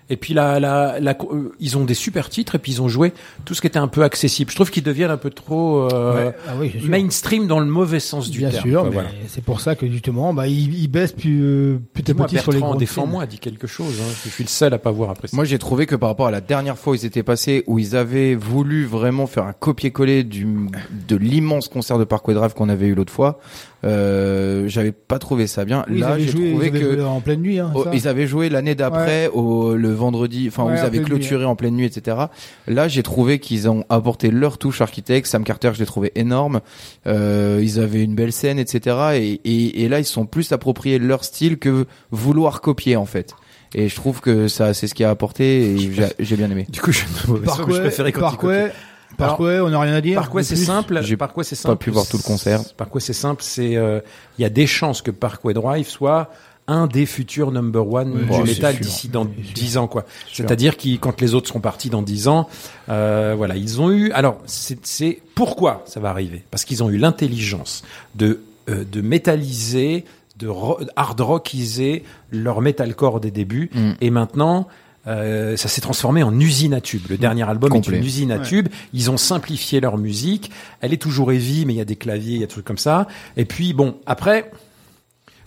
[0.09, 2.87] Et puis là, là, là, euh, ils ont des super titres et puis ils ont
[2.87, 3.13] joué
[3.45, 4.49] tout ce qui était un peu accessible.
[4.49, 6.89] Je trouve qu'ils deviennent un peu trop euh, Ouais, ah oui, sûr.
[6.89, 8.63] mainstream dans le mauvais sens du Bien terme.
[8.69, 9.09] sûr, quoi, mais voilà.
[9.27, 12.37] c'est pour ça que justement, bah, ils, ils baissent pu- euh, petit à Dis-moi, petit
[12.39, 13.99] sur les grandes défends-moi, dis quelque chose.
[14.01, 14.11] Hein.
[14.25, 15.35] Je suis le seul à pas voir après ça.
[15.35, 17.77] Moi, j'ai trouvé que par rapport à la dernière fois où ils étaient passés, où
[17.77, 20.47] ils avaient voulu vraiment faire un copier-coller du
[21.07, 23.39] de l'immense concert de Parkway Drive qu'on avait eu l'autre fois,
[23.85, 25.85] euh, j'avais pas trouvé ça bien.
[25.89, 27.59] Oui, Là, avaient j'ai joué, trouvé ils avaient que joué en pleine nuit.
[27.59, 27.91] Hein, Oh, ça.
[27.93, 31.45] ils avaient joué l'année d'après, au le vendredi, enfin Ouais, ils en avaient nuit, clôturé
[31.45, 32.17] en pleine nuit, etc.
[32.67, 35.27] Là, j'ai trouvé qu'ils ont apporté leur touche architecte.
[35.27, 36.61] Sam Carter, je l'ai trouvé énorme.
[37.07, 38.95] Euh, ils avaient une belle scène, etc.
[39.15, 43.05] Et, et, et là, ils se sont plus appropriés leur style que vouloir copier en
[43.05, 43.33] fait.
[43.75, 45.73] Et je trouve que ça, c'est ce qui a apporté.
[45.75, 46.65] Et j'ai- j'ai bien aimé.
[46.69, 48.71] Du coup, je, je Parkway, préférais quand il Parkway,
[49.09, 49.17] copie.
[49.17, 50.15] Parkway, on n'a rien à dire.
[50.19, 50.99] Parkway, de c'est simple.
[51.03, 51.83] J'ai Parkway, c'est pas simple.
[51.83, 52.61] pu voir tout le concert.
[52.77, 53.43] Parkway, c'est simple.
[53.43, 53.99] C'est, euh,
[54.37, 56.29] il y a des chances que Parkway Drive soit
[56.67, 59.25] un des futurs number one du métal d'ici dans.
[59.25, 60.05] 10 ans, quoi.
[60.31, 62.47] C'est-à-dire qu'ils, quand les autres seront partis dans 10 ans,
[62.89, 66.43] euh, voilà, ils ont eu, alors, c'est, c'est, pourquoi ça va arriver?
[66.51, 67.81] Parce qu'ils ont eu l'intelligence
[68.13, 70.05] de, euh, de métalliser,
[70.37, 73.71] de ro- hard rockiser leur metalcore des débuts.
[73.73, 73.91] Mm.
[74.01, 74.67] Et maintenant,
[75.07, 77.05] euh, ça s'est transformé en usine à tubes.
[77.09, 77.95] Le dernier album Complet.
[77.95, 78.43] est une usine à Ouais.
[78.45, 78.67] tubes.
[78.93, 80.51] Ils ont simplifié leur musique.
[80.81, 82.65] Elle est toujours heavy, mais il y a des claviers, il y a des trucs
[82.65, 83.07] comme ça.
[83.37, 84.51] Et puis bon, après,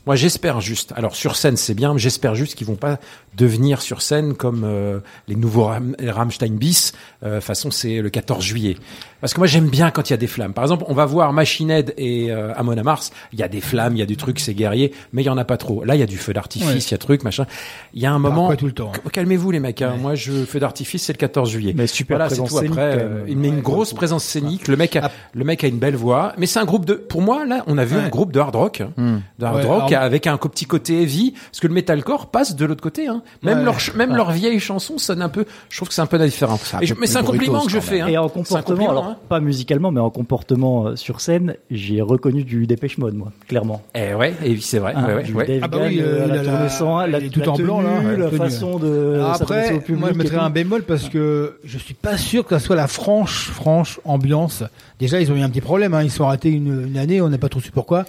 [0.07, 0.93] moi j'espère juste.
[0.97, 2.99] Alors sur scène c'est bien, mais j'espère juste qu'ils vont pas
[3.37, 6.93] devenir sur scène comme euh, les nouveaux Ram- Rammstein bis.
[7.25, 8.77] Euh, façon c'est le 14 juillet.
[9.21, 10.53] Parce que moi j'aime bien quand il y a des flammes.
[10.53, 13.13] Par exemple, on va voir Machine Head et euh, Amon Amarth.
[13.33, 15.31] Il y a des flammes, il y a du truc, c'est guerrier, mais il y
[15.31, 15.85] en a pas trop.
[15.85, 16.91] Là il y a du feu d'artifice, il Ouais.
[16.91, 17.47] y a truc machin.
[17.95, 18.49] Il y a un moment.
[18.49, 18.91] Parkway tout le temps.
[18.93, 19.81] Cal- Calmez-vous les mecs.
[19.83, 19.97] hein.
[20.01, 21.73] Moi je feu d'artifice c'est le 14 juillet.
[21.77, 22.59] Mais super Voilà, c'est présence tout.
[22.67, 23.25] Après, scénique, euh, même.
[23.29, 23.97] il met une Ouais, grosse beaucoup.
[23.99, 24.69] présence scénique.
[24.69, 25.11] Le mec, a, Ah.
[25.33, 26.33] le mec a une belle voix.
[26.39, 26.95] Mais c'est un groupe de.
[26.95, 28.03] Pour moi, là, on a vu Ouais.
[28.03, 29.19] un groupe de hard rock, Hmm.
[29.39, 32.57] de hard Ouais, rock alors- avec un petit côté heavy, parce que le metalcore passe
[32.57, 33.07] de l'autre côté.
[33.07, 33.22] Hein.
[33.43, 33.65] Même Ouais.
[33.65, 35.45] leur, même leurs vieilles chansons sonnent un peu.
[35.69, 36.59] Je trouve que c'est un peu différent.
[36.83, 38.01] je- mais c'est un compliment que je fais.
[38.01, 38.07] Hein.
[38.09, 39.17] Et en comportement, alors hein.
[39.29, 43.83] pas musicalement, mais en comportement euh, sur scène, j'ai reconnu du Dépêche Mode, moi, clairement.
[43.95, 44.95] Eh ouais, et c'est vrai.
[44.95, 49.15] Ouais, Ah bah oui, euh, euh, la tout la en blanc, là, la façon de
[49.17, 50.01] Alors Après, au public.
[50.01, 52.77] moi je et mettrais un bémol parce que je suis pas sûr que ça soit
[52.77, 54.63] la franche, franche ambiance.
[54.99, 55.95] Déjà, ils ont eu un petit problème.
[55.95, 56.03] Hein.
[56.03, 58.05] Ils sont ratés une, une année, on n'a pas trop su pourquoi.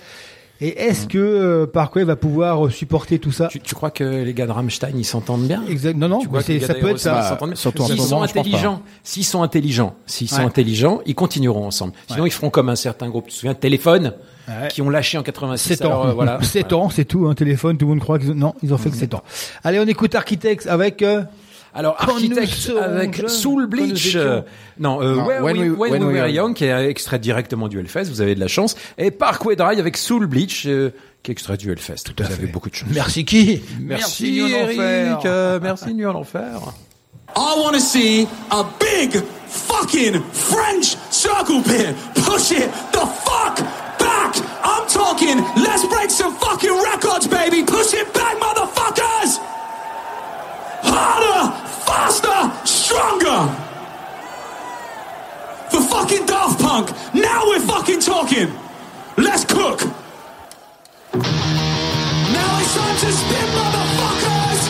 [0.66, 3.48] Et est-ce que euh, Parkway va pouvoir euh, supporter tout ça?
[3.48, 5.62] Tu, tu crois que les gars de Rammstein, ils s'entendent bien?
[5.70, 5.98] Exact.
[5.98, 7.38] Non, non, Tu crois que ça peut être ça.
[7.54, 10.44] S'ils sont intelligents, s'ils sont intelligents, s'ils sont Ouais.
[10.46, 11.92] intelligents, ils continueront ensemble.
[12.08, 12.30] Sinon, Ouais.
[12.30, 13.26] ils feront comme un certain groupe.
[13.26, 14.14] Tu te souviens, Téléphone,
[14.48, 14.70] Ouais.
[14.70, 15.68] qui ont lâché en 86.
[15.76, 16.06] 7 ans.
[16.08, 16.40] Euh, voilà.
[16.42, 17.28] 7 ans, c'est tout.
[17.28, 18.36] Un téléphone, tout le monde croit qu'ils ont...
[18.36, 19.24] Non, ils ont fait que 7 ans.
[19.66, 21.02] Allez, on écoute Architects avec...
[21.02, 21.24] euh,
[21.76, 24.08] Alors, Quand nous Architect serons avec jeunes, Soul Bleach.
[24.16, 24.44] étions-
[24.80, 26.90] non, euh, Non, When, When We, We- When When We We Were Young, qui est
[26.90, 28.06] extrait directement du Hellfest.
[28.10, 28.76] Vous avez de la chance.
[28.98, 30.92] Et Parkway Drive avec Soul Bleach, euh,
[31.24, 31.94] qui est extrait du Hellfest.
[32.10, 32.52] à vous avez fait.
[32.52, 32.90] beaucoup de chance.
[32.94, 33.62] Merci qui?
[33.80, 35.26] Merci, en Eric.
[35.26, 36.60] Euh, merci, Nuit en Enfer.
[37.36, 41.96] I want to see a big fucking French circle pin.
[42.14, 43.58] Push it the fuck
[43.98, 44.38] back.
[44.64, 47.64] I'm talking, let's break some fucking records, baby.
[47.64, 49.40] Push it back, motherfuckers.
[50.84, 51.52] Harder,
[51.86, 53.40] faster, stronger.
[55.72, 56.92] For fucking Daft Punk.
[57.14, 58.52] Now we're fucking talking.
[59.18, 59.80] Let's cook.
[61.14, 64.62] Now it's time to spin, motherfuckers.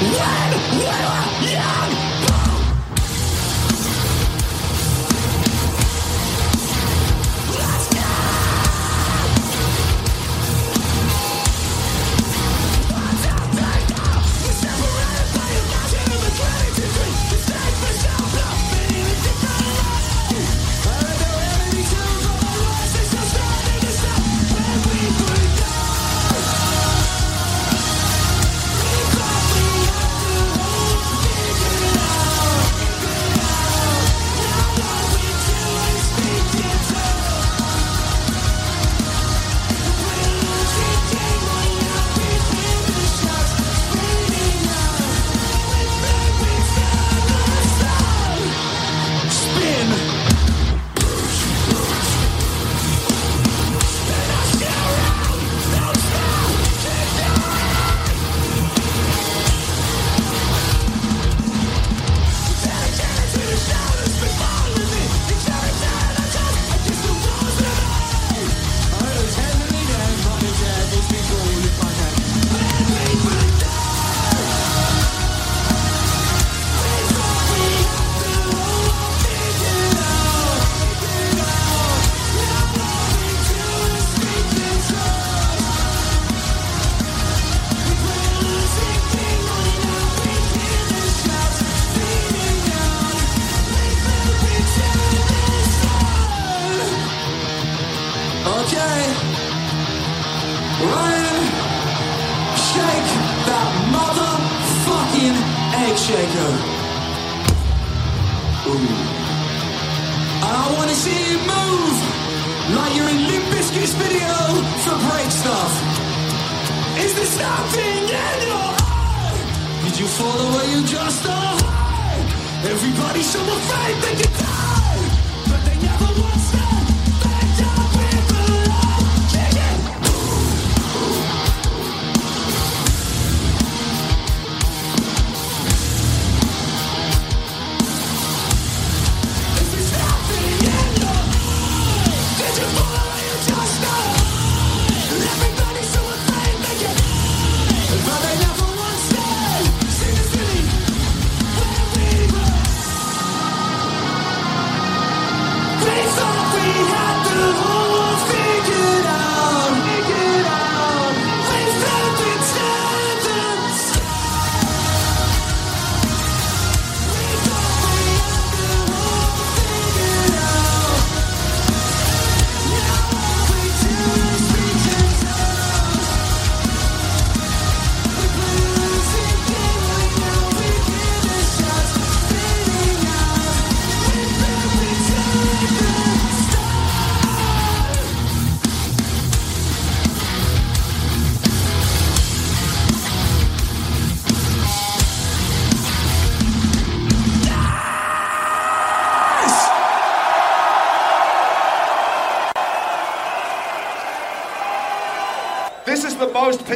[0.00, 1.21] When we were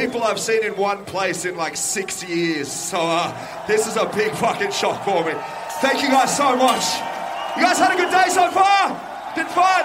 [0.07, 2.71] people I've seen in one place in like six years.
[2.71, 5.33] So uh, this is a big fucking shock for me.
[5.81, 6.81] Thank you guys so much.
[7.57, 9.35] You guys had a good day so far?
[9.35, 9.83] Did fun?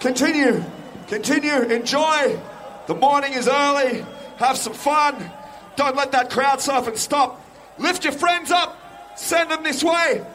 [0.00, 0.64] Continue.
[1.06, 1.72] Continue.
[1.72, 2.40] Enjoy.
[2.88, 4.04] The morning is early.
[4.38, 5.30] Have some fun.
[5.76, 7.40] Don't let that crowd surf and stop.
[7.78, 8.76] Lift your friends up.
[9.16, 10.26] Send them this way.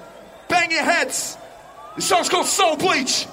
[0.48, 1.38] Bang your heads.
[1.98, 3.28] This song's called Soul Bleach.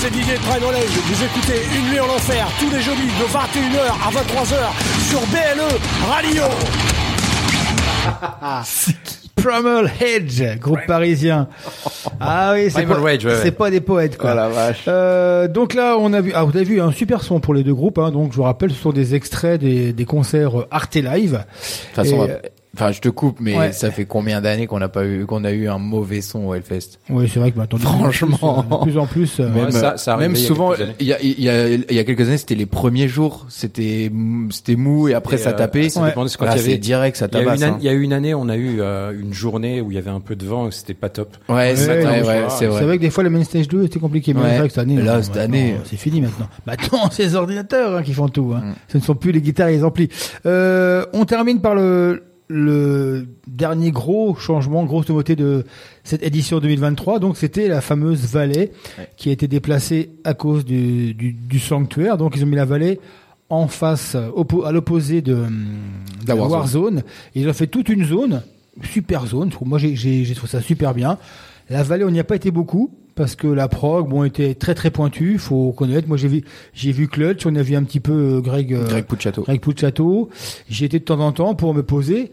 [0.00, 0.86] C'est Didier Trainolet.
[0.86, 4.56] Vous écoutez Une nuit en enfer tous les jeudis de 21h à 23h
[5.10, 5.78] sur BLE
[6.08, 6.44] Radio.
[9.42, 11.48] Primal Hedge, groupe parisien.
[12.20, 13.50] Ah oui, c'est pas, Rage, ouais, ouais.
[13.50, 14.30] pas des poètes quoi.
[14.32, 14.84] Oh la vache.
[14.88, 17.62] Euh, donc là, on a vu, ah, vous avez vu un super son pour les
[17.64, 17.98] deux groupes.
[17.98, 21.32] Hein, donc je vous rappelle, ce sont des extraits des, des concerts euh, Arte Live.
[21.32, 22.28] De toute façon,
[22.76, 23.72] enfin, je te coupe, mais Ouais.
[23.72, 26.54] ça fait combien d'années qu'on n'a pas eu, qu'on a eu un mauvais son au
[26.54, 26.98] Hellfest?
[27.10, 28.64] Oui, c'est vrai que maintenant, de plus en plus, Franchement.
[28.70, 29.40] euh, de plus en plus.
[29.40, 30.94] euh, Même, Ouais, ça- ça même arrivait il y a souvent, quelques années.
[31.00, 33.46] il y a, il y, a, il y a quelques années, c'était les premiers jours,
[33.48, 35.88] c'était mou- c'était mou et après ça Et, euh, tapait.
[35.88, 37.44] Ça dépendait de quand Là, il y avait c'est direct, ça il y a eu
[37.44, 37.60] tabasse.
[37.60, 37.78] une an- hein.
[37.80, 39.98] Il y a eu une année, on a eu euh, une journée où il y
[39.98, 41.36] avait un peu de vent, et c'était pas top.
[41.48, 42.84] Ouais, c'est Ouais, ouais, ouais, c'est vrai.
[42.84, 44.58] Vrai que des fois, le main stage 2 était compliqué, mais Ouais.
[44.62, 46.48] que cette année, Là, non, cette maintenant, année- c'est fini maintenant.
[46.66, 48.52] Maintenant, c'est les ordinateurs hein, qui font tout.
[48.54, 48.60] Hein.
[48.64, 48.74] Mm.
[48.88, 50.08] Ce ne sont plus les guitares et les amplis.
[50.46, 55.64] Euh, on termine par le, le dernier gros changement, grosse nouveauté de
[56.04, 57.18] cette édition 2023.
[57.20, 58.72] Donc, c'était la fameuse vallée
[59.16, 62.16] qui a été déplacée à cause du, du, du sanctuaire.
[62.16, 62.98] Donc, ils ont mis la vallée
[63.48, 65.42] en face, à l'opposé de, de
[66.28, 66.52] La la Warzone.
[66.52, 67.02] Warzone.
[67.34, 68.42] Ils ont fait toute une zone,
[68.84, 69.50] super zone.
[69.64, 71.18] Moi, j'ai trouvé ça super bien.
[71.70, 74.74] La vallée, on n'y a pas été beaucoup parce que la prog, bon, était très
[74.74, 75.38] très pointue.
[75.38, 76.08] Faut connaître.
[76.08, 76.42] Moi, j'ai vu,
[76.74, 77.46] j'ai vu Clutch.
[77.46, 79.42] On a vu un petit peu euh, Greg, euh, Greg Pucciato.
[79.42, 80.30] Greg Pucciato.
[80.68, 82.32] J'y étais de temps en temps pour me poser.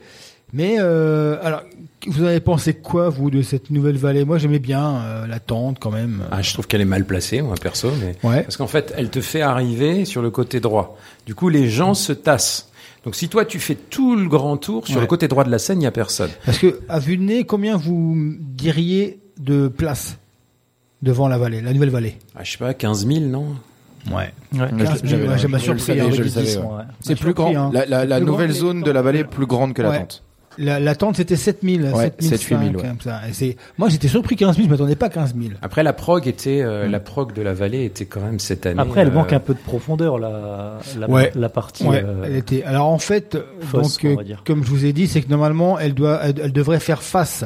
[0.53, 1.61] Mais euh, alors,
[2.07, 4.23] vous avez pensé quoi vous de cette nouvelle vallée?
[4.23, 6.23] Moi, j'aimais bien euh, la tente quand même.
[6.31, 8.43] Ah, je trouve qu'elle est mal placée, moi perso, mais Ouais.
[8.43, 10.97] parce qu'en fait, elle te fait arriver sur le côté droit.
[11.25, 12.71] Du coup, les gens se tassent.
[13.03, 15.01] Donc, si toi tu fais tout le grand tour sur Ouais.
[15.01, 16.31] le côté droit de la scène, il y a personne.
[16.45, 20.17] Parce que à vue de nez, combien vous diriez de place
[21.01, 23.55] devant la vallée, la nouvelle vallée Ah, je sais pas, 15 000, non?
[24.09, 24.31] Ouais.
[24.53, 26.45] Ouais, 15 000, j'avais- ouais, j'ai m'a je le surpris, savais, je le avec savais,
[26.45, 26.63] 10, ouais.
[26.63, 26.83] ouais.
[27.01, 27.55] C'est plus grand.
[27.55, 27.69] hein.
[27.73, 29.89] La, la, la Plus nouvelle grand, zone de la vallée est plus grande que la
[29.89, 29.99] Ouais.
[29.99, 30.23] tente.
[30.59, 32.71] La, la tente, c'était 7000, Ouais, 7000, 7 000, ouais.
[32.81, 33.21] comme ça.
[33.29, 35.51] Et c'est, moi, j'étais surpris 15 000, je m'attendais pas à 15 000.
[35.61, 36.65] Après, la prog était, Mm.
[36.65, 38.79] euh, la prog de la vallée était quand même cette année.
[38.81, 41.31] Après, elle euh, manque un peu de profondeur, la, la, Ouais.
[41.35, 41.83] la partie.
[41.83, 42.63] Ouais, euh, elle était.
[42.63, 45.93] Alors en fait, fausse, donc, euh, comme je vous ai dit, c'est que normalement, elle
[45.93, 47.43] doit, elle, elle devrait faire face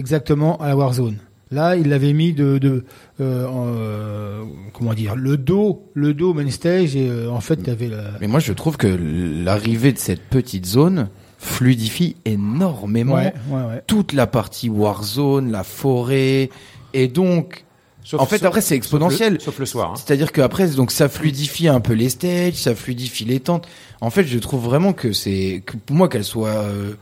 [0.00, 1.18] exactement à la Warzone.
[1.52, 2.84] Là, il l'avait mis de, de
[3.20, 7.66] euh, euh, comment dire, le dos, le dos main stage et euh, en fait, il
[7.68, 8.02] y avait la.
[8.20, 11.08] Mais moi, je trouve que l'arrivée de cette petite zone
[11.38, 13.82] fluidifie énormément Ouais, ouais, ouais.
[13.86, 16.50] toute la partie Warzone, la forêt,
[16.92, 17.64] et donc,
[18.04, 19.34] Sauf- en fait, sauf- après, c'est exponentiel.
[19.34, 19.90] Sauf le, sauf le soir.
[19.90, 19.94] hein.
[19.96, 23.66] C'est-à-dire qu'après, donc, ça fluidifie un peu les stages, ça fluidifie les tentes.
[24.00, 26.92] En fait, je trouve vraiment que c'est, que pour moi, qu'elle soit, euh,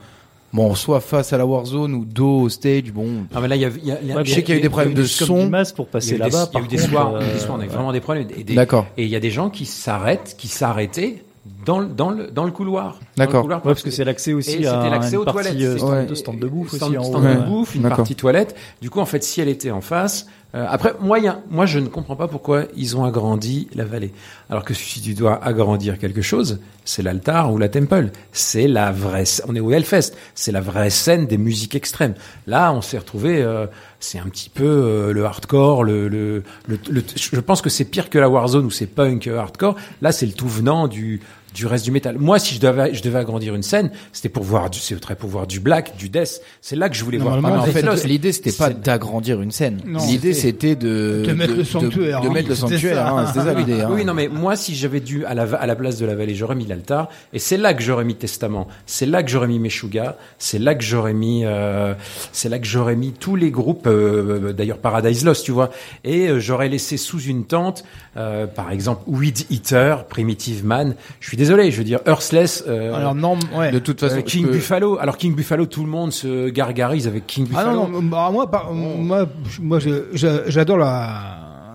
[0.53, 3.25] bon, soit face à la Warzone ou dos au stage, bon.
[3.35, 4.43] Ah, mais là, il y a, il y a- il y a- Ouais, je sais
[4.43, 5.27] qu'il y a eu des problèmes de comme son.
[5.27, 6.49] pour Il y a passer eu des- là-bas.
[6.53, 8.27] Il y a eu des soirs, euh, des soirs, on a eu vraiment des problèmes.
[8.55, 8.87] D'accord.
[8.97, 11.23] Et il y a des gens qui s'arrêtent, qui s'arrêtaient
[11.65, 12.99] dans, le- dans le, dans le couloir.
[13.17, 13.47] D'accord.
[13.47, 15.63] Ouais, parce que c'est l'accès aussi Et à c'était l'accès une aux partie, toilettes.
[15.63, 16.07] euh, stand, Ouais.
[16.07, 17.05] de stand de bouffe stand, aussi en haut.
[17.05, 17.47] stand de Ouais.
[17.47, 18.55] bouffe, une partie toilette.
[18.83, 21.41] Du coup, en fait, si elle était en face, euh, après, moi, il y a-
[21.51, 24.13] moi, je ne comprends pas pourquoi ils ont agrandi la vallée.
[24.49, 28.11] Alors que si tu dois agrandir quelque chose, c'est l'altar ou la temple.
[28.33, 30.13] C'est la vraie, on est au Hellfest.
[30.35, 32.15] C'est la vraie scène des musiques extrêmes.
[32.47, 33.67] Là, on s'est retrouvé, euh,
[34.01, 37.85] c'est un petit peu euh, le hardcore, le, le, le, le- je pense que c'est
[37.85, 39.77] pire que la Warzone où c'est punk euh, hardcore.
[40.01, 41.21] Là, c'est le tout venant du,
[41.55, 42.17] du reste du métal.
[42.19, 45.17] Moi, si je devais, je devais agrandir une scène, c'était pour voir du, c'est très
[45.17, 46.41] pour voir du black, du death.
[46.63, 47.35] C'est là que je voulais voir.
[47.59, 49.81] En fait, l'idée, c'était pas d'agrandir une scène.
[50.07, 52.33] L'idée, c'était- de, de mettre le sanctuaire, de, hein.
[52.33, 53.11] mettre le C'était sanctuaire, ça.
[53.11, 53.89] hein, c'était ça l'idée, hein.
[53.91, 56.35] Oui, non, mais moi, si j'avais dû à la, à la place de la vallée,
[56.35, 59.59] j'aurais mis l'altar, et c'est là que j'aurais mis Testament, c'est là que j'aurais mis
[59.59, 61.95] Meshuga, c'est là que j'aurais mis, euh,
[62.33, 65.71] c'est là que j'aurais mis tous les groupes, euh, d'ailleurs Paradise Lost, tu vois,
[66.05, 67.85] et euh, j'aurais laissé sous une tente,
[68.17, 70.95] euh, par exemple Weed Eater, Primitive Man.
[71.21, 72.65] Je suis désolé, je veux dire Earthless.
[72.67, 73.71] euh, Alors non, ouais.
[73.71, 74.99] De toute façon, euh, King peux- Buffalo.
[75.01, 77.77] Alors King Buffalo, tout le monde se gargarise avec King Ah Buffalo.
[77.77, 79.27] non, non, bah, moi, par- moi,
[79.61, 81.35] moi, je- je- j'adore la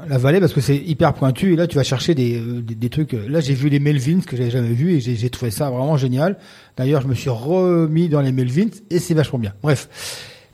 [0.09, 2.75] la vallée parce que c'est hyper pointu et là tu vas chercher des euh, des,
[2.75, 3.13] des trucs.
[3.13, 5.95] euh, Là j'ai vu les Melvins que j'avais jamais vu et j'ai trouvé ça vraiment
[5.95, 6.37] génial.
[6.75, 9.53] D'ailleurs je me suis remis dans les Melvins et c'est vachement bien.
[9.63, 9.87] Bref.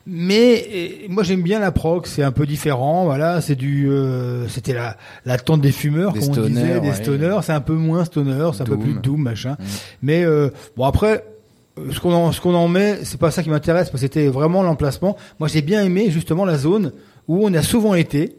[0.06, 4.48] Mais euh, moi j'aime bien la prog, c'est un peu différent, voilà, c'est du, euh,
[4.48, 6.94] c'était la la tente des fumeurs, Des comme on stoners, disait, des ouais.
[6.96, 9.56] stoners, c'est un peu moins stoner, c'est un peu plus doom machin.
[10.02, 11.26] Mais euh, bon après,
[11.92, 14.28] ce qu'on en, ce qu'on en met, c'est pas ça qui m'intéresse, parce que c'était
[14.28, 15.16] vraiment l'emplacement.
[15.40, 16.92] Moi, j'ai bien aimé justement la zone
[17.30, 18.36] où on a souvent été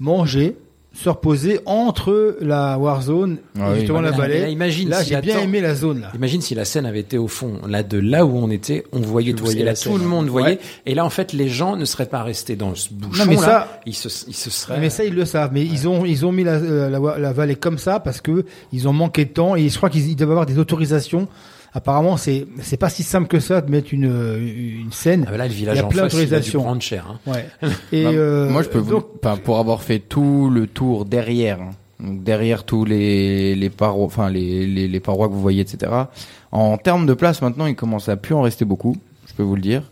[0.00, 0.56] manger,
[0.92, 3.78] se reposer entre la Warzone Ah et oui.
[3.80, 4.34] justement Ah, la mais là, vallée.
[4.34, 6.12] mais là, imagine Là, si j'ai bien aimé la zone là.
[6.14, 9.00] Imagine si la scène avait été au fond, là de là où on était, on
[9.00, 9.44] voyait tout.
[9.44, 9.98] voyais là, la tout scène.
[9.98, 10.46] le monde voyait.
[10.50, 10.58] Ouais.
[10.86, 13.40] Et là, en fait, les gens ne seraient pas restés dans ce bouchon mais là.
[13.42, 14.78] ça- ils se, ils se seraient.
[14.78, 15.50] Mais ça, ils le savent.
[15.52, 18.44] Mais ils ont, ils ont mis la, euh, la, la vallée comme ça parce que
[18.72, 21.26] ils ont manqué de temps et je crois qu'ils ils doivent avoir des autorisations
[21.76, 25.24] Apparemment, c'est c'est pas si simple que ça de mettre une une scène.
[25.26, 26.62] Ah bah là, le village il y a en plein face, il a dû d'autorisations.
[26.62, 27.18] prendre cher, hein.
[27.26, 27.48] Ouais.
[27.92, 31.04] Et Bah, euh, moi, je peux vous, donc, enfin, pour avoir fait tout le tour
[31.04, 35.40] derrière, hein, donc derrière tous les les parois, enfin les, les les parois que vous
[35.40, 35.90] voyez, etc.
[36.52, 38.96] En termes de place, maintenant, il commence à plus en rester beaucoup.
[39.26, 39.82] Je peux vous le dire.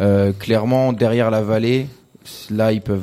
[0.00, 1.88] Euh, clairement, derrière la vallée,
[2.50, 3.02] là, ils peuvent,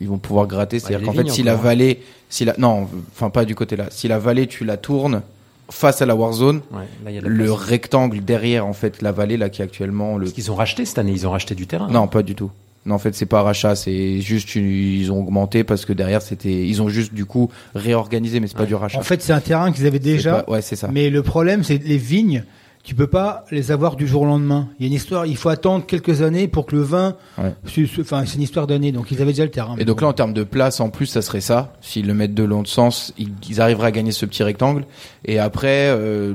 [0.00, 0.78] ils vont pouvoir gratter.
[0.78, 1.56] Bah, C'est-à-dire qu'en fait, si la hein.
[1.56, 3.86] vallée, si la, non, enfin pas du côté là.
[3.90, 5.22] Si la vallée, tu la tournes
[5.70, 7.56] face à la Warzone, Ouais, là, il y a de la le place.
[7.58, 10.84] rectangle derrière, en fait, la vallée là qui est actuellement le Parce qu'ils ont racheté
[10.84, 11.88] cette année, ils ont racheté du terrain.
[11.90, 12.50] non, pas du tout.
[12.86, 16.22] Non, en fait, c'est pas rachat, c'est juste une- ils ont augmenté parce que derrière
[16.22, 18.98] c'était ils ont juste du coup réorganisé mais c'est pas du rachat.
[18.98, 20.42] en fait, c'est un terrain qu'ils avaient déjà.
[20.42, 20.88] pas- ouais, c'est ça.
[20.90, 22.42] Mais le problème, c'est les vignes.
[22.82, 24.68] Tu peux pas les avoir du jour au lendemain.
[24.78, 25.26] Il y a une histoire.
[25.26, 27.14] Il faut attendre quelques années pour que le vin.
[27.36, 27.52] Ouais.
[28.00, 28.90] Enfin, c'est une histoire d'années.
[28.90, 29.76] Donc, ils avaient déjà le terrain.
[29.78, 32.32] Et donc là en termes de place en plus ça serait ça, s'ils le mettent
[32.34, 34.86] de long de sens, ils, ils arriveraient à gagner ce petit rectangle
[35.26, 36.34] et après euh,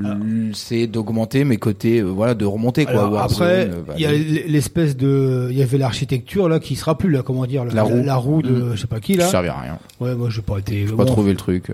[0.53, 4.11] c'est d'augmenter mes côtés euh, voilà de remonter quoi Alors, après, euh, il y a
[4.11, 8.03] l'espèce de, il y avait l'architecture là qui sera plus là, comment dire, La roue.
[8.03, 8.75] la, roue de, Mhm.
[8.75, 9.25] je sais pas qui là.
[9.25, 9.79] Ça servait à rien.
[9.99, 10.85] Ouais, moi j'ai pas été.
[10.85, 10.97] J'ai bon.
[10.97, 11.71] pas trouvé le truc.
[11.71, 11.73] euh,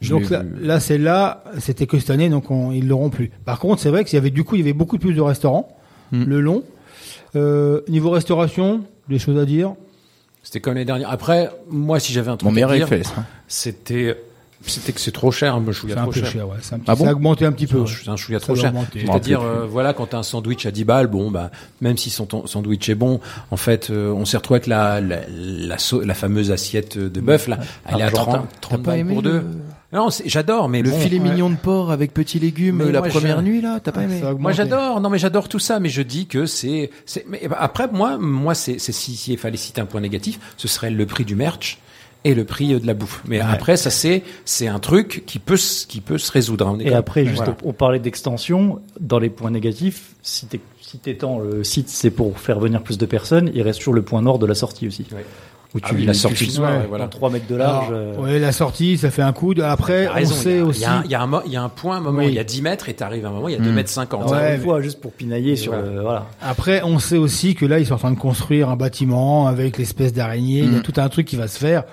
[0.00, 3.30] je Donc là, là c'est là, c'était que cette année, donc on, ils l'auront plus.
[3.44, 5.20] Par contre, c'est vrai qu'il y avait du coup, il y avait beaucoup plus de
[5.20, 5.76] restaurants
[6.12, 6.24] Hmm.
[6.24, 6.64] le long.
[7.36, 9.74] Euh, niveau restauration, des choses à dire?
[10.42, 11.08] C'était comme les dernières.
[11.10, 12.88] Après, moi, si j'avais un truc Mon à dire,
[13.46, 14.16] c'était,
[14.66, 16.28] c'était que c'est trop cher, un chouïa C'est un trop peu cher.
[16.30, 16.56] cher, ouais.
[16.62, 17.84] C'est un petit, Ah bon ça a augmenté un petit peu.
[17.86, 18.72] C'est un, chouïa trop cher.
[18.92, 21.50] C'est-à-dire, euh, voilà, quand t'as un sandwich à 10 balles, bon, bah,
[21.80, 23.20] même si son sandwich est bon,
[23.52, 27.46] en fait, euh, on s'est retrouvé avec la, la, la, la fameuse assiette de bœuf,
[27.46, 27.58] là.
[27.86, 28.32] Elle est à Argentin.
[28.32, 29.44] 30, 30 T'as pas balles pour le- deux.
[29.92, 31.30] Non, c'est- j'adore, mais le bon, filet ouais.
[31.30, 34.02] mignon de porc avec petits légumes Mais la moi, première je- nuit là, t'as pas
[34.04, 37.42] aimé Moi j'adore, non mais j'adore tout ça, mais je dis que c'est, c'est, mais
[37.58, 40.90] après moi, moi c'est, c'est si, si il fallait citer un point négatif, ce serait
[40.90, 41.78] le prix du merch
[42.22, 43.22] et le prix euh, de la bouffe.
[43.26, 46.68] Mais après ça c'est, c'est un truc qui peut, se- qui peut se résoudre.
[46.68, 47.56] hein, Et après, juste, voilà.
[47.64, 48.80] on parlait d'extension.
[49.00, 52.98] Dans les points négatifs, si t'es- si t'étends le site, c'est pour faire venir plus
[52.98, 53.50] de personnes.
[53.54, 55.06] Il reste toujours le point nord de la sortie aussi.
[55.12, 55.24] Ouais.
[55.72, 57.04] Où Ah oui, la sortie tu de soir, finis ouais, voilà.
[57.04, 57.86] en 3 mètres de large.
[57.86, 59.54] Alors, euh, ouais, la sortie, ça fait un coup.
[59.54, 60.80] de- Après, on il sait a- aussi.
[60.80, 62.00] Il y, a un- il y a un, mo- il y a un point, un
[62.00, 62.26] moment, Oui.
[62.28, 63.74] il y a 10 mètres et t'arrives à un moment, il y a 2 Hmm.
[63.74, 64.28] mètres 50.
[64.30, 65.88] Ouais, une mais- fois, juste pour pinailler sur voilà.
[65.88, 66.26] le, voilà.
[66.42, 69.78] Après, on sait aussi que là, ils sont en train de construire un bâtiment avec
[69.78, 70.58] l'espèce d'araignée.
[70.60, 70.82] Il y a Mhm.
[70.82, 71.84] tout un truc qui va se faire.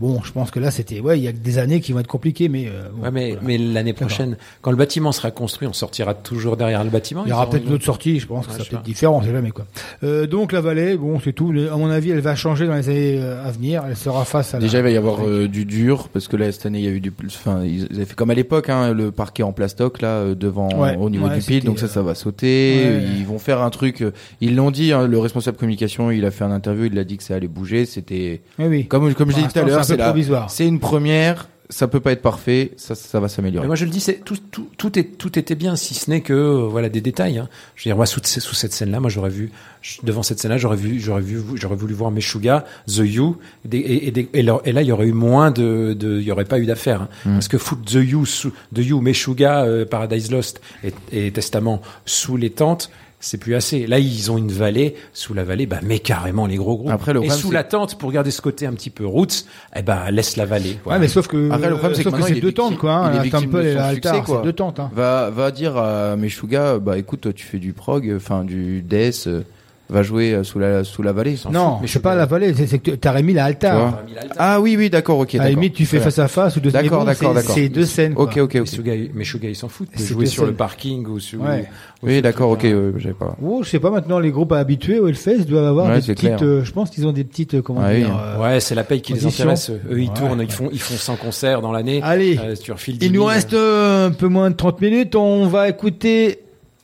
[0.00, 2.06] Bon, je pense que là, c'était, ouais, il y a des années qui vont être
[2.06, 3.42] compliquées, mais, euh, bon, Ouais, mais, voilà.
[3.46, 7.22] mais l'année prochaine, quand le bâtiment sera construit, on sortira toujours derrière le bâtiment.
[7.26, 9.18] Il y aura peut-être auront- une autre sortie, je pense que ça peut être différent,
[9.18, 9.66] on sait jamais quoi.
[10.02, 11.52] Euh, donc la vallée, bon c'est tout.
[11.70, 13.84] À mon avis, elle va changer dans les années euh, à venir.
[13.88, 14.62] Elle sera face à la...
[14.62, 16.88] Déjà, il va y avoir euh, du dur parce que là cette année il y
[16.88, 20.00] a eu du, enfin ils avaient fait comme à l'époque, hein, le parquet en plastoc
[20.00, 22.84] là euh, devant Ouais, au niveau ouais, du pit, donc ça ça va sauter.
[22.84, 23.04] ouais.
[23.18, 24.02] Ils vont faire un truc.
[24.40, 27.16] Ils l'ont dit, hein, le responsable communication, il a fait un interview, il a dit
[27.18, 27.84] que ça allait bouger.
[27.84, 28.86] C'était Oui, oui.
[28.86, 30.50] comme comme je l'ai dit tout à l'heure, c'est c'est peu la- provisoire.
[30.50, 31.48] c'est une première.
[31.72, 33.62] Ça peut pas être parfait, ça ça va s'améliorer.
[33.62, 36.10] Mais moi je le dis, c'est tout, tout, tout, est, tout était bien, si ce
[36.10, 37.38] n'est que euh, voilà des détails.
[37.38, 37.48] Hein.
[37.76, 39.52] Je veux dire, moi sous, sous cette scène-là, moi j'aurais vu
[40.02, 43.36] devant cette scène-là, j'aurais vu, j'aurais vu, j'aurais voulu voir Meshuga, The You,
[43.70, 46.32] et, et, et, là, et là, il y aurait eu moins de, de il y
[46.32, 47.08] aurait pas eu d'affaires, hein.
[47.24, 47.32] Mm.
[47.34, 51.82] parce que foutre The You, sous, The You, Meshuga, euh, Paradise Lost et, et Testament
[52.04, 52.90] sous les tentes.
[53.22, 53.86] C'est plus assez.
[53.86, 54.96] Là, ils ont une vallée.
[55.12, 56.90] Sous la vallée, bah, mets carrément les gros groupes.
[56.90, 59.44] Après, le et sous la tente, pour garder ce côté un petit peu roots,
[59.76, 60.70] eh ben, laisse la vallée.
[60.70, 61.00] Ouais, Voilà.
[61.00, 62.92] mais sauf que, Après, le problème, c'est que sauf que c'est deux victime- tentes quoi.
[62.94, 64.38] Hein, la Temple et quoi.
[64.38, 64.80] c'est deux tentes.
[64.80, 64.90] Hein.
[64.94, 69.24] Va, va dire à Meshuga, bah écoute, toi tu fais du prog, enfin du death,
[69.26, 69.42] euh,
[69.90, 71.36] va jouer euh, sous la sous la vallée.
[71.52, 73.98] Non, c'est pas la vallée, c'est que t'aurais mis la Altar.
[74.38, 75.34] Ah oui, oui, d'accord, ok.
[75.36, 77.54] À tu fais face à face ou deux D'accord, mais d'accord, c'est- d'accord.
[77.54, 78.14] C'est deux scènes.
[78.14, 78.24] quoi.
[78.24, 78.60] Ok, ok, ok.
[78.60, 81.40] Meshuga, Meshuga, ils s'en foutent de jouer sur le parking ou sur.
[81.40, 81.68] Ouais.
[82.02, 83.36] Oui, d'accord, ok, ouais, j'avais pas.
[83.42, 86.42] Oh, je sais pas maintenant les groupes habitués au Hellfest doivent avoir des c'est petites.
[86.42, 88.38] euh, je pense qu'ils ont des petites euh, comment Ah oui, dire.
[88.40, 89.70] Ouais, c'est la paye qui les intéresse.
[89.70, 92.00] Eux, ils tournent, ils font, ils font 100 concerts dans l'année.
[92.02, 92.38] Allez.
[92.62, 93.26] Tu refiles 10 Il nous 000.
[93.26, 95.14] reste un peu moins de 30 minutes.
[95.14, 96.38] On va écouter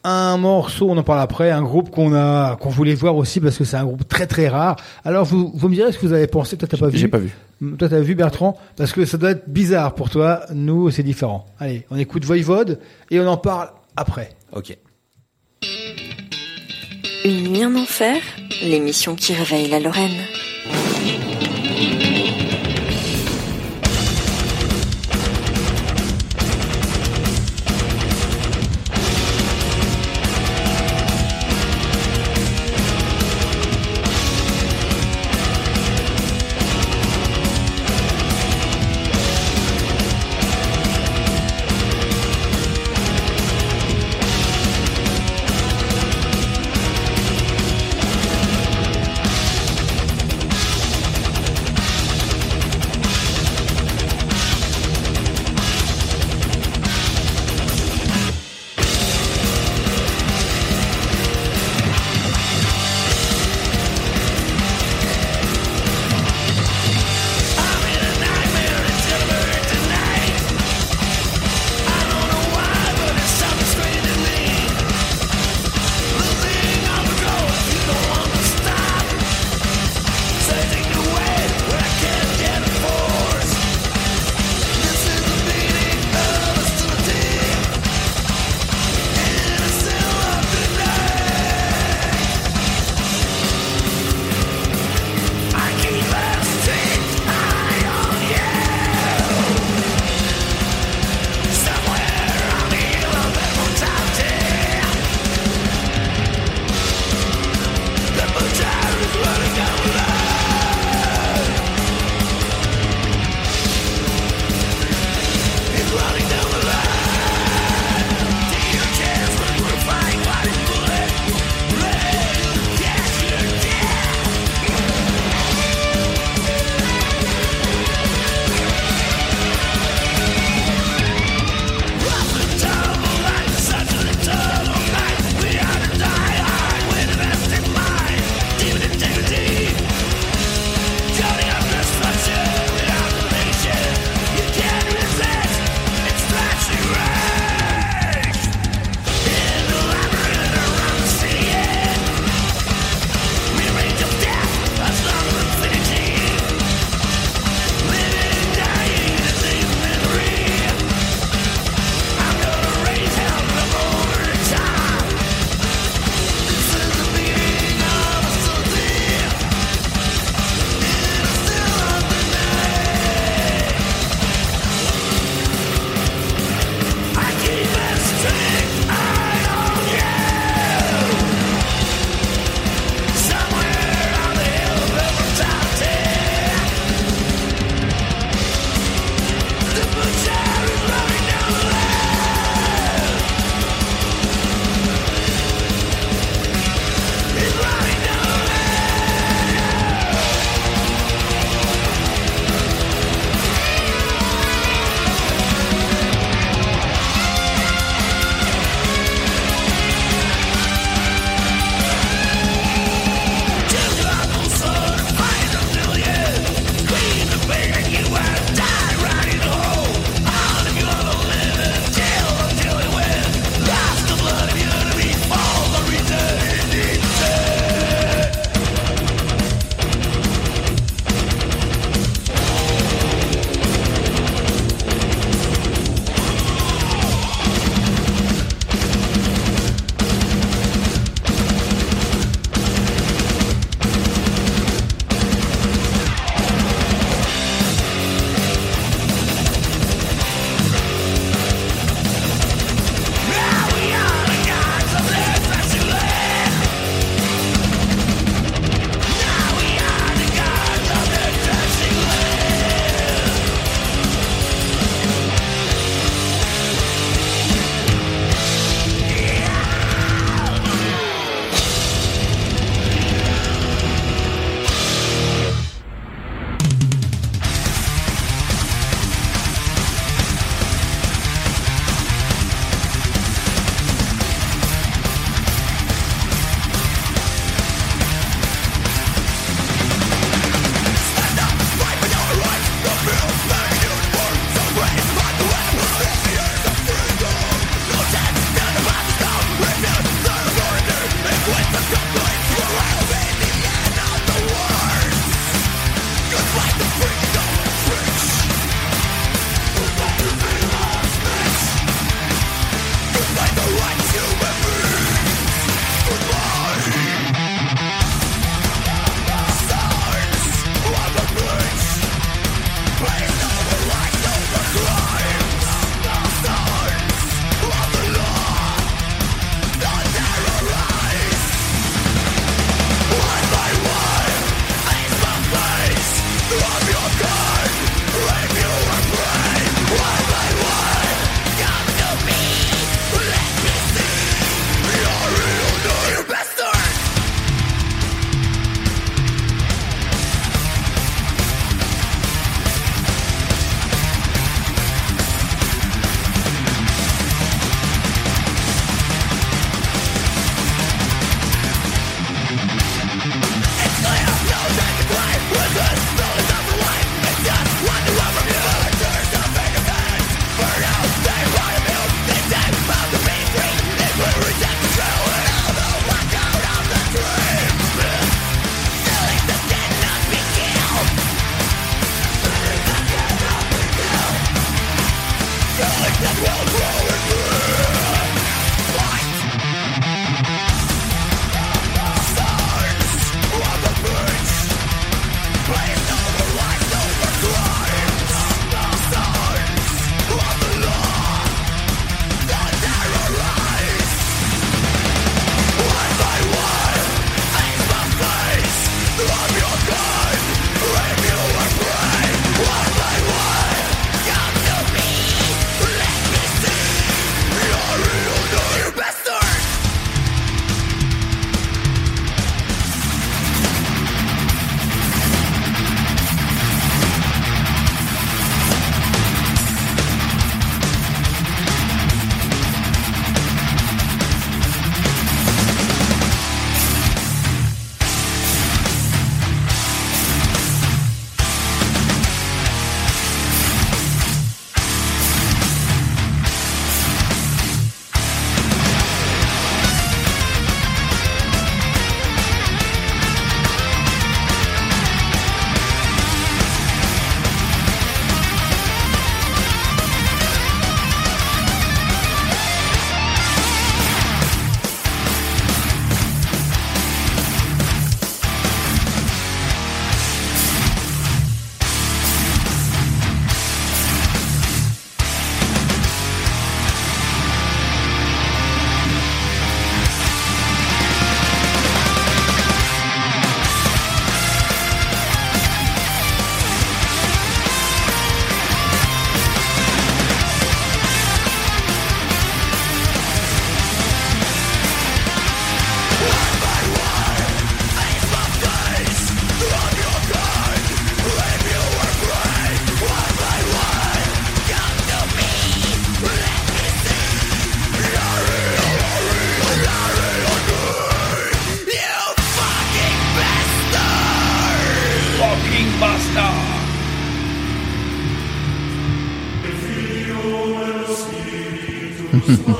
[0.08, 3.58] un morceau, on en parle après, un groupe qu'on a, qu'on voulait voir aussi parce
[3.58, 4.76] que c'est un groupe très très rare.
[5.04, 6.56] Alors vous, vous me direz ce que vous avez pensé.
[6.56, 7.34] Toi t'as pas vu J'ai pas vu.
[7.78, 10.42] Toi t'as vu Bertrand parce que ça doit être bizarre pour toi.
[10.54, 11.46] Nous c'est différent.
[11.58, 12.78] Allez, on écoute Voivode
[13.10, 14.30] et on en parle après.
[14.52, 14.76] Ok.
[17.24, 18.16] Une nuit en enfer,
[18.62, 20.12] l'émission qui réveille la Lorraine.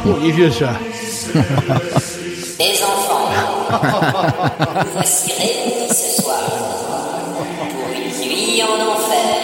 [0.09, 0.71] Oh, il est vieux ça.
[1.35, 3.29] Les enfants,
[3.71, 6.49] nous voici réunis ce soir
[7.35, 9.37] pour une nuit en enfer.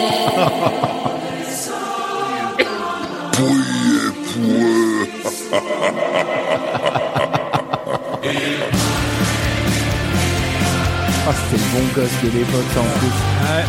[11.25, 13.07] Ah, c'était le bon gosse de l'époque, ça, en plus.
[13.07, 13.65] Ouais.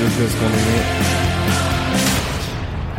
[0.00, 1.69] Le gosse qu'on aimait.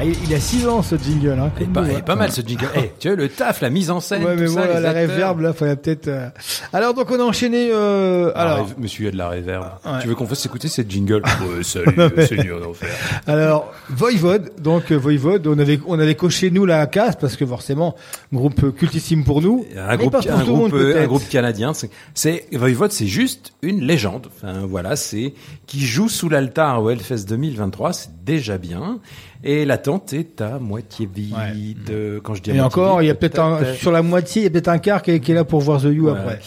[0.01, 1.37] Ah, il, a 6 ans ce jingle.
[1.39, 1.97] Hein, Il est pas, nous, il hein.
[1.99, 2.65] est pas mal ce jingle.
[2.75, 4.23] Eh, tu vois, le taf, la mise en scène.
[4.23, 6.07] Ouais, mais tout ça, les la réverb, là, fallait peut-être.
[6.07, 6.29] euh,
[6.73, 7.69] Alors, donc, on a enchaîné.
[7.71, 8.31] Euh...
[8.33, 9.63] Alors, monsieur, il y a de la réverb.
[9.85, 9.91] Ouais.
[10.01, 11.21] Tu veux qu'on fasse écouter cette jingle?
[11.41, 12.25] Ouais, salut, Ouais.
[12.25, 12.89] Seigneur d'enfer.
[13.27, 14.51] alors, Voivode.
[14.59, 17.95] Donc, euh, Voivode, on avait, on avait coché nous la case parce que forcément,
[18.33, 19.65] groupe cultissime pour nous.
[19.77, 21.73] Un mais groupe, pas pour un, tout le monde, groupe, euh, un groupe canadien.
[21.75, 24.27] C'est- C'est Voivode, c'est juste une légende.
[24.35, 25.33] Enfin voilà, c'est
[25.67, 28.99] qui joue sous l'altar au Hellfest 2023, c'est déjà bien.
[29.43, 31.89] Et la tente est à moitié vide.
[31.89, 34.01] Euh, Quand je dis à Et encore, vide, il y a peut-être un, sur la
[34.01, 35.85] moitié, il y a peut-être un quart qui est, qui est là pour voir The
[35.85, 36.11] You Ouais.
[36.11, 36.39] après.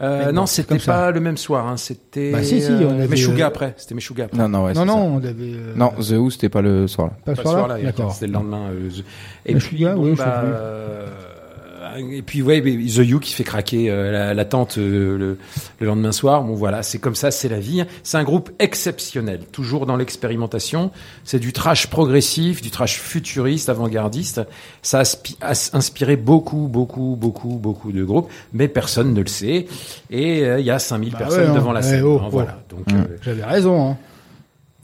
[0.00, 0.92] Euh, bon, non, c'était comme ça.
[0.92, 1.66] pas le même soir.
[1.68, 1.76] Hein.
[1.76, 3.74] C'était Bah, si, si, on euh, avait, Meshuggah euh, après.
[3.76, 4.36] C'était Meshuggah après.
[4.38, 5.34] Non, non, ouais, non, non, on avait.
[5.40, 7.12] euh, Non, The Who, c'était pas le soir là.
[7.24, 8.12] Pas Pas ce ce soir-là soir-là, D'accord.
[8.12, 8.68] C'était le lendemain.
[8.70, 9.04] euh, The-
[9.46, 10.44] Et Meshuggah, puis, bon, oui, bah.
[11.98, 15.38] Et puis ouais, mais The You qui fait craquer euh, la, la tente euh, le,
[15.80, 16.42] le lendemain soir.
[16.44, 17.84] Bon voilà, c'est comme ça, c'est la vie.
[18.02, 20.90] C'est un groupe exceptionnel, toujours dans l'expérimentation.
[21.24, 24.40] C'est du trash progressif, du trash futuriste, avant-gardiste.
[24.82, 25.02] Ça
[25.40, 29.66] a, inspiré beaucoup, beaucoup, beaucoup, beaucoup de groupes, mais personne ne le sait.
[30.10, 31.74] Et euh, il y a 5000 Bah personnes ouais, devant hein.
[31.74, 32.02] la Eh, scène.
[32.04, 32.30] oh, hein, oh.
[32.30, 32.58] voilà.
[32.68, 32.96] Donc Mm.
[32.96, 33.90] euh, J'avais raison.
[33.90, 33.96] Hein.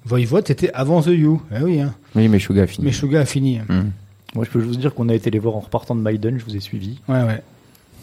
[0.05, 1.43] Voivode, c'était avant The You.
[1.55, 1.95] Eh oui, hein.
[2.15, 2.87] Oui, mais Suga a fini.
[2.87, 3.59] Mais Suga a fini.
[3.69, 3.91] Mm.
[4.35, 6.45] Moi, je peux juste dire qu'on a été les voir en repartant de Maiden, je
[6.45, 6.99] vous ai suivi.
[7.09, 7.43] Ouais, ouais.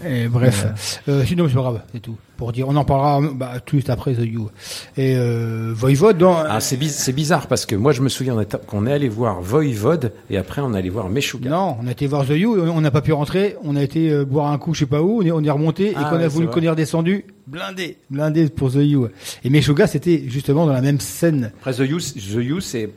[0.06, 2.18] Et bref, euh, sinon c'est pas grave, c'est tout.
[2.36, 4.50] Pour dire, on en parlera bah, tout suite après The You.
[4.98, 8.36] Et euh, Voivode, dans, Ah, c'est biz- c'est bizarre parce que moi je me souviens
[8.68, 11.50] qu'on est allé voir Voivode et après on est allé voir Meshuggah.
[11.50, 14.12] non, on a été voir The You, on n'a pas pu rentrer, on a été
[14.12, 16.10] euh, boire un coup, je sais pas où, on est, on est remonté et Ah,
[16.10, 19.08] qu'on a voulu qu'on est redescendu, blindé, blindé pour The You.
[19.46, 21.54] Et Meshuggah, c'était justement dans la même scène.
[21.62, 22.90] Après The You, The You c'est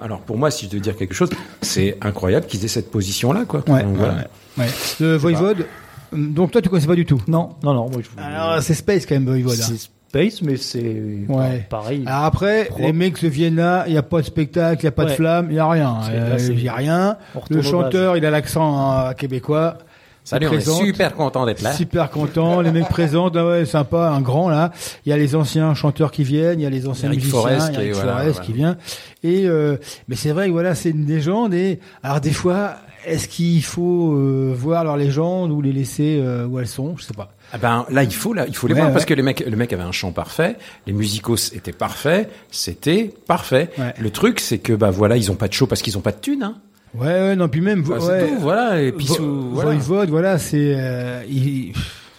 [0.00, 1.30] alors pour moi si je dois dire quelque chose,
[1.62, 3.62] c'est incroyable qu'ils aient cette position là quoi.
[3.68, 4.14] Ouais, Donc, voilà.
[4.58, 4.70] ouais, ouais.
[5.00, 5.64] Le Voivode, euh,
[6.16, 7.22] donc toi tu connaissais pas du tout?
[7.28, 8.16] Non, non, non, moi je vous...
[8.24, 9.58] Alors c'est Space quand même Voivode.
[9.60, 9.64] hein.
[9.68, 11.66] C'est Space, mais c'est Ouais.
[11.68, 12.04] pareil.
[12.06, 12.82] Alors après, Propre.
[12.82, 15.04] les mecs se viennent là, il n'y a pas de spectacle, il n'y a pas
[15.04, 15.98] de flamme, il n'y a rien.
[16.10, 17.16] Euh, Il n'y a rien.
[17.50, 19.78] Le chanteur, il a l'accent euh, québécois.
[20.26, 21.72] Salut, est super content d'être là.
[21.72, 24.72] Super content, les mecs présentent, ah ouais, sympa, un grand là.
[25.06, 27.40] Il y a les anciens chanteurs qui viennent, il y a les anciens Eric musiciens,
[27.40, 28.46] Forest il y a qui est- Eric voilà, Forest voilà.
[28.46, 28.76] qui vient.
[29.22, 29.76] Et euh,
[30.08, 31.54] mais c'est vrai que voilà, c'est une légende.
[31.54, 32.74] Et alors des fois,
[33.06, 36.96] est-ce qu'il faut euh, voir leurs légendes ou les laisser euh, où elles sont?
[36.96, 37.32] Je sais pas.
[37.52, 38.92] Ah ben là il faut là il faut les Ouais, voir ouais.
[38.94, 40.56] parce que le mec le mec avait un chant parfait,
[40.88, 43.70] les musicos étaient parfaits, c'était parfait.
[43.78, 43.94] Ouais.
[44.00, 46.10] Le truc c'est que bah voilà ils ont pas de show parce qu'ils ont pas
[46.10, 46.42] de thunes.
[46.42, 46.56] Hein.
[46.98, 49.70] Ouais, ouais, non, puis même, Enfin, c'est ouais, tout, voilà et puis sous- voilà.
[49.72, 51.72] Voivode, voilà, c'est, euh, il-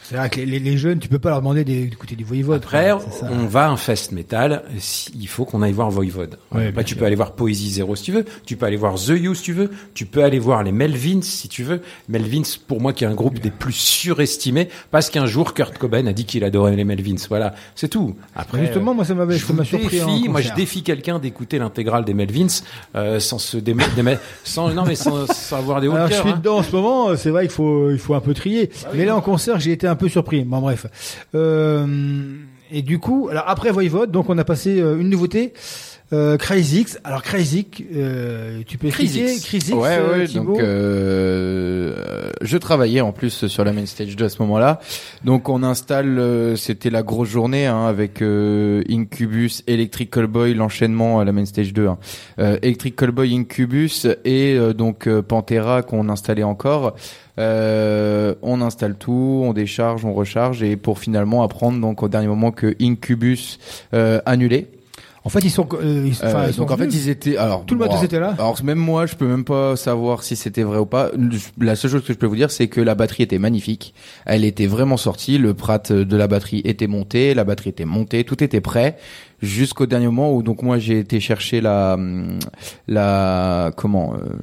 [0.09, 2.61] c'est vrai que les, jeunes, tu peux pas leur demander d'écouter du Voivode.
[2.63, 4.63] Après, quoi, on va à un fest metal.
[5.13, 6.39] Il faut qu'on aille voir Voivode.
[6.53, 6.99] Ouais, bien tu sûr.
[6.99, 8.23] peux aller voir Poésie Zéro si tu veux.
[8.45, 9.69] Tu peux aller voir The You si tu veux.
[9.93, 11.81] Tu peux aller voir les Melvins si tu veux.
[12.07, 16.07] Melvins, pour moi, qui est un groupe des plus surestimés, parce qu'un jour Kurt Cobain
[16.07, 17.15] a dit qu'il adorait les Melvins.
[17.27, 18.15] Voilà, c'est tout.
[18.33, 20.01] Après, Justement, moi, ça m'avait, je surpris.
[20.01, 22.47] en défie, moi, je défie quelqu'un d'écouter l'intégrale des Melvins
[22.95, 23.81] euh, sans se déme-
[24.45, 26.21] sans non mais sans, sans avoir des hauts Alors, je cœurs.
[26.23, 26.37] suis hein.
[26.37, 28.69] dedans en ce moment, c'est vrai qu'il faut, il faut un peu trier.
[28.93, 30.43] Mais là, en concert, j'ai été un peu surpris.
[30.43, 30.87] Bon, bref.
[31.35, 32.37] Euh,
[32.71, 35.53] et du coup, alors après Voivode, donc on a passé euh, une nouveauté.
[36.13, 36.97] Euh, Crazix.
[37.03, 39.73] Alors Crazix, euh, tu peux expliquer Crazix.
[39.73, 44.25] Ouais, euh, ouais, Thibaut donc euh, je travaillais en plus sur la main stage 2
[44.25, 44.79] à ce moment-là.
[45.25, 51.19] Donc on installe, euh, c'était la grosse journée hein, avec euh, Incubus, Electric Callboy, l'enchaînement
[51.19, 51.87] à la main stage 2.
[51.87, 51.97] Hein.
[52.39, 56.95] Euh, Electric Callboy, Incubus et euh, donc euh, Pantera qu'on installait encore.
[57.39, 62.27] Euh, on installe tout, on décharge, on recharge et pour finalement apprendre donc au dernier
[62.27, 63.59] moment que Incubus
[63.93, 64.67] euh, annulé.
[65.23, 67.65] En fait, ils sont, euh, ils, Euh, ils sont donc en fait ils étaient alors
[67.65, 70.63] Tout le matos était là Alors même moi je peux même pas savoir si c'était
[70.63, 71.11] vrai ou pas.
[71.59, 73.93] La seule chose que je peux vous dire c'est que la batterie était magnifique.
[74.25, 78.23] Elle était vraiment sortie, le prat de la batterie était monté, la batterie était montée,
[78.23, 78.97] tout était prêt
[79.41, 82.39] jusqu'au dernier moment où donc moi j'ai été chercher la hum,
[82.87, 84.35] la comment euh,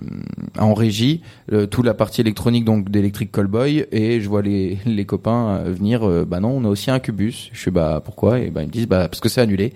[0.59, 1.23] en régie
[1.53, 5.73] euh, toute la partie électronique donc d'Electric Callboy et je vois les les copains euh,
[5.73, 7.51] venir euh, bah non on a aussi un Cubus.
[7.53, 8.41] Je fais bah pourquoi?
[8.41, 9.73] Et bah ils me disent bah parce que c'est annulé.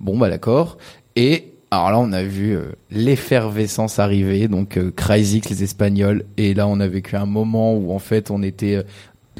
[0.00, 0.78] Bon bah d'accord.
[1.16, 6.52] Et alors là, on a vu euh, l'effervescence arriver, donc euh, Crazy, les Espagnols, et
[6.52, 8.84] là, on a vécu un moment où en fait, on était,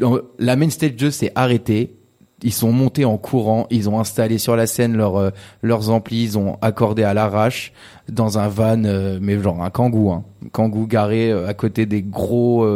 [0.00, 1.94] euh, la main stage 2 s'est arrêtée.
[2.42, 5.30] Ils sont montés en courant, ils ont installé sur la scène leurs euh,
[5.62, 7.72] leurs amplis, ils ont accordé à l'arrache
[8.08, 12.02] dans un van, euh, mais genre un kangou, hein, kangou garé euh, à côté des
[12.02, 12.66] gros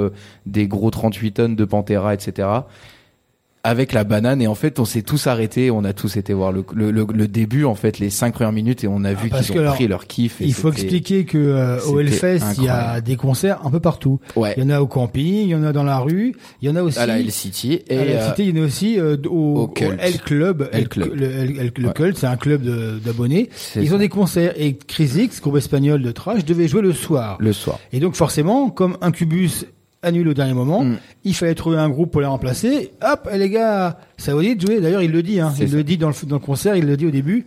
[0.47, 2.49] des gros 38 tonnes de Pantera, etc.
[3.69, 6.53] Avec la banane et en fait on s'est tous arrêtés, on a tous été voir
[6.53, 9.29] le, le, le, le début en fait les cinq premières minutes et on a vu
[9.33, 10.41] Ah, Parce qu'ils ont alors, pris leur kiff.
[10.41, 13.81] et Il faut expliquer que euh, au Hellfest, il y a des concerts un peu
[13.81, 14.21] partout.
[14.37, 14.55] Ouais.
[14.57, 16.71] Il y en a au camping, il y en a dans la rue, il y
[16.71, 18.63] en a aussi à la L City et à la euh, Cité, il y en
[18.63, 19.99] a aussi euh, au, au au Cult.
[20.01, 20.69] L Club.
[20.73, 21.13] L Club.
[21.15, 21.93] Le, L- L- le Ouais.
[21.95, 22.63] Cult, c'est un club
[23.05, 23.51] d'abonnés.
[23.75, 23.95] Ils ça.
[23.95, 27.37] ont des concerts et Chris X, groupe espagnol de trash, devait jouer le soir.
[27.41, 27.79] le soir.
[27.93, 29.65] Et donc forcément, comme Incubus
[30.07, 30.97] annule au dernier moment, Mm.
[31.25, 32.93] il fallait trouver un groupe pour les remplacer.
[33.03, 34.81] Hop, et les gars, ça vous dit de jouer.
[34.81, 35.77] D'ailleurs, il le dit, hein, il ça.
[35.77, 37.45] le dit dans le, dans le concert, il le dit au début.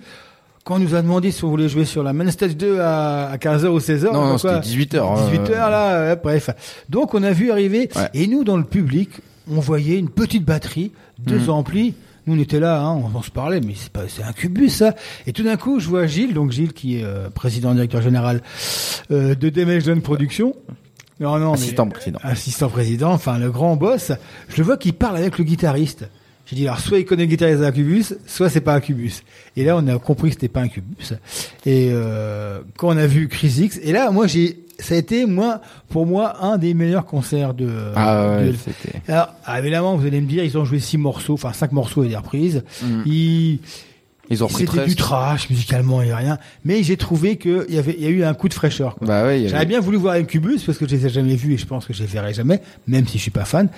[0.66, 3.30] Quand on nous a demandé si on voulait jouer sur la main stage 2 à,
[3.32, 6.50] à 15h ou 16h, Non, non, c'était 18 heures, 18h euh, là, euh, bref.
[6.90, 8.10] Donc on a vu arriver, Ouais.
[8.14, 9.10] et nous dans le public,
[9.50, 11.50] on voyait une petite batterie, deux Mm.
[11.50, 11.94] amplis.
[12.28, 14.70] Nous on était là, hein, on, on se parlait, mais c'est pas, c'est un cubus
[14.70, 14.94] ça.
[15.26, 18.44] Et tout d'un coup, je vois Gilles, donc Gilles qui est euh, président directeur général
[19.10, 20.54] euh, de Damage Production.
[21.20, 22.20] Non, non, mais- Assistant président.
[22.24, 24.12] assistant président, enfin le grand boss,
[24.48, 26.08] je le vois qui parle avec le guitariste.
[26.46, 29.22] J'ai dit alors soit il connaît le guitariste d'Incubus, soit c'est pas Incubus.
[29.56, 31.14] Et là on a compris que c'était pas Incubus.
[31.66, 35.26] Et euh, quand on a vu Chris X, et là moi j'ai, ça a été
[35.28, 37.70] moi pour moi un des meilleurs concerts de.
[37.96, 39.00] Ah ouais, de- c'était.
[39.12, 42.04] alors ah, évidemment vous allez me dire ils ont joué six morceaux, enfin cinq morceaux
[42.04, 42.64] et des reprises.
[42.82, 43.02] Mm.
[43.06, 43.60] Ils
[44.30, 44.88] Ils ont repris c'était 13.
[44.90, 48.10] du trash musicalement et rien, mais j'ai trouvé que il y avait il y a
[48.10, 48.96] eu un coup de fraîcheur.
[48.96, 49.08] quoi.
[49.08, 51.10] Bah ouais, il y J'aurais avait- bien voulu voir Incubus parce que je les ai
[51.10, 53.46] jamais vus et je pense que je les verrai jamais, même si je suis pas
[53.46, 53.70] fan.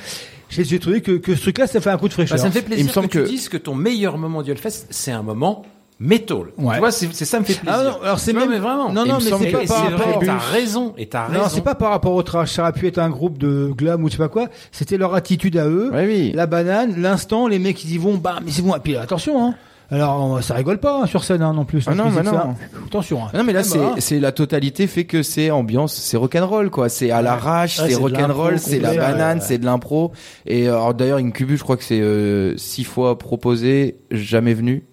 [0.49, 2.37] J'ai j'ai trouvé que, que ce truc-là, ça fait un coup de fraîcheur.
[2.37, 4.41] Bah, ça me fait Il plaisir me semble que, tu dises que ton meilleur moment
[4.41, 5.65] du Hellfest, c'est un moment
[5.99, 6.37] metal.
[6.57, 6.73] Ouais.
[6.73, 7.73] Tu vois, c'est c'est ça me fait plaisir.
[7.79, 8.91] Ah non, alors c'est même- mais vraiment.
[8.91, 11.29] Non, non, Il mais c'est que- pas et par rapport au T'as raison, et t'as
[11.29, 11.49] Non, raison.
[11.55, 12.51] c'est pas par rapport au trash.
[12.53, 14.49] Ça aurait pu être un groupe de glam ou je sais pas quoi.
[14.73, 15.91] C'était leur attitude à eux.
[16.33, 18.75] La banane, l'instant, les mecs ils y vont, bam, ils y vont.
[18.75, 19.55] Et puis attention, hein.
[19.91, 21.83] Alors ça rigole pas hein, sur scène hein, non plus.
[21.85, 22.31] Ah non, mais non.
[22.31, 22.55] ça.
[22.87, 23.25] Attention.
[23.25, 23.29] hein.
[23.33, 26.15] Ah Non mais là Ah, c'est bah, c'est la totalité fait que c'est ambiance c'est
[26.17, 29.43] rock'n'roll quoi c'est à l'arrache Ouais, c'est c'est rock'n'roll c'est la banane ouais.
[29.45, 30.13] c'est de l'impro
[30.45, 34.85] et euh, alors d'ailleurs Incubus je crois que c'est euh, six fois proposé jamais venu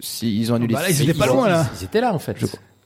[0.00, 1.66] si ils ont annulé Bah là, ils six étaient pas loin, là.
[1.80, 2.36] Ils étaient là, en fait.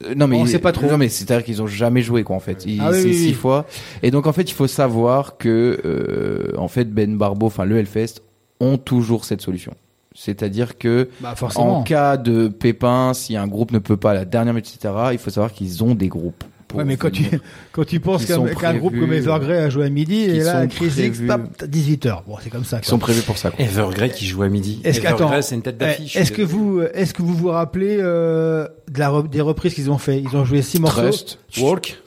[0.04, 0.86] Euh, non mais On sait pas trop.
[0.86, 2.98] non mais c'est à dire qu'ils ont jamais joué quoi en fait Ils- Ah oui,
[3.00, 3.32] c'est oui, six oui.
[3.32, 3.64] fois
[4.02, 7.78] et donc en fait il faut savoir que euh, en fait Ben Barbo enfin le
[7.78, 8.20] Hellfest
[8.60, 9.72] ont toujours cette solution
[10.16, 11.78] c'est-à-dire que Bah, forcément.
[11.78, 14.92] en cas de pépin, si un groupe ne peut pas à la dernière minute, etc.,
[15.12, 16.42] il faut savoir qu'ils ont des groupes.
[16.68, 17.24] pour Ouais, mais quand tu,
[17.72, 20.86] quand tu penses qu'un groupe comme Evergrey a joué à midi, et là, sont Chris
[20.86, 21.26] X, prévus.
[21.26, 22.22] pap, t'as 18h.
[22.26, 22.80] Bon, c'est comme ça.
[22.80, 23.50] Qui sont prévus pour ça.
[23.50, 23.64] quoi.
[23.64, 24.80] Evergrey qui joue à midi.
[24.82, 26.16] Est-ce Evergrey, attends, c'est une tête eh, d'affiche.
[26.16, 29.98] Est-ce que vous, est-ce que vous vous rappelez euh, de la des reprises qu'ils ont
[29.98, 30.20] fait?
[30.20, 31.02] Ils ont joué six morceaux.
[31.02, 32.02] Trust, Walk,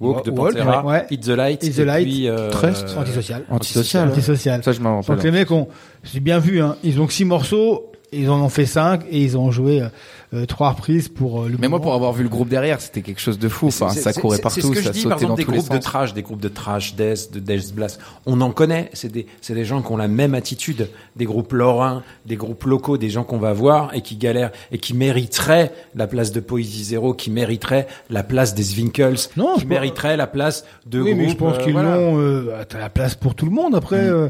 [0.00, 1.06] Walk de Walk, Pantera, ouais.
[1.10, 3.44] Hit the Light, Hit the et Light, puis, euh, Trust, antisocial.
[3.50, 4.08] Antisocial.
[4.08, 4.62] Antisocial.
[4.62, 5.16] Ça, je m'en rappelle.
[5.16, 5.68] Donc les mecs ont,
[6.04, 9.20] j'ai bien vu, hein, ils ont que six morceaux, ils en ont fait cinq et
[9.22, 9.88] ils ont joué euh,
[10.34, 11.56] euh, trois reprises pour euh, le.
[11.58, 13.66] Mais moi, pour avoir vu le groupe derrière, c'était quelque chose de fou.
[13.68, 15.44] Enfin, ça courait partout, C'est ce que je ça dis, sautait par exemple, dans des
[15.44, 15.84] tous les groupes de sens.
[15.84, 17.98] trash, des groupes de trash, death, de death blast.
[18.26, 18.88] On en connaît.
[18.92, 20.90] C'est des, c'est des gens qui ont la même attitude.
[21.16, 24.78] Des groupes lorrains, des groupes locaux, des gens qu'on va voir et qui galèrent et
[24.78, 29.62] qui mériteraient la place de Poésie Zéro, qui mériteraient la place des Zwinkels, Non, qui
[29.62, 31.18] je mériteraient la place de oui, groupes.
[31.24, 31.96] mais je pense euh, qu'ils voilà.
[31.96, 32.20] l'ont.
[32.20, 33.96] Euh, t'as la place pour tout le monde après.
[33.98, 34.28] euh,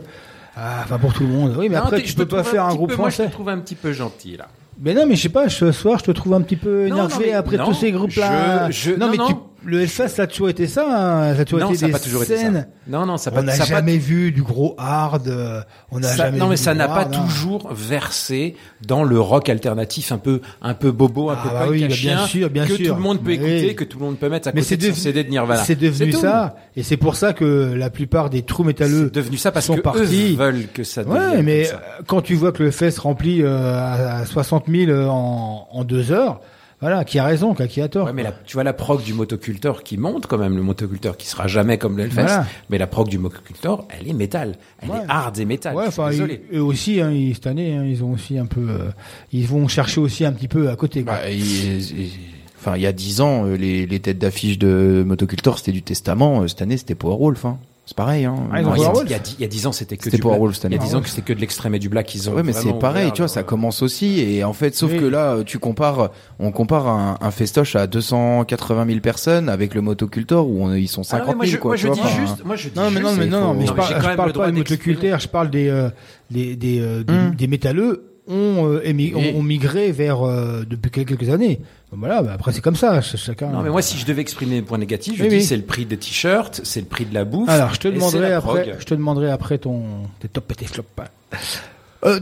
[0.57, 1.55] ah, enfin pour tout le monde.
[1.59, 3.29] Oui, mais Non, après tu peux pas faire un groupe peu- Moi, je français.
[3.29, 4.47] te trouve un petit peu gentil là.
[4.81, 7.15] Mais non, mais je sais pas, ce soir, je te trouve un petit peu énervé
[7.15, 8.71] non, mais- après tous ces groupes-là.
[8.71, 10.85] je- je- non, mais tu- le Hellfest, ça a toujours été ça.
[10.89, 11.35] hein.
[11.35, 12.43] Ça a toujours Non, été ça a des pas toujours été ça.
[12.43, 12.67] scènes.
[12.87, 15.29] Non, non, ça a on n'a a pas- jamais vu du gros hard.
[15.29, 15.61] euh,
[15.91, 20.19] On Ça- jamais non mais ça n'a pas toujours versé dans le rock alternatif un
[20.19, 22.67] peu un peu bobo un Ah peu bah punk oui, bah chien, bien sûr, bien
[22.67, 22.89] que sûr.
[22.89, 24.77] tout le monde peut Mais écouter que tout le monde peut mettre à Mais côté
[24.77, 27.91] de son devenu, CD de Nirvana c'est devenu ça, et c'est pour ça que la
[27.91, 30.35] plupart des trous métalleux C'est devenu ça parce sont que partis.
[30.35, 31.77] eux veulent que ça Ouais, devienne mais comme ça.
[31.77, 35.85] euh, quand tu vois que le fest remplit euh, à à 60 000 en, en
[35.85, 36.41] deux heures,
[36.85, 38.05] voilà, qui a raison, quoi, qui a tort.
[38.07, 41.17] Ouais, mais la- tu vois la prog du motoculteur qui monte quand même, le motoculteur
[41.17, 42.47] qui sera jamais comme le Hellfest, Voilà.
[42.69, 45.75] mais la prog du motoculteur, elle est métal, elle est hard et métal.
[45.75, 46.43] Ouais, enfin, désolé.
[46.53, 48.91] ils- eux aussi, hein, ils- cette année, hein, ils ont aussi un peu, euh,
[49.33, 51.03] ils vont chercher aussi un petit peu à côté.
[51.05, 51.15] Quoi.
[51.15, 52.11] Bah, il- il-
[52.67, 55.83] Enfin, il y a dix ans, euh, les, les têtes d'affiche de Motocultor, c'était du
[55.83, 56.41] Testament.
[56.43, 57.45] Euh, Cette année, c'était Powerwolf.
[57.45, 57.59] Hein.
[57.87, 58.25] C'est pareil.
[58.25, 58.35] Hein.
[58.51, 59.99] Ah, Non, il y a- il y a dix- il y a 10 ans, c'était
[59.99, 60.33] que C'était du black.
[60.37, 60.89] Powerwolf cette Il y a année.
[60.89, 62.15] 10 ans que c'était que de l'extrême et du black.
[62.15, 64.21] Ils ont Ouais, mais c'est pareil, ouvert tu vois, ça commence aussi.
[64.21, 64.99] Et en fait, sauf Oui.
[65.01, 69.83] que là, tu compares, on compare un, un festoche à 280 000 personnes avec le
[69.83, 71.69] motocultor où on- ils sont Ah non, 50 mais 000, moi, je, quoi.
[71.69, 73.27] moi, tu je vois, dis enfin, juste, moi je dis Non, mais juste, non, mais
[73.27, 75.69] non, mais je Non, mais parle, je parle le pas des motocultaires, je parle des,
[75.69, 75.91] euh,
[76.31, 77.35] des, des, euh, des, Hum.
[77.35, 81.61] des métalleux ont, euh, émi- ont, ont migré vers, euh, depuis quelques années.
[81.91, 83.49] Donc Voilà, bah après c'est comme ça, ch- chacun.
[83.51, 85.43] Non, mais moi, si je devais exprimer mes points négatifs, je Oui, dis oui.
[85.45, 87.49] c'est le prix des t-shirts, c'est le prix de la bouffe.
[87.49, 88.77] Alors, je te demanderai après, prog.
[88.81, 89.83] je te demanderai après ton,
[90.21, 90.89] tes top et tes flops.
[92.07, 92.21] Euh,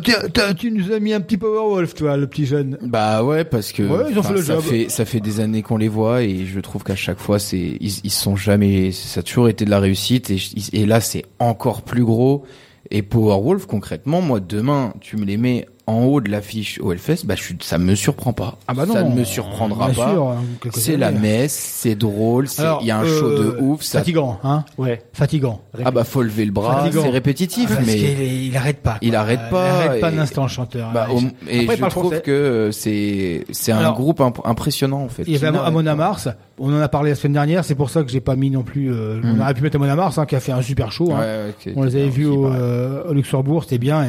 [0.57, 2.79] tu nous as mis un petit Powerwolf, toi, le petit jeune.
[2.83, 4.63] Bah ouais, parce que Ouais, ils ont fait le ça job.
[4.63, 7.79] fait ça fait des années qu'on les voit et je trouve qu'à chaque fois c'est
[7.81, 10.39] ils ils sont jamais ça a toujours été de la réussite et
[10.73, 12.45] et là c'est encore plus gros
[12.93, 17.25] et Powerwolf concrètement moi demain tu me les mets en haut de l'affiche au Hellfest
[17.27, 20.05] bah je suis ça me surprend pas Ah bah non, ça ne me surprendra bien
[20.05, 20.37] pas sûr, hein,
[20.73, 22.47] c'est la messe c'est drôle
[22.81, 25.03] il y a un show euh, de ouf ça Fatigant, hein Ouais.
[25.13, 25.61] Fatigant.
[25.85, 27.03] ah bah faut lever le bras Fatigant.
[27.03, 28.99] c'est répétitif Ah, parce mais qu'il il arrête pas.
[29.03, 30.91] il arrête Euh, pas Il arrête pas et- un instant, le chanteur.
[30.93, 31.09] bah,
[31.49, 32.23] et Après, je trouve français.
[32.23, 35.67] que euh, c'est c'est un Alors- groupe imp- impressionnant en fait Il y avait n'arrête
[35.69, 35.95] Amon pas.
[35.97, 36.29] Mars.
[36.61, 37.65] On en a parlé la semaine dernière.
[37.65, 38.93] C'est pour ça que j'ai pas mis non plus.
[38.93, 39.41] euh, On Mhm.
[39.41, 41.11] aurait pu mettre Amon Mars, hein, qui a fait un super show.
[41.13, 41.21] hein.
[41.67, 43.65] Ouais, on les avait vus euh, au Luxembourg.
[43.65, 44.07] C'était bien.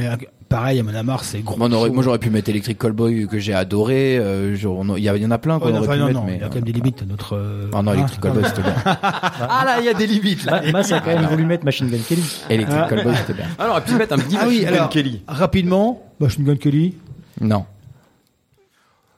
[0.54, 1.58] Euh, pareil, Amon Mars, c'est gros.
[1.58, 1.94] Moi, on aurait- show.
[1.96, 4.18] moi, j'aurais pu mettre Electric Callboy que j'ai adoré.
[4.20, 6.00] euh, on- Il y, a- il y en a plein qu'on Ouais, aurait enfin, pu
[6.00, 7.04] non, mettre, non, mais il y a euh, quand même des limites.
[7.08, 7.36] Notre.
[7.36, 8.76] euh, Ah non, hein, Electric Callboy, c'était bien.
[8.86, 10.62] Ah là, il y a des limites là.
[10.66, 12.24] Ma- Mas a quand même voulu mettre Machine Gun Kelly.
[12.50, 12.88] Electric Ah.
[12.90, 13.46] Callboy, c'était bien.
[13.58, 15.22] Alors, on aurait pu mettre un petit Ah oui, Machine Gun alors Kelly.
[15.28, 16.96] rapidement, Machine Gun Kelly.
[17.42, 17.66] Non.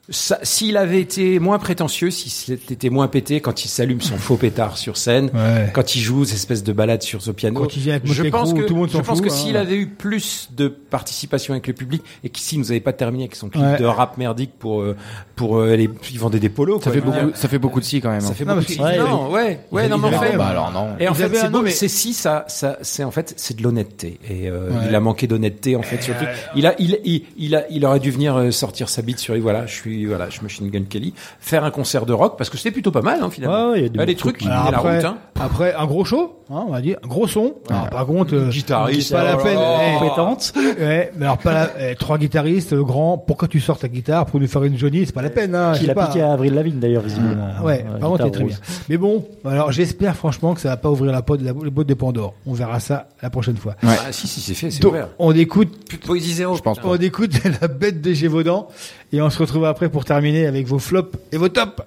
[0.10, 4.36] Ça- S'il avait été moins prétentieux, s'il était moins pété quand il s'allume son faux
[4.38, 5.72] pétard sur scène, Ouais.
[5.74, 8.24] quand il joue ces espèces de balades sur ce piano, Quand il vient avec je
[8.24, 9.36] pense que, tout le monde je pense fout, que hein.
[9.36, 12.94] s'il avait eu plus de participation avec le public et que s'il nous avait pas
[12.94, 13.78] terminé avec son clip Ouais.
[13.80, 14.96] de rap merdique pour euh,
[15.36, 17.36] pour euh, les, il vendait des polos, Ça quoi, fait beaucoup, dire.
[17.38, 18.22] ça fait beaucoup de si quand même.
[18.22, 18.34] Ça hein.
[18.36, 18.80] fait Non, beaucoup de si.
[18.80, 20.90] Non, ouais, ouais, non, mais en fait, Bah alors non.
[21.00, 23.34] et en fait, c'est un- beau, non, mais- c'est si ça, ça, c'est en fait,
[23.38, 24.20] c'est de l'honnêteté.
[24.30, 26.30] Et euh, il a manqué d'honnêteté en fait sur le truc.
[26.56, 29.40] Il a, il, il, il a, il aurait dû venir sortir sa bite sur les.
[29.40, 32.58] Voilà, je suis, voilà, je machine gun Kelly, faire un concert de rock parce que
[32.58, 33.68] c'était plutôt pas mal hein, finalement.
[33.68, 35.06] Ouais, ouais, il y a des Ah, trucs, Alors tenait la après, route.
[35.06, 35.18] Hein.
[35.40, 37.54] après un gros show, hein, on va dire, un gros son.
[37.70, 39.58] Alors, par contre, euh, Guitariste, pas la peine.
[39.60, 40.54] eh, Compétente.
[40.56, 43.18] Ouais, mais alors pas la, eh, trois guitaristes, euh, grands.
[43.18, 45.56] Pourquoi tu sors ta guitare pour nous faire une Johnny C'est pas la peine.
[45.56, 46.08] Hein, je Qu'il sais a pas.
[46.08, 47.48] piqué à Avril Lavigne d'ailleurs, visiblement.
[47.60, 48.52] Ah Ouais, Euh, par contre, c'est très rose.
[48.52, 48.60] bien.
[48.90, 51.88] Mais bon, alors j'espère franchement que ça va pas ouvrir la porte, la, le boîte
[51.88, 52.34] de Pandore.
[52.46, 53.76] On verra ça la prochaine fois.
[53.84, 53.90] Ouais.
[54.08, 55.10] Ah si, si, c'est fait, c'est Donc, ouvert.
[55.20, 56.56] on écoute, Plus de poésie zéro.
[56.56, 56.90] Je pense putain.
[56.90, 57.32] on écoute
[57.62, 58.68] la bête de Gévaudan
[59.14, 61.82] et on se retrouve après pour terminer avec vos flops et vos tops.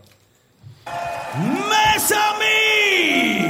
[1.38, 3.47] Mes amis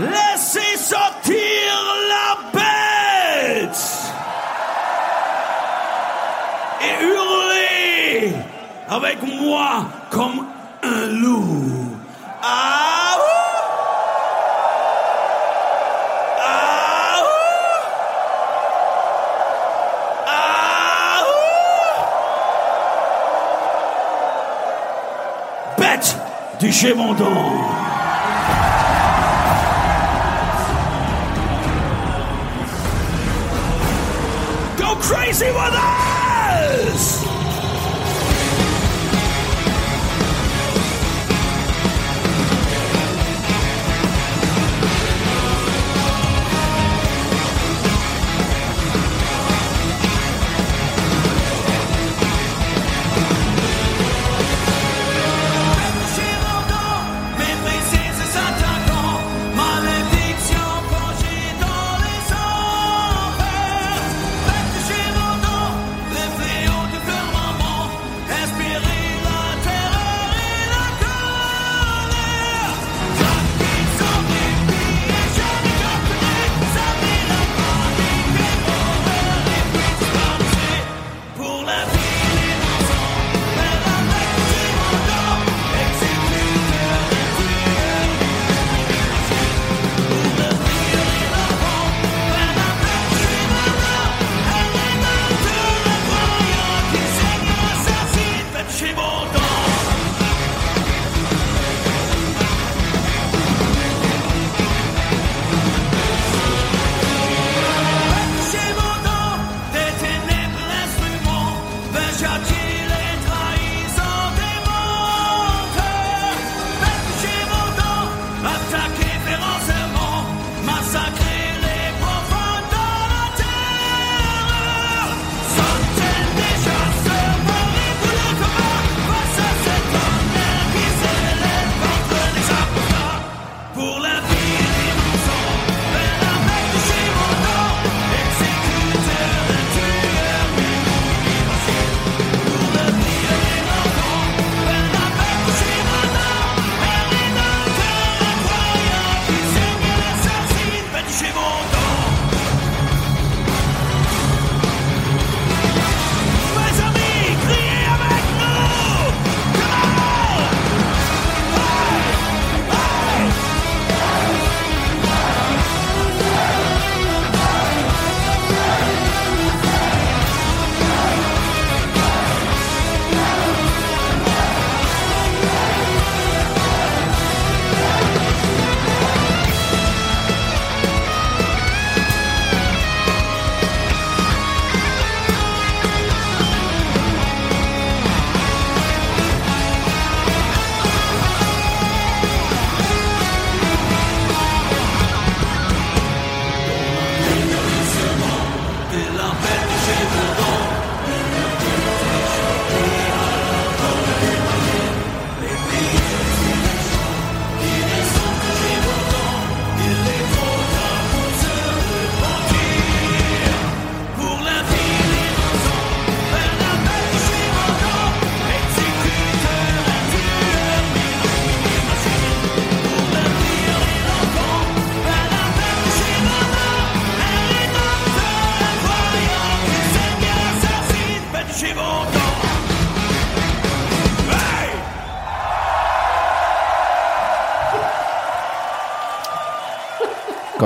[0.00, 1.36] Laissez sortir
[2.08, 3.82] la bête
[6.82, 8.32] Et hurlez
[8.88, 10.46] avec moi comme
[10.82, 11.86] un loup.
[12.42, 13.16] Ah
[16.38, 17.22] Ah
[20.26, 21.24] Ah
[25.76, 26.16] Bête
[26.58, 27.79] du Gévaudan.
[35.40, 35.89] Go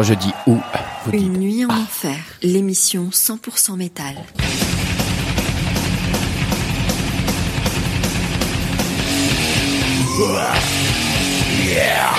[0.04, 0.58] je dis ou,
[1.04, 4.14] vous dites Une nuit en enfer, l'émission 100% métal.
[11.64, 12.14] Yeah.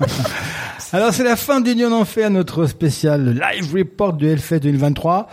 [0.92, 5.28] Alors c'est la fin d'Union Enfer, notre spécial live report du Hellfest 2023.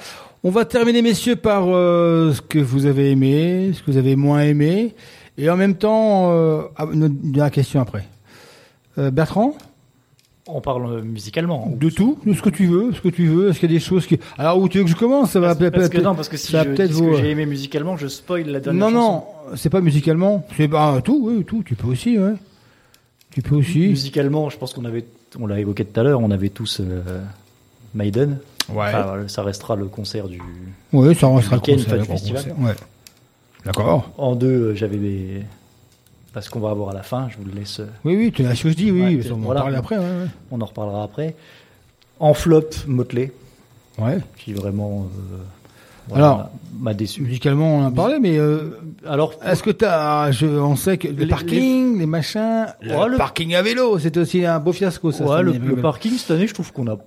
[0.47, 4.15] On va terminer messieurs par euh, ce que vous avez aimé, ce que vous avez
[4.15, 4.95] moins aimé,
[5.37, 8.07] et en même temps, euh, ah, une dernière question après.
[8.97, 9.57] Euh, Bertrand?
[10.47, 11.69] On parle euh, musicalement.
[11.75, 13.49] De tout, de ce que tu veux, ce que tu veux.
[13.49, 14.21] Est-ce qu'il y a des choses qui...
[14.37, 15.31] Alors où tu veux que je commence?
[15.31, 17.45] Ça va Parce, parce que non, parce que si je dis ce que j'ai aimé
[17.45, 19.25] musicalement, je spoil la dernière Non, non,
[19.57, 20.47] c'est pas musicalement.
[20.55, 21.61] C'est bah, tout, oui, tout.
[21.63, 22.35] Tu peux aussi, ouais.
[23.31, 23.89] Tu peux aussi.
[23.89, 25.03] Musicalement, je pense qu'on avait,
[25.37, 27.21] on l'a évoqué tout à l'heure, on avait tous euh,
[27.93, 28.39] Maiden.
[28.69, 28.85] Ouais.
[28.93, 30.41] Enfin, ça restera le concert du.
[30.93, 32.43] Oui, ça restera le du concert, pas du festival.
[32.43, 32.75] concert, ouais.
[33.65, 34.11] D'accord.
[34.17, 35.41] En deux, euh, j'avais des.
[36.33, 37.79] Parce qu'on va avoir à la fin, je vous le laisse.
[37.79, 39.15] euh, Oui, oui, tu l'as ce que je dis, oui.
[39.17, 39.77] Ouais, on va en voilà.
[39.77, 40.27] après, ouais, ouais.
[40.51, 41.35] On en reparlera après.
[42.19, 43.31] En flop, Motley.
[43.97, 44.19] Ouais.
[44.37, 45.07] Qui vraiment.
[45.33, 45.37] euh,
[46.09, 46.49] voilà, Alors,
[46.79, 47.21] m'a- déçu.
[47.21, 51.07] Musicalement, on en a parlé, mais euh, alors, est-ce que t'as, je, on sait que
[51.07, 54.71] le Les- parking, les, machins, le, Ouais, le- parking à vélo, c'était aussi un beau
[54.71, 55.25] fiasco, ça.
[55.25, 56.97] Ouais, le, le parking cette année, je trouve qu'on a.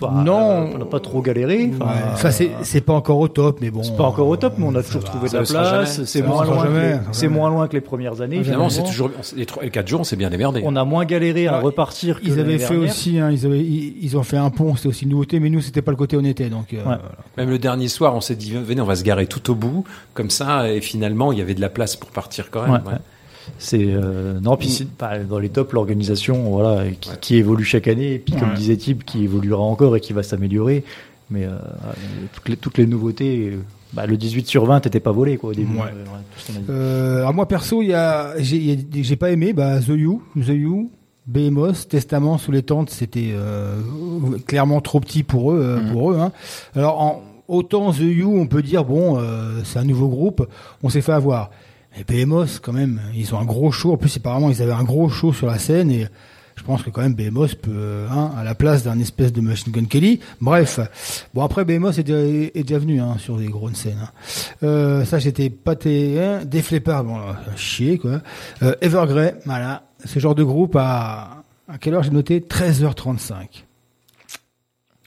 [0.00, 0.38] enfin, Non.
[0.40, 1.70] euh, on n'a pas trop galéré.
[1.74, 3.82] Enfin, Ouais, ça c'est, c'est pas encore au top, mais bon.
[3.82, 5.08] C'est pas encore au top, mais on a toujours va.
[5.08, 6.04] trouvé de la place.
[6.04, 6.66] C'est moins loin.
[7.12, 8.42] C'est moins loin que les premières années.
[8.42, 10.62] Finalement, c'est toujours les, trois- les quatre jours, on s'est bien démerdé.
[10.64, 12.20] On a moins galéré à Alors, repartir.
[12.20, 12.90] que Ils avaient fait dernière.
[12.90, 15.50] aussi, hein, ils, avaient, ils, ils ont fait un pont, c'était aussi une nouveauté, mais
[15.50, 16.72] nous c'était pas le côté où on était, donc.
[16.72, 16.82] euh, Ouais.
[16.84, 17.00] voilà.
[17.36, 19.84] Même le dernier soir, on s'est dit venez, on va se garer tout au bout,
[20.14, 22.72] comme ça, et finalement, il y avait de la place pour partir quand même.
[22.86, 22.94] Ouais.
[23.58, 27.88] C'est euh, non puis c'est pas dans les tops l'organisation voilà qui, qui évolue chaque
[27.88, 28.56] année et puis comme Ouais.
[28.56, 30.84] disait Tib qui évoluera encore et qui va s'améliorer
[31.30, 31.58] mais euh,
[32.32, 33.58] toutes, les, toutes les nouveautés
[33.92, 35.90] bah, le 18 sur 20 t'étais pas volé quoi au début Ouais.
[36.68, 40.90] Euh, alors moi perso, il y a, j'ai, pas aimé, bah The You, The You,
[41.26, 43.80] Behemoth, Testament sous les tentes, c'était euh,
[44.46, 46.18] clairement trop petit pour eux, euh, pour eux.
[46.18, 46.32] Hein.
[46.74, 50.46] Alors en, autant The You, on peut dire bon, euh, c'est un nouveau groupe,
[50.82, 51.50] on s'est fait avoir.
[51.96, 53.92] Mais Behemoth, quand même, ils ont un gros show.
[53.92, 56.06] En plus, apparemment, ils avaient un gros show sur la scène et
[56.56, 59.40] je pense que quand même Behemoth peut, euh, hein, à la place d'un espèce de
[59.40, 60.20] Machine Gun Kelly.
[60.40, 60.78] Bref,
[61.32, 63.96] bon après Behemoth est déjà, est déjà venu hein, sur des grosses scènes.
[64.02, 64.10] hein.
[64.62, 66.40] Euh, ça j'étais pas té- hein,
[66.70, 68.20] Leppard, bon là, chier quoi.
[68.62, 72.40] Euh, Evergrey, voilà, ce genre de groupe à à quelle heure j'ai noté?
[72.40, 73.64] 13h35.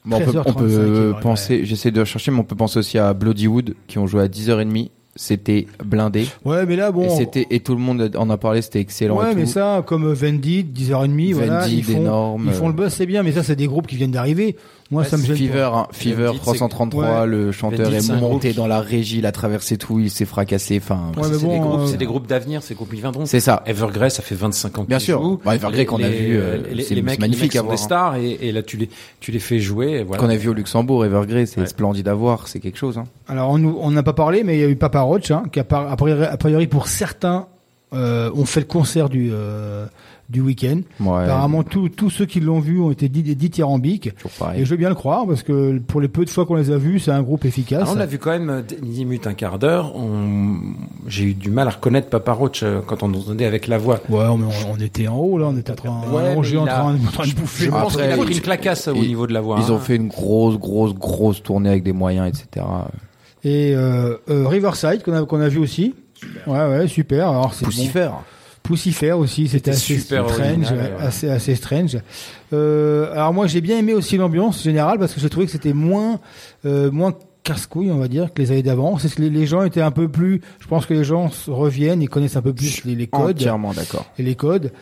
[0.04, 2.98] Bon, on peut, 13h35, on peut penser, j'essaie de rechercher, mais on peut penser aussi
[2.98, 4.90] à Bloodywood, qui ont joué à 10h30.
[5.16, 6.26] C'était blindé.
[6.44, 7.04] Ouais, mais là bon.
[7.04, 9.16] Et c'était, et tout le monde en a parlé, c'était excellent.
[9.16, 12.44] Ouais, et mais ça, comme Vendid, 10h30, voilà, Vendid, ils font, énorme.
[12.48, 14.56] ils font le buzz, c'est bien, mais ça, c'est des groupes qui viennent d'arriver.
[14.90, 18.66] Moi, ça me gêne Fever, hein, Fever Vendid, 333, c'est- le chanteur est monté dans
[18.66, 21.10] la régie, il a traversé tout, il s'est fracassé, enfin.
[21.16, 23.24] Ouais, mais c'est bon, des groupes, euh, c'est des groupes d'avenir, ces groupes ils viendront.
[23.26, 23.62] C'est ça.
[23.66, 25.38] Evergrey, ça fait 25 ans Bien qu'ils sûr.
[25.44, 27.76] Bah, Evergrey qu'on a vu, euh, les, c'est les mecs, magnifique les à mecs sont
[27.76, 27.84] voir, des hein.
[27.84, 28.90] stars et, et là tu les,
[29.20, 30.02] tu les fais jouer.
[30.04, 30.22] Voilà.
[30.22, 31.66] Qu'on a vu au Luxembourg, Evergrey, c'est Ouais.
[31.66, 33.04] splendide à voir, c'est quelque chose, hein.
[33.26, 35.64] Alors, on n'a pas parlé, mais il y a eu Papa Roach, hein, qui a,
[35.64, 37.46] par- a priori, a priori, pour certains,
[37.94, 39.86] euh, ont fait le concert du, euh,
[40.30, 40.80] du week-end.
[41.00, 41.24] Ouais.
[41.24, 44.10] Apparemment, tous tous ceux qui l'ont vu ont été dit- dithyrambiques.
[44.56, 46.70] Et je veux bien le croire, parce que pour les peu de fois qu'on les
[46.70, 47.82] a vus, c'est un groupe efficace.
[47.82, 49.94] Alors, on l'a vu quand même euh, limite un quart d'heure.
[49.96, 50.56] On...
[51.06, 54.00] J'ai eu du mal à reconnaître Papa Roach euh, quand on entendait avec la voix.
[54.08, 54.40] Ouais, on,
[54.72, 57.26] on était en haut, là, on était en train, Ouais, en a- train, en train
[57.26, 57.66] de bouffer.
[57.66, 59.58] Je pense Après, qu'il a pris une clacasse au niveau de la voix.
[59.60, 59.74] Ils hein.
[59.74, 62.64] ont fait une grosse, grosse, grosse tournée avec des moyens, etc.
[63.44, 65.94] Et euh, euh, Riverside qu'on a qu'on a vu aussi.
[66.46, 67.28] Ouais ouais super.
[67.28, 68.10] Alors c'est Poussifère.
[68.12, 68.16] bon.
[68.64, 71.06] Poussifère aussi, c'était assez super strange, original, ouais, ouais.
[71.06, 71.98] assez assez strange.
[72.54, 75.74] Euh, alors moi j'ai bien aimé aussi l'ambiance générale parce que j'ai trouvé que c'était
[75.74, 76.18] moins
[76.64, 77.12] euh, moins
[77.42, 78.96] casse-couille on va dire que les années d'avant.
[78.96, 80.40] C'est que les, gens étaient un peu plus.
[80.60, 83.74] Je pense que les gens reviennent, ils connaissent un peu plus les, les codes Entièrement
[83.74, 84.06] d'accord.
[84.18, 84.72] et les codes.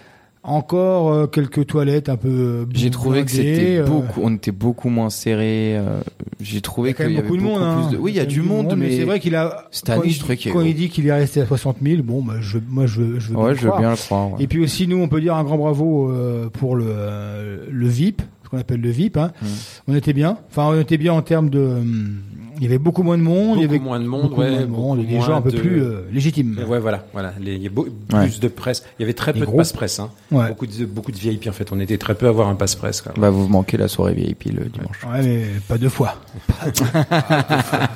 [0.45, 2.29] Encore euh, quelques toilettes un peu.
[2.29, 5.77] euh, J'ai trouvé que c'était euh, beaucoup, on était beaucoup moins serré.
[5.77, 6.01] euh,
[6.41, 7.63] J'ai y trouvé qu'il même y avait beaucoup de monde.
[7.63, 7.89] hein.
[7.93, 9.69] de- Oui, il y a du monde, mais, c'est vrai qu'il a.
[9.71, 11.77] cette quand année, il, je trouvais y quand il dit qu'il est resté à 60
[11.81, 13.81] 000, bon, bah, je, moi, je, veux- je veux bien Ouais, je veux croire.
[13.81, 14.33] bien le croire.
[14.33, 14.43] ouais.
[14.43, 17.87] Et puis aussi, nous, on peut dire un grand bravo euh, pour le, euh, le
[17.87, 19.19] VIP, ce qu'on appelle le VIP.
[19.19, 19.31] Hein.
[19.43, 19.47] Mm.
[19.89, 20.39] On était bien.
[20.51, 21.61] Enfin, on était bien en termes de.
[21.61, 22.17] hum,
[22.57, 23.57] Il y avait beaucoup moins de monde.
[23.59, 25.37] il y Beaucoup avait moins de monde, beaucoup ouais, moins de monde, et des gens
[25.37, 26.59] un peu de- plus euh, légitimes.
[26.69, 27.33] Ouais, voilà, voilà.
[27.41, 28.25] Les- Il y a beau- Ouais.
[28.25, 28.85] plus de presse.
[28.99, 29.59] Il y avait très Les peu de groupes.
[29.61, 29.99] passe-presse.
[30.01, 30.11] Hein.
[30.31, 30.49] Ouais.
[30.49, 31.73] Beaucoup de beaucoup de VIP en fait.
[31.73, 33.01] On était très peu à avoir un passe-presse.
[33.01, 33.13] quoi.
[33.17, 35.05] Bah, vous manquez la soirée VIP le dimanche.
[35.11, 36.17] Ouais, mais pas deux fois.
[36.47, 37.89] Pas deux fois.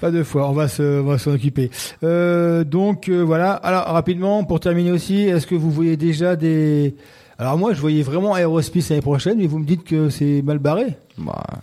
[0.00, 0.48] Pas deux fois.
[0.48, 1.70] On va se, on va s'en occuper.
[2.04, 3.52] Euh, donc euh, voilà.
[3.52, 6.94] Alors rapidement pour terminer aussi, est-ce que vous voyez déjà des
[7.38, 10.58] Alors moi, je voyais vraiment Aerosmith l'année prochaine, mais vous me dites que c'est mal
[10.58, 10.96] barré.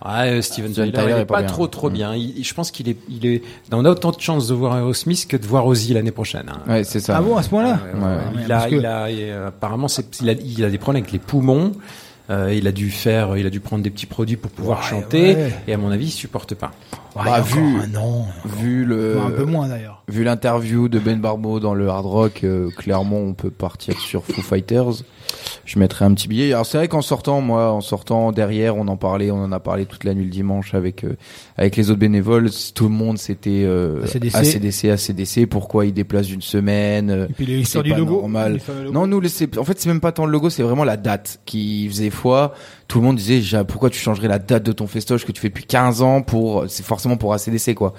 [0.00, 1.48] Ah, euh, Steven Steven Tyler, Tyler il est pas pas bien.
[1.48, 1.92] trop trop Mm.
[1.92, 2.14] bien.
[2.16, 3.42] Il- je pense qu'il est, il est,
[3.72, 6.46] on a autant de chances de voir Aerosmith que de voir Ozzy l'année prochaine.
[6.48, 6.58] hein.
[6.68, 7.14] Ouais, c'est ça.
[7.18, 8.42] Ah bon, à ce point-là Ouais, ouais, ouais.
[8.46, 11.20] Il a, que- il a, apparemment, c'est, il a, il a des problèmes avec les
[11.20, 11.70] poumons.
[12.30, 14.84] Euh, il a dû faire, il a dû prendre des petits produits pour pouvoir Ouais,
[14.88, 15.34] chanter.
[15.34, 15.52] ouais.
[15.68, 16.72] Et à mon avis, il supporte pas.
[17.16, 18.26] Ouais, Bah, vu, un an,
[18.58, 20.02] vu le, un peu moins d'ailleurs.
[20.08, 24.24] vu l'interview de Ben Barbeau dans le Hard Rock, euh, clairement, on peut partir sur
[24.24, 25.04] Foo Fighters.
[25.64, 26.52] Je mettrai un petit billet.
[26.52, 29.60] Alors c'est vrai qu'en sortant, moi, en sortant derrière, on en parlait, on en a
[29.60, 31.16] parlé toute la nuit le dimanche avec euh,
[31.56, 32.50] avec les autres bénévoles.
[32.74, 34.34] Tout le monde c'était euh, ACDC.
[34.34, 35.46] ACDC, ACDC.
[35.48, 38.16] Pourquoi ils déplacent d'une semaine euh, Et puis histoires du pas logo.
[38.20, 38.58] normal.
[38.92, 41.88] Non, nous, en fait, c'est même pas tant le logo, c'est vraiment la date qui
[41.88, 42.54] faisait foi.
[42.88, 45.48] Tout le monde disait, pourquoi tu changerais la date de ton festoche que tu fais
[45.48, 47.92] depuis 15 ans pour, c'est forcément pour ACDC, quoi.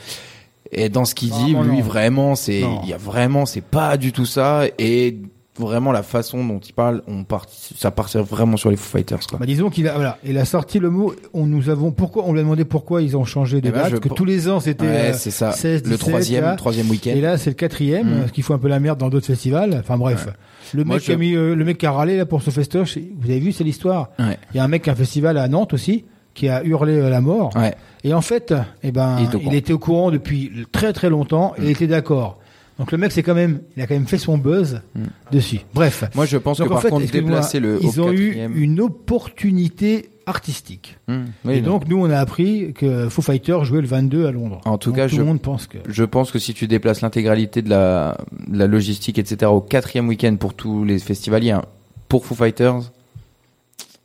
[0.72, 1.82] Et dans ce qu'il dit, lui, non.
[1.82, 4.64] vraiment, c'est, il y a vraiment, c'est pas du tout ça.
[4.80, 5.18] Et
[5.58, 9.20] vraiment, la façon dont il parle, on part, ça part vraiment sur les Foo Fighters,
[9.28, 9.40] quoi.
[9.40, 11.14] Bah, disons qu'il a, voilà, il a sorti le mot.
[11.34, 13.90] On nous avons pourquoi on lui a demandé pourquoi ils ont changé de Eh ben,
[13.90, 14.00] date.
[14.00, 15.52] que tous les ans c'était Ouais, euh, c'est ça.
[15.52, 16.56] 16, Le 17, troisième- là.
[16.56, 17.12] troisième week-end.
[17.16, 18.28] Et là c'est le quatrième, Mm.
[18.28, 19.78] ce qui fout un peu la merde dans d'autres festivals.
[19.80, 20.28] Enfin bref.
[20.74, 22.42] Le Moi, mec je- qui a mis, euh, le mec qui a râlé là pour
[22.42, 24.10] ce festoche, vous avez vu c'est l'histoire.
[24.20, 24.38] Ouais.
[24.54, 27.00] Il y a un mec qui a un festival à Nantes aussi qui a hurlé
[27.00, 27.52] à la mort.
[27.56, 27.74] Ouais.
[28.04, 28.54] Et en fait,
[28.84, 32.40] eh ben, Il était au courant depuis très très longtemps et il était d'accord.
[32.78, 34.82] Donc le mec c'est quand même, il a quand même fait son buzz
[35.32, 35.62] dessus.
[35.74, 36.04] Bref.
[36.04, 36.08] Mm.
[36.16, 38.82] Moi, je pense Donc, que par fait, contre, déplacer le, ils au ont eu une
[38.82, 40.98] opportunité artistique.
[41.08, 44.60] Oui, et donc nous on a appris que Foo Fighters jouait le 22 à Londres.
[44.66, 45.78] En tout Donc, cas, tout je, le monde pense que.
[45.88, 50.08] je pense que si tu déplaces l'intégralité de la, de la logistique, etc., au quatrième
[50.08, 51.64] week-end pour tous les festivaliers, hein,
[52.10, 52.92] pour Foo Fighters,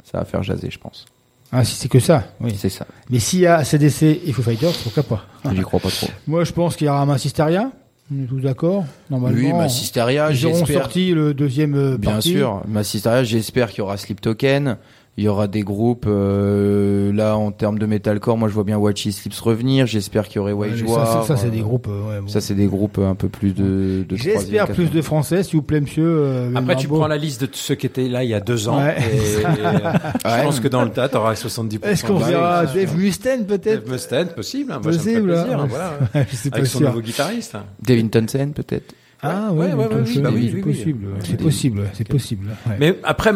[0.04, 1.06] ça va faire jaser, je pense.
[1.52, 2.54] Ah si c'est que ça, oui.
[2.56, 2.86] C'est ça.
[3.08, 5.24] Mais s'il y a CDC et Foo Fighters, pourquoi pas?
[5.52, 6.06] J'y crois pas trop.
[6.28, 7.72] Moi je pense qu'il y aura Massisteria.
[8.12, 9.38] On est tous d'accord Normalement.
[9.38, 10.82] Oui, Massisteria, Ils auront j'espère.
[10.82, 12.30] sorti le deuxième euh, Bien partie.
[12.32, 14.76] sûr, Massisteria, j'espère qu'il y aura Sleep Token,
[15.16, 18.78] il y aura des groupes, euh, là, en termes de metalcore, moi je vois bien
[18.78, 21.22] Watchy Sleeps revenir, j'espère qu'il y aurait Ouais, Wage mais ça, War.
[21.26, 21.88] ça, ça, c'est euh, des groupes.
[21.90, 22.28] euh, ouais, bon.
[22.28, 25.62] Ça, c'est des groupes un peu plus de, de J'espère plus de français, s'il vous
[25.62, 26.04] plaît, monsieur.
[26.06, 28.40] euh, Après, tu prends la liste de tous ceux qui étaient là il y a
[28.40, 28.78] deux ans.
[28.78, 28.96] Ouais.
[28.98, 29.72] Et, et, euh,
[30.24, 30.38] Ouais.
[30.38, 31.84] Je pense que dans le tas, t'auras 70%.
[31.84, 32.64] Est-ce qu'on verra.
[32.66, 33.82] Dave Mustaine peut-être?
[33.84, 34.72] Dave Mustaine, possible.
[34.72, 34.80] hein.
[34.82, 35.58] Moi, ça me ferait Possible, plaisir.
[35.58, 35.62] hein.
[35.64, 36.26] hein, voilà.
[36.30, 36.88] Je sais pas Avec son sûr.
[36.88, 37.54] nouveau guitariste.
[37.56, 37.64] hein.
[37.86, 38.94] Devin Townsend, peut-être.
[39.22, 41.20] Ah Ouais, ouais, ouais, oui, bah oui, c'est oui, possible, oui.
[41.24, 42.46] c'est possible, c'est possible.
[42.66, 42.76] ouais.
[42.80, 43.32] Mais après,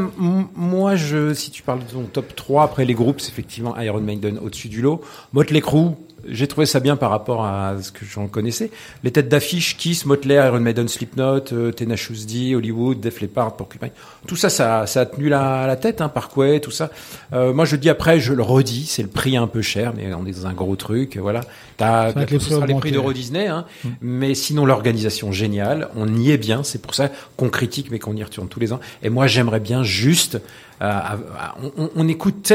[0.57, 4.01] moi, je, si tu parles de ton top 3, après les groupes, c'est effectivement Iron
[4.01, 5.03] Maiden au-dessus du lot.
[5.35, 5.91] Motley Crue,
[6.29, 8.71] j'ai trouvé ça bien par rapport à ce que j'en connaissais.
[9.03, 13.91] Les têtes d'affiche, Kiss, Motley, Iron Maiden, Slipknot, euh, Tenacious D, Hollywood, Def Leppard, Porcupine.
[14.27, 16.91] Tout ça, ça, ça a tenu la, la tête, hein, Parkway, tout ça.
[17.33, 20.13] Euh, moi, je dis après, je le redis, c'est le prix un peu cher, mais
[20.15, 21.43] on est dans un gros truc, voilà.
[21.77, 23.65] T'as, les ce prix sera les prix d'Euro Disney, hein.
[24.01, 26.63] Mais sinon, l'organisation géniale, on y est bien.
[26.63, 28.81] C'est pour ça qu'on critique, mais qu'on y retourne tous les ans.
[29.03, 30.41] Et moi, j'aimerais bien juste,
[30.81, 32.09] à- on, on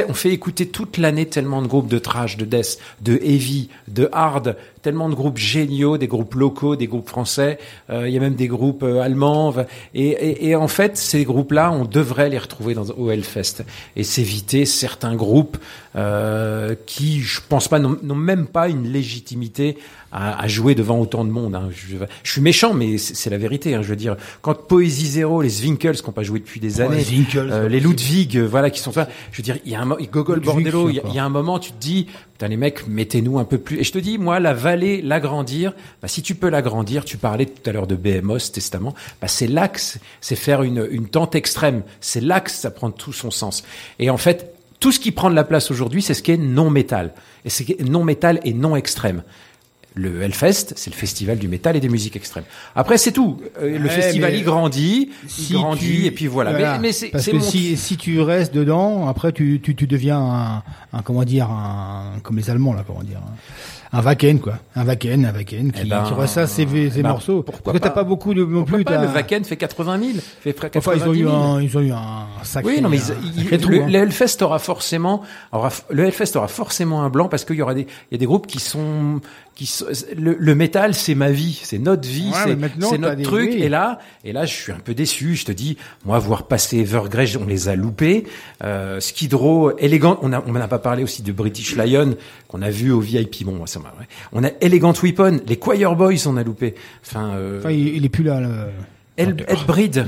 [0.07, 4.09] on fait écouter toute l'année tellement de groupes de trash, de death, de heavy, de
[4.11, 7.59] hard, tellement de groupes géniaux, des groupes locaux, des groupes français.
[7.89, 9.53] euh, Il y a même des groupes euh, allemands.
[9.93, 13.09] Et, et, et en fait, ces groupes-là, on devrait les retrouver dans, au
[13.95, 15.57] et s'éviter certains groupes
[15.95, 19.77] euh, qui, je pense pas, n'ont même pas une légitimité
[20.11, 21.55] à, à jouer devant autant de monde.
[21.55, 21.69] hein.
[21.71, 23.75] Je, je suis méchant, mais c'est la vérité.
[23.75, 23.81] hein.
[23.81, 27.03] Je veux dire, quand Poésie Zéro, les Zwinkels, qui n'ont pas joué depuis des années,
[27.03, 29.07] Zwinkels, euh, les Ludwig, euh, voilà, qui sont là.
[29.31, 31.29] Je veux dire, il y a un mo- Gogol Bordello, il y, a- y un
[31.29, 33.79] moment, tu te dis, putain les mecs, mettez-nous un peu plus.
[33.79, 37.45] Et je te dis, moi, la vallée, l'agrandir, bah, si tu peux l'agrandir, tu parlais
[37.45, 39.99] tout à l'heure de BMOS, Testament, bah, c'est que c'est-
[40.35, 41.83] faire une, une tente extrême.
[42.01, 43.63] C'est que ça prend tout son sens.
[43.99, 46.37] Et en fait, tout ce qui prend de la place aujourd'hui, c'est ce qui est
[46.37, 47.13] non métal.
[47.45, 49.23] Et c'est non métal et non extrême.
[50.01, 52.45] Le Hellfest, c'est le festival du métal et des musiques extrêmes.
[52.75, 53.41] Après, c'est tout.
[53.61, 56.51] Euh, le Ouais, festival, il grandit, si il grandit, tu- et puis voilà.
[56.51, 56.73] voilà.
[56.73, 59.87] Mais, mais c'est parce que mon- si, si tu restes dedans, après tu, tu, tu
[59.87, 60.63] deviens un,
[60.93, 63.17] un comment dire un comme les Allemands là comment dire
[63.91, 66.99] un, un Wacken quoi, un Wacken, un Wacken qui, Eh ben, qui ressasse ses, ses
[66.99, 67.41] eh ben, morceaux.
[67.43, 68.83] pourquoi Parce que t'as pas beaucoup de non plus.
[68.83, 70.09] pas, le Wacken fait 80 000,
[70.41, 71.35] fait près Enfin, ils ont 90 eu 000.
[71.35, 72.75] un, ils ont eu un sacré.
[72.75, 73.87] Oui, non, mais ils- ils- trou, le, hein.
[73.89, 77.73] le Hellfest aura forcément, aura, le Hellfest aura forcément un blanc parce qu'il y aura
[77.73, 79.21] des, il y a des groupes qui sont,
[79.65, 79.83] qui
[80.17, 83.51] le, le métal, c'est ma vie, c'est notre vie, Ouais, c'est, notre truc.
[83.51, 85.35] Et là, et là, je suis un peu déçu.
[85.35, 88.25] Je te dis, moi, voir passer Evergrey, on les a loupés.
[88.63, 90.17] Euh, Skid Row, élégant.
[90.21, 92.15] On a, on n'a pas parlé aussi de British Lion
[92.47, 93.43] qu'on a vu au VIP.
[93.45, 93.89] Bon, ça m'a.
[93.99, 94.07] ouais.
[94.31, 96.75] On a Elegant Weapon, les Choir Boys, on a loupé.
[97.05, 98.39] Enfin, euh, Enfin, il, il est plus là.
[98.39, 98.67] le-
[99.17, 100.05] Ed, Ed Breed.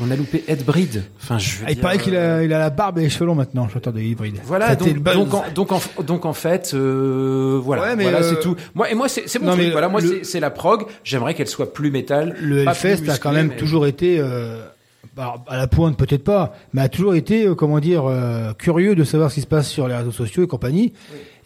[0.00, 1.04] On a loupé Ed Breed.
[1.22, 3.02] Enfin, je veux Ah, il dire, paraît qu'il euh, a, il a la barbe et
[3.02, 4.38] les cheveux longs maintenant, chanteur de hybride.
[4.44, 8.18] Voilà, C'était donc, donc, en, donc, en, donc en fait, euh, voilà, Ouais, mais, voilà,
[8.18, 8.56] euh, c'est tout.
[8.74, 9.70] Moi et moi, c'est mon non, truc.
[9.70, 10.84] Voilà, moi, le- c'est- la prog.
[11.04, 12.34] J'aimerais qu'elle soit plus métal.
[12.40, 14.58] Le Hellfest a quand même mais- toujours été euh,
[15.16, 18.94] bah, à la pointe peut-être pas, mais a toujours été, euh, comment dire, euh, curieux
[18.94, 20.92] de savoir ce qui se passe sur les réseaux sociaux et compagnie.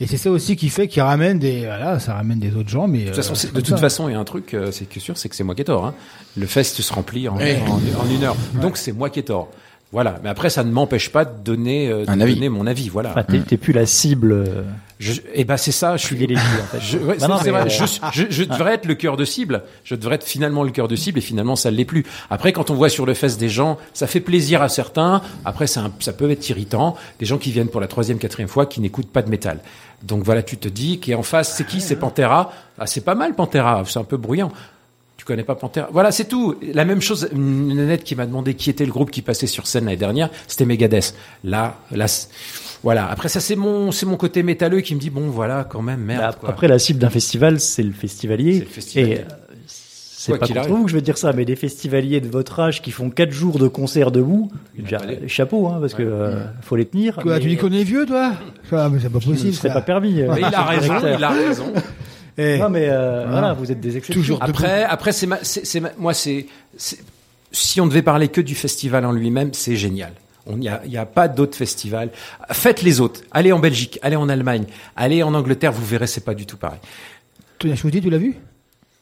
[0.00, 2.86] Et c'est ça aussi qui fait qu'il ramène des, voilà, ça ramène des autres gens,
[2.88, 3.76] mais De toute façon, euh, c'est- c'est de toute ça.
[3.78, 5.62] façon, il y a un truc, euh, c'est que sûr, c'est que c'est moi qui
[5.62, 5.84] ai tort.
[5.86, 5.94] Hein.
[6.36, 7.58] Le fest se remplit en, Ouais.
[7.68, 7.74] en,
[8.06, 8.36] en une heure.
[8.60, 9.48] Donc c'est moi qui ai tort.
[9.90, 10.16] Voilà.
[10.22, 12.34] Mais après, ça ne m'empêche pas de donner, euh, de Un avis.
[12.34, 12.88] donner mon avis.
[12.90, 13.10] Voilà.
[13.10, 14.32] Enfin, t'es, t'es plus la cible.
[14.32, 14.62] euh,
[14.98, 15.96] Je, et ben c'est ça.
[15.96, 16.14] Je suis.
[16.16, 16.80] privilégiée, en fait.
[16.80, 17.62] Je, ouais, Bah c'est- non, c'est mais, vrai.
[17.82, 19.62] euh, Je, je, je devrais être le cœur de cible.
[19.84, 22.04] Je devrais être finalement le cœur de cible et finalement ça ne l'est plus.
[22.28, 25.22] Après, quand on voit sur le fest des gens, ça fait plaisir à certains.
[25.46, 26.94] Après, c'est un- ça peut être irritant.
[27.18, 29.60] Des gens qui viennent pour la troisième, quatrième fois, qui n'écoutent pas de métal.
[30.02, 31.80] Donc voilà, tu te dis qui est en face, c'est qui?
[31.80, 32.52] C'est Pantera.
[32.78, 33.82] Ah, c'est pas mal Pantera.
[33.86, 34.52] C'est un peu bruyant.
[35.28, 36.54] Tu connais pas Pantera Voilà, c'est tout.
[36.72, 37.28] La même chose.
[37.34, 40.30] Une nette qui m'a demandé qui était le groupe qui passait sur scène l'année dernière.
[40.46, 41.14] C'était Megadeth.
[41.44, 42.06] Là, là,
[42.82, 43.10] voilà.
[43.10, 46.00] Après ça, c'est mon, c'est mon côté métalleux qui me dit bon, voilà, quand même,
[46.00, 46.22] merde.
[46.22, 46.48] bah, quoi.
[46.48, 48.54] après, la cible d'un festival, c'est le festivalier.
[48.54, 49.12] C'est le festivalier.
[49.12, 49.22] Et, euh,
[49.66, 52.58] c'est Quoi pas contre vous que je veux dire ça, mais des festivaliers de votre
[52.60, 56.74] âge qui font quatre jours de concert debout, dire, chapeau, hein, parce que euh, faut
[56.76, 57.16] les tenir.
[57.16, 58.32] Quoi, mais tu dis qu'on est vieux, toi?
[58.72, 59.52] Ah, mais c'est pas possible.
[59.52, 60.22] c'est pas permis.
[60.22, 61.72] euh, Mais il a raison, il a raison.
[62.38, 64.20] Eh, Non, mais euh, voilà, vous êtes des exceptions.
[64.20, 66.46] Toujours Après, après, c'est ma, c'est, c'est ma- moi, c'est,
[66.76, 67.00] c'est-
[67.50, 70.12] si on devait parler que du festival en lui-même, c'est génial.
[70.46, 72.10] On n'y a, il y a pas d'autres festivals.
[72.52, 73.20] Faites les autres.
[73.32, 74.64] Allez en Belgique, allez en Allemagne,
[74.96, 76.78] allez en Angleterre, vous verrez, c'est pas du tout pareil.
[77.58, 78.36] Tony Chouti, tu l'as vu?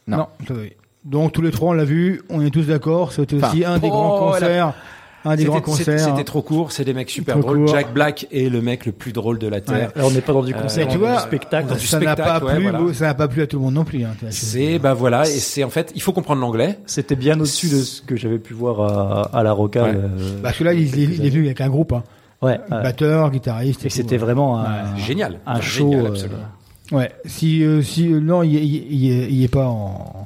[0.07, 0.27] Non.
[0.49, 0.71] vu.
[1.05, 3.77] Donc tous les trois on l'a vu, on est tous d'accord, c'était aussi Enfin, un
[3.79, 4.73] des oh, grands concerts,
[5.25, 5.99] un des C'était- grands c'était- concerts.
[6.11, 7.65] C'était trop court, c'est des mecs super drôles.
[7.65, 7.67] court.
[7.75, 9.91] Jack Black est le mec le plus drôle de la Terre.
[9.95, 11.67] Alors, on n'est pas dans du Euh, concert, Et tu vois, du spectacle.
[11.69, 12.93] dans du ça n'a pas ouais, plu, voilà.
[12.93, 14.03] ça n'a pas plu à tout le monde non plus.
[14.03, 14.15] Hein.
[14.29, 16.79] C'est, bah voilà, et c'est en fait, il faut comprendre l'anglais.
[16.85, 19.83] C'était bien au-dessus de ce que j'avais pu voir à, à la Roca.
[19.83, 19.91] Ouais.
[19.95, 20.07] euh,
[20.41, 22.03] Parce que là, il, il- il est venu avec un groupe, hein.
[22.41, 22.83] ouais, ouais.
[22.83, 23.81] batteur, guitariste.
[23.85, 24.17] Et tout, c'était ouais.
[24.17, 25.39] vraiment un, Génial.
[25.45, 25.93] un Génial, show.
[25.93, 26.37] euh, absolument.
[26.91, 27.11] Ouais.
[27.25, 30.25] Si, euh, si, euh, non, il, il, est- pas en.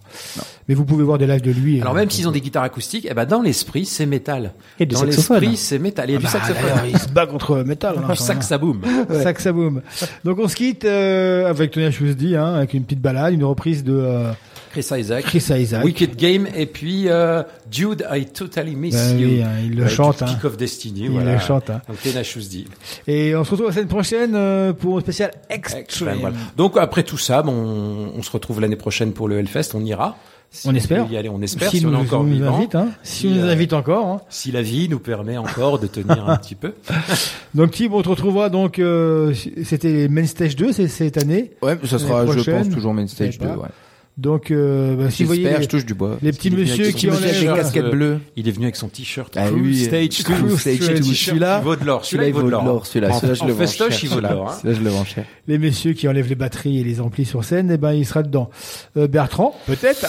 [0.67, 1.81] Mais vous pouvez voir des lives de lui.
[1.81, 4.53] Alors euh, même s'ils ont des guitares acoustiques, eh ben dans l'esprit c'est métal.
[4.79, 6.09] Et du dans l'esprit c'est métal.
[6.09, 6.69] Il y a du bah, saxophone.
[6.89, 7.95] il se bat contre Metal.
[8.07, 8.81] hein, Saxaboom.
[9.09, 9.81] Saxaboom.
[10.23, 13.83] Donc on se quitte euh, avec Tony Chouti, hein, avec une petite balade, une reprise
[13.83, 14.31] de euh,
[14.71, 15.23] Chris Isaac.
[15.25, 15.83] Chris Isaac.
[15.83, 19.27] Wicked Game et puis euh, Dude I Totally Miss Ben You.
[19.27, 20.25] oui, hein, il le Euh, chante, hein.
[20.27, 21.01] Peak of Destiny.
[21.05, 21.33] Il voilà.
[21.33, 21.81] le chante, hein.
[21.87, 22.65] Donc Tenacious D.
[23.07, 25.31] Et on se retrouve la semaine prochaine euh, pour un spécial.
[25.49, 26.35] Extreme, voilà.
[26.57, 29.71] Donc après tout ça, bon, on, on se retrouve l'année prochaine pour le Hellfest.
[29.73, 30.17] On ira.
[30.53, 31.09] Si On espère.
[31.09, 31.69] y aller, on espère.
[31.71, 32.57] Si Si, on nous- est encore si on nous vivant.
[32.57, 32.89] invite, hein.
[33.03, 34.21] Si on nous euh, invite encore, hein.
[34.29, 36.73] Si la vie nous permet encore de tenir un petit peu.
[37.55, 39.33] Donc Tim, on te retrouvera donc euh,
[39.63, 41.51] c'était Main Stage 2 c'est cette année.
[41.61, 43.57] Ouais, ça sera, je pense, toujours Main Stage Je sais 2, pas.
[43.59, 43.67] ouais.
[44.17, 46.17] Donc euh, bah, si vous voyez J'espère, les, je touche du bois.
[46.21, 48.19] les petits Il est venu messieurs avec qui son enlèvent t-shirt, casquette euh, bleue.
[48.35, 49.33] Il est venu avec son t-shirt.
[49.37, 49.75] Ah oui.
[49.85, 50.57] Stage 2.
[50.57, 51.05] Stage T-shirt, 2.
[51.05, 52.05] Il Celui-là- vaut de l'or.
[52.05, 52.85] Celui-là, il vaut de l'or.
[52.85, 54.35] Celui-là, celui-là, je le vends festoche, cher, il vaut de celui-là.
[54.35, 54.49] l'or.
[54.51, 54.55] hein.
[54.61, 55.25] Celui-là, je le vends cher.
[55.47, 58.21] les messieurs qui enlèvent les batteries et les amplis sur scène, eh ben il sera
[58.23, 58.49] dedans.
[58.97, 60.05] Euh, Bertrand, peut-être.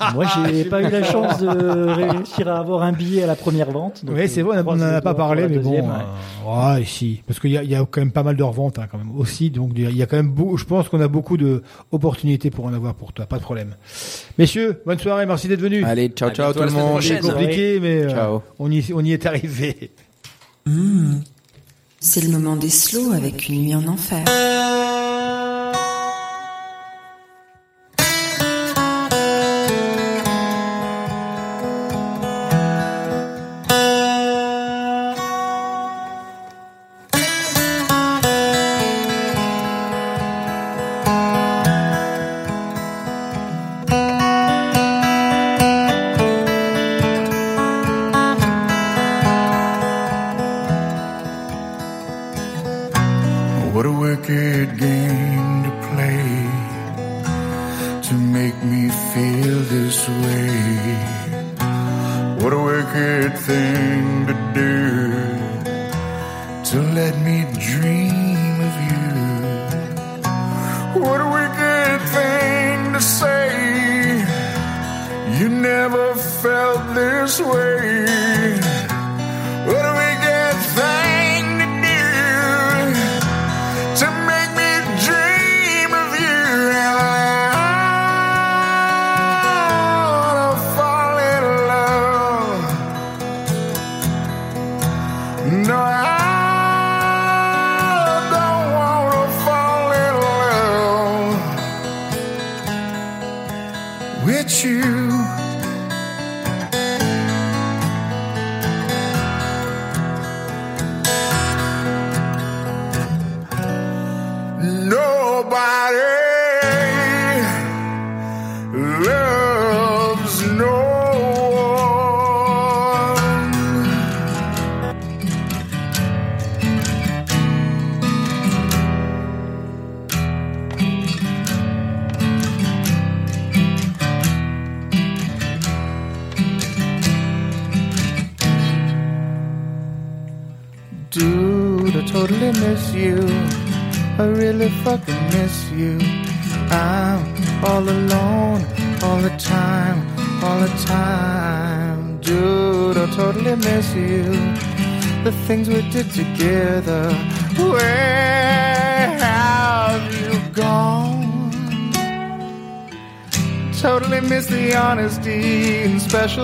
[0.14, 1.46] Moi, j'ai pas eu la chance de
[1.88, 4.02] réussir à avoir un billet à la première vente.
[4.06, 5.80] Oui, c'est vrai, on n'en les a pas parlé, mais bon, ouais.
[6.46, 8.98] euh, ouais, si, parce qu'il y a, quand même pas mal de reventes hein, quand
[8.98, 11.62] même aussi, donc il y a- quand même, je pense qu'on a beaucoup de
[11.92, 13.76] opportunités pour en avoir pour toi, pas problème.
[14.38, 15.84] Messieurs, bonne soirée, merci d'être venus.
[15.86, 17.00] Allez, ciao, À ciao tout le monde.
[17.00, 18.42] C'est compliqué, mais euh, Ciao.
[18.58, 19.92] on y, on y est arrivé.
[20.66, 21.20] Hmm.
[22.00, 24.24] C'est le moment des slows avec une nuit en enfer.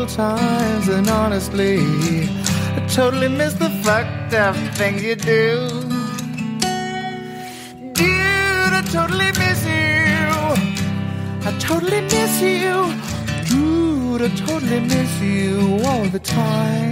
[0.07, 1.79] Special times, and honestly,
[2.77, 5.69] I totally miss the fucked up things you do.
[7.93, 10.25] Dude, I totally miss you.
[11.49, 12.95] I totally miss you.
[13.49, 16.92] Dude, I totally miss you all the time.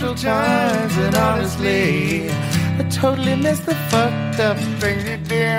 [0.00, 5.52] Times, and honestly, I totally miss the fucked up things you do.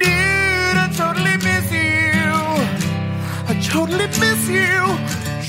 [0.00, 2.32] Dude, I totally miss you.
[3.50, 4.76] I totally miss you.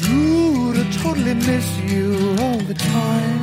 [0.05, 3.34] Dude, I totally miss you all the time.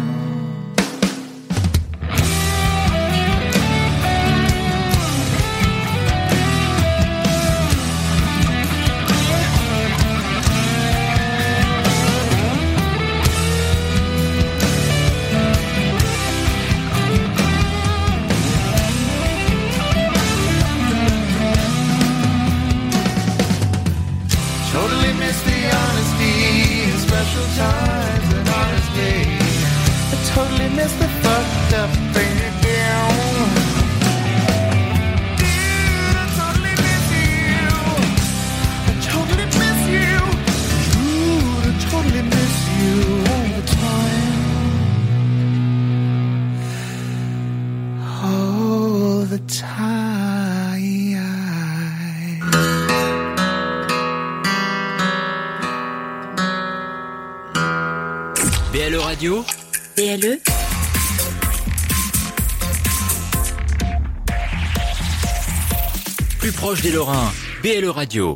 [67.93, 68.31] Radio.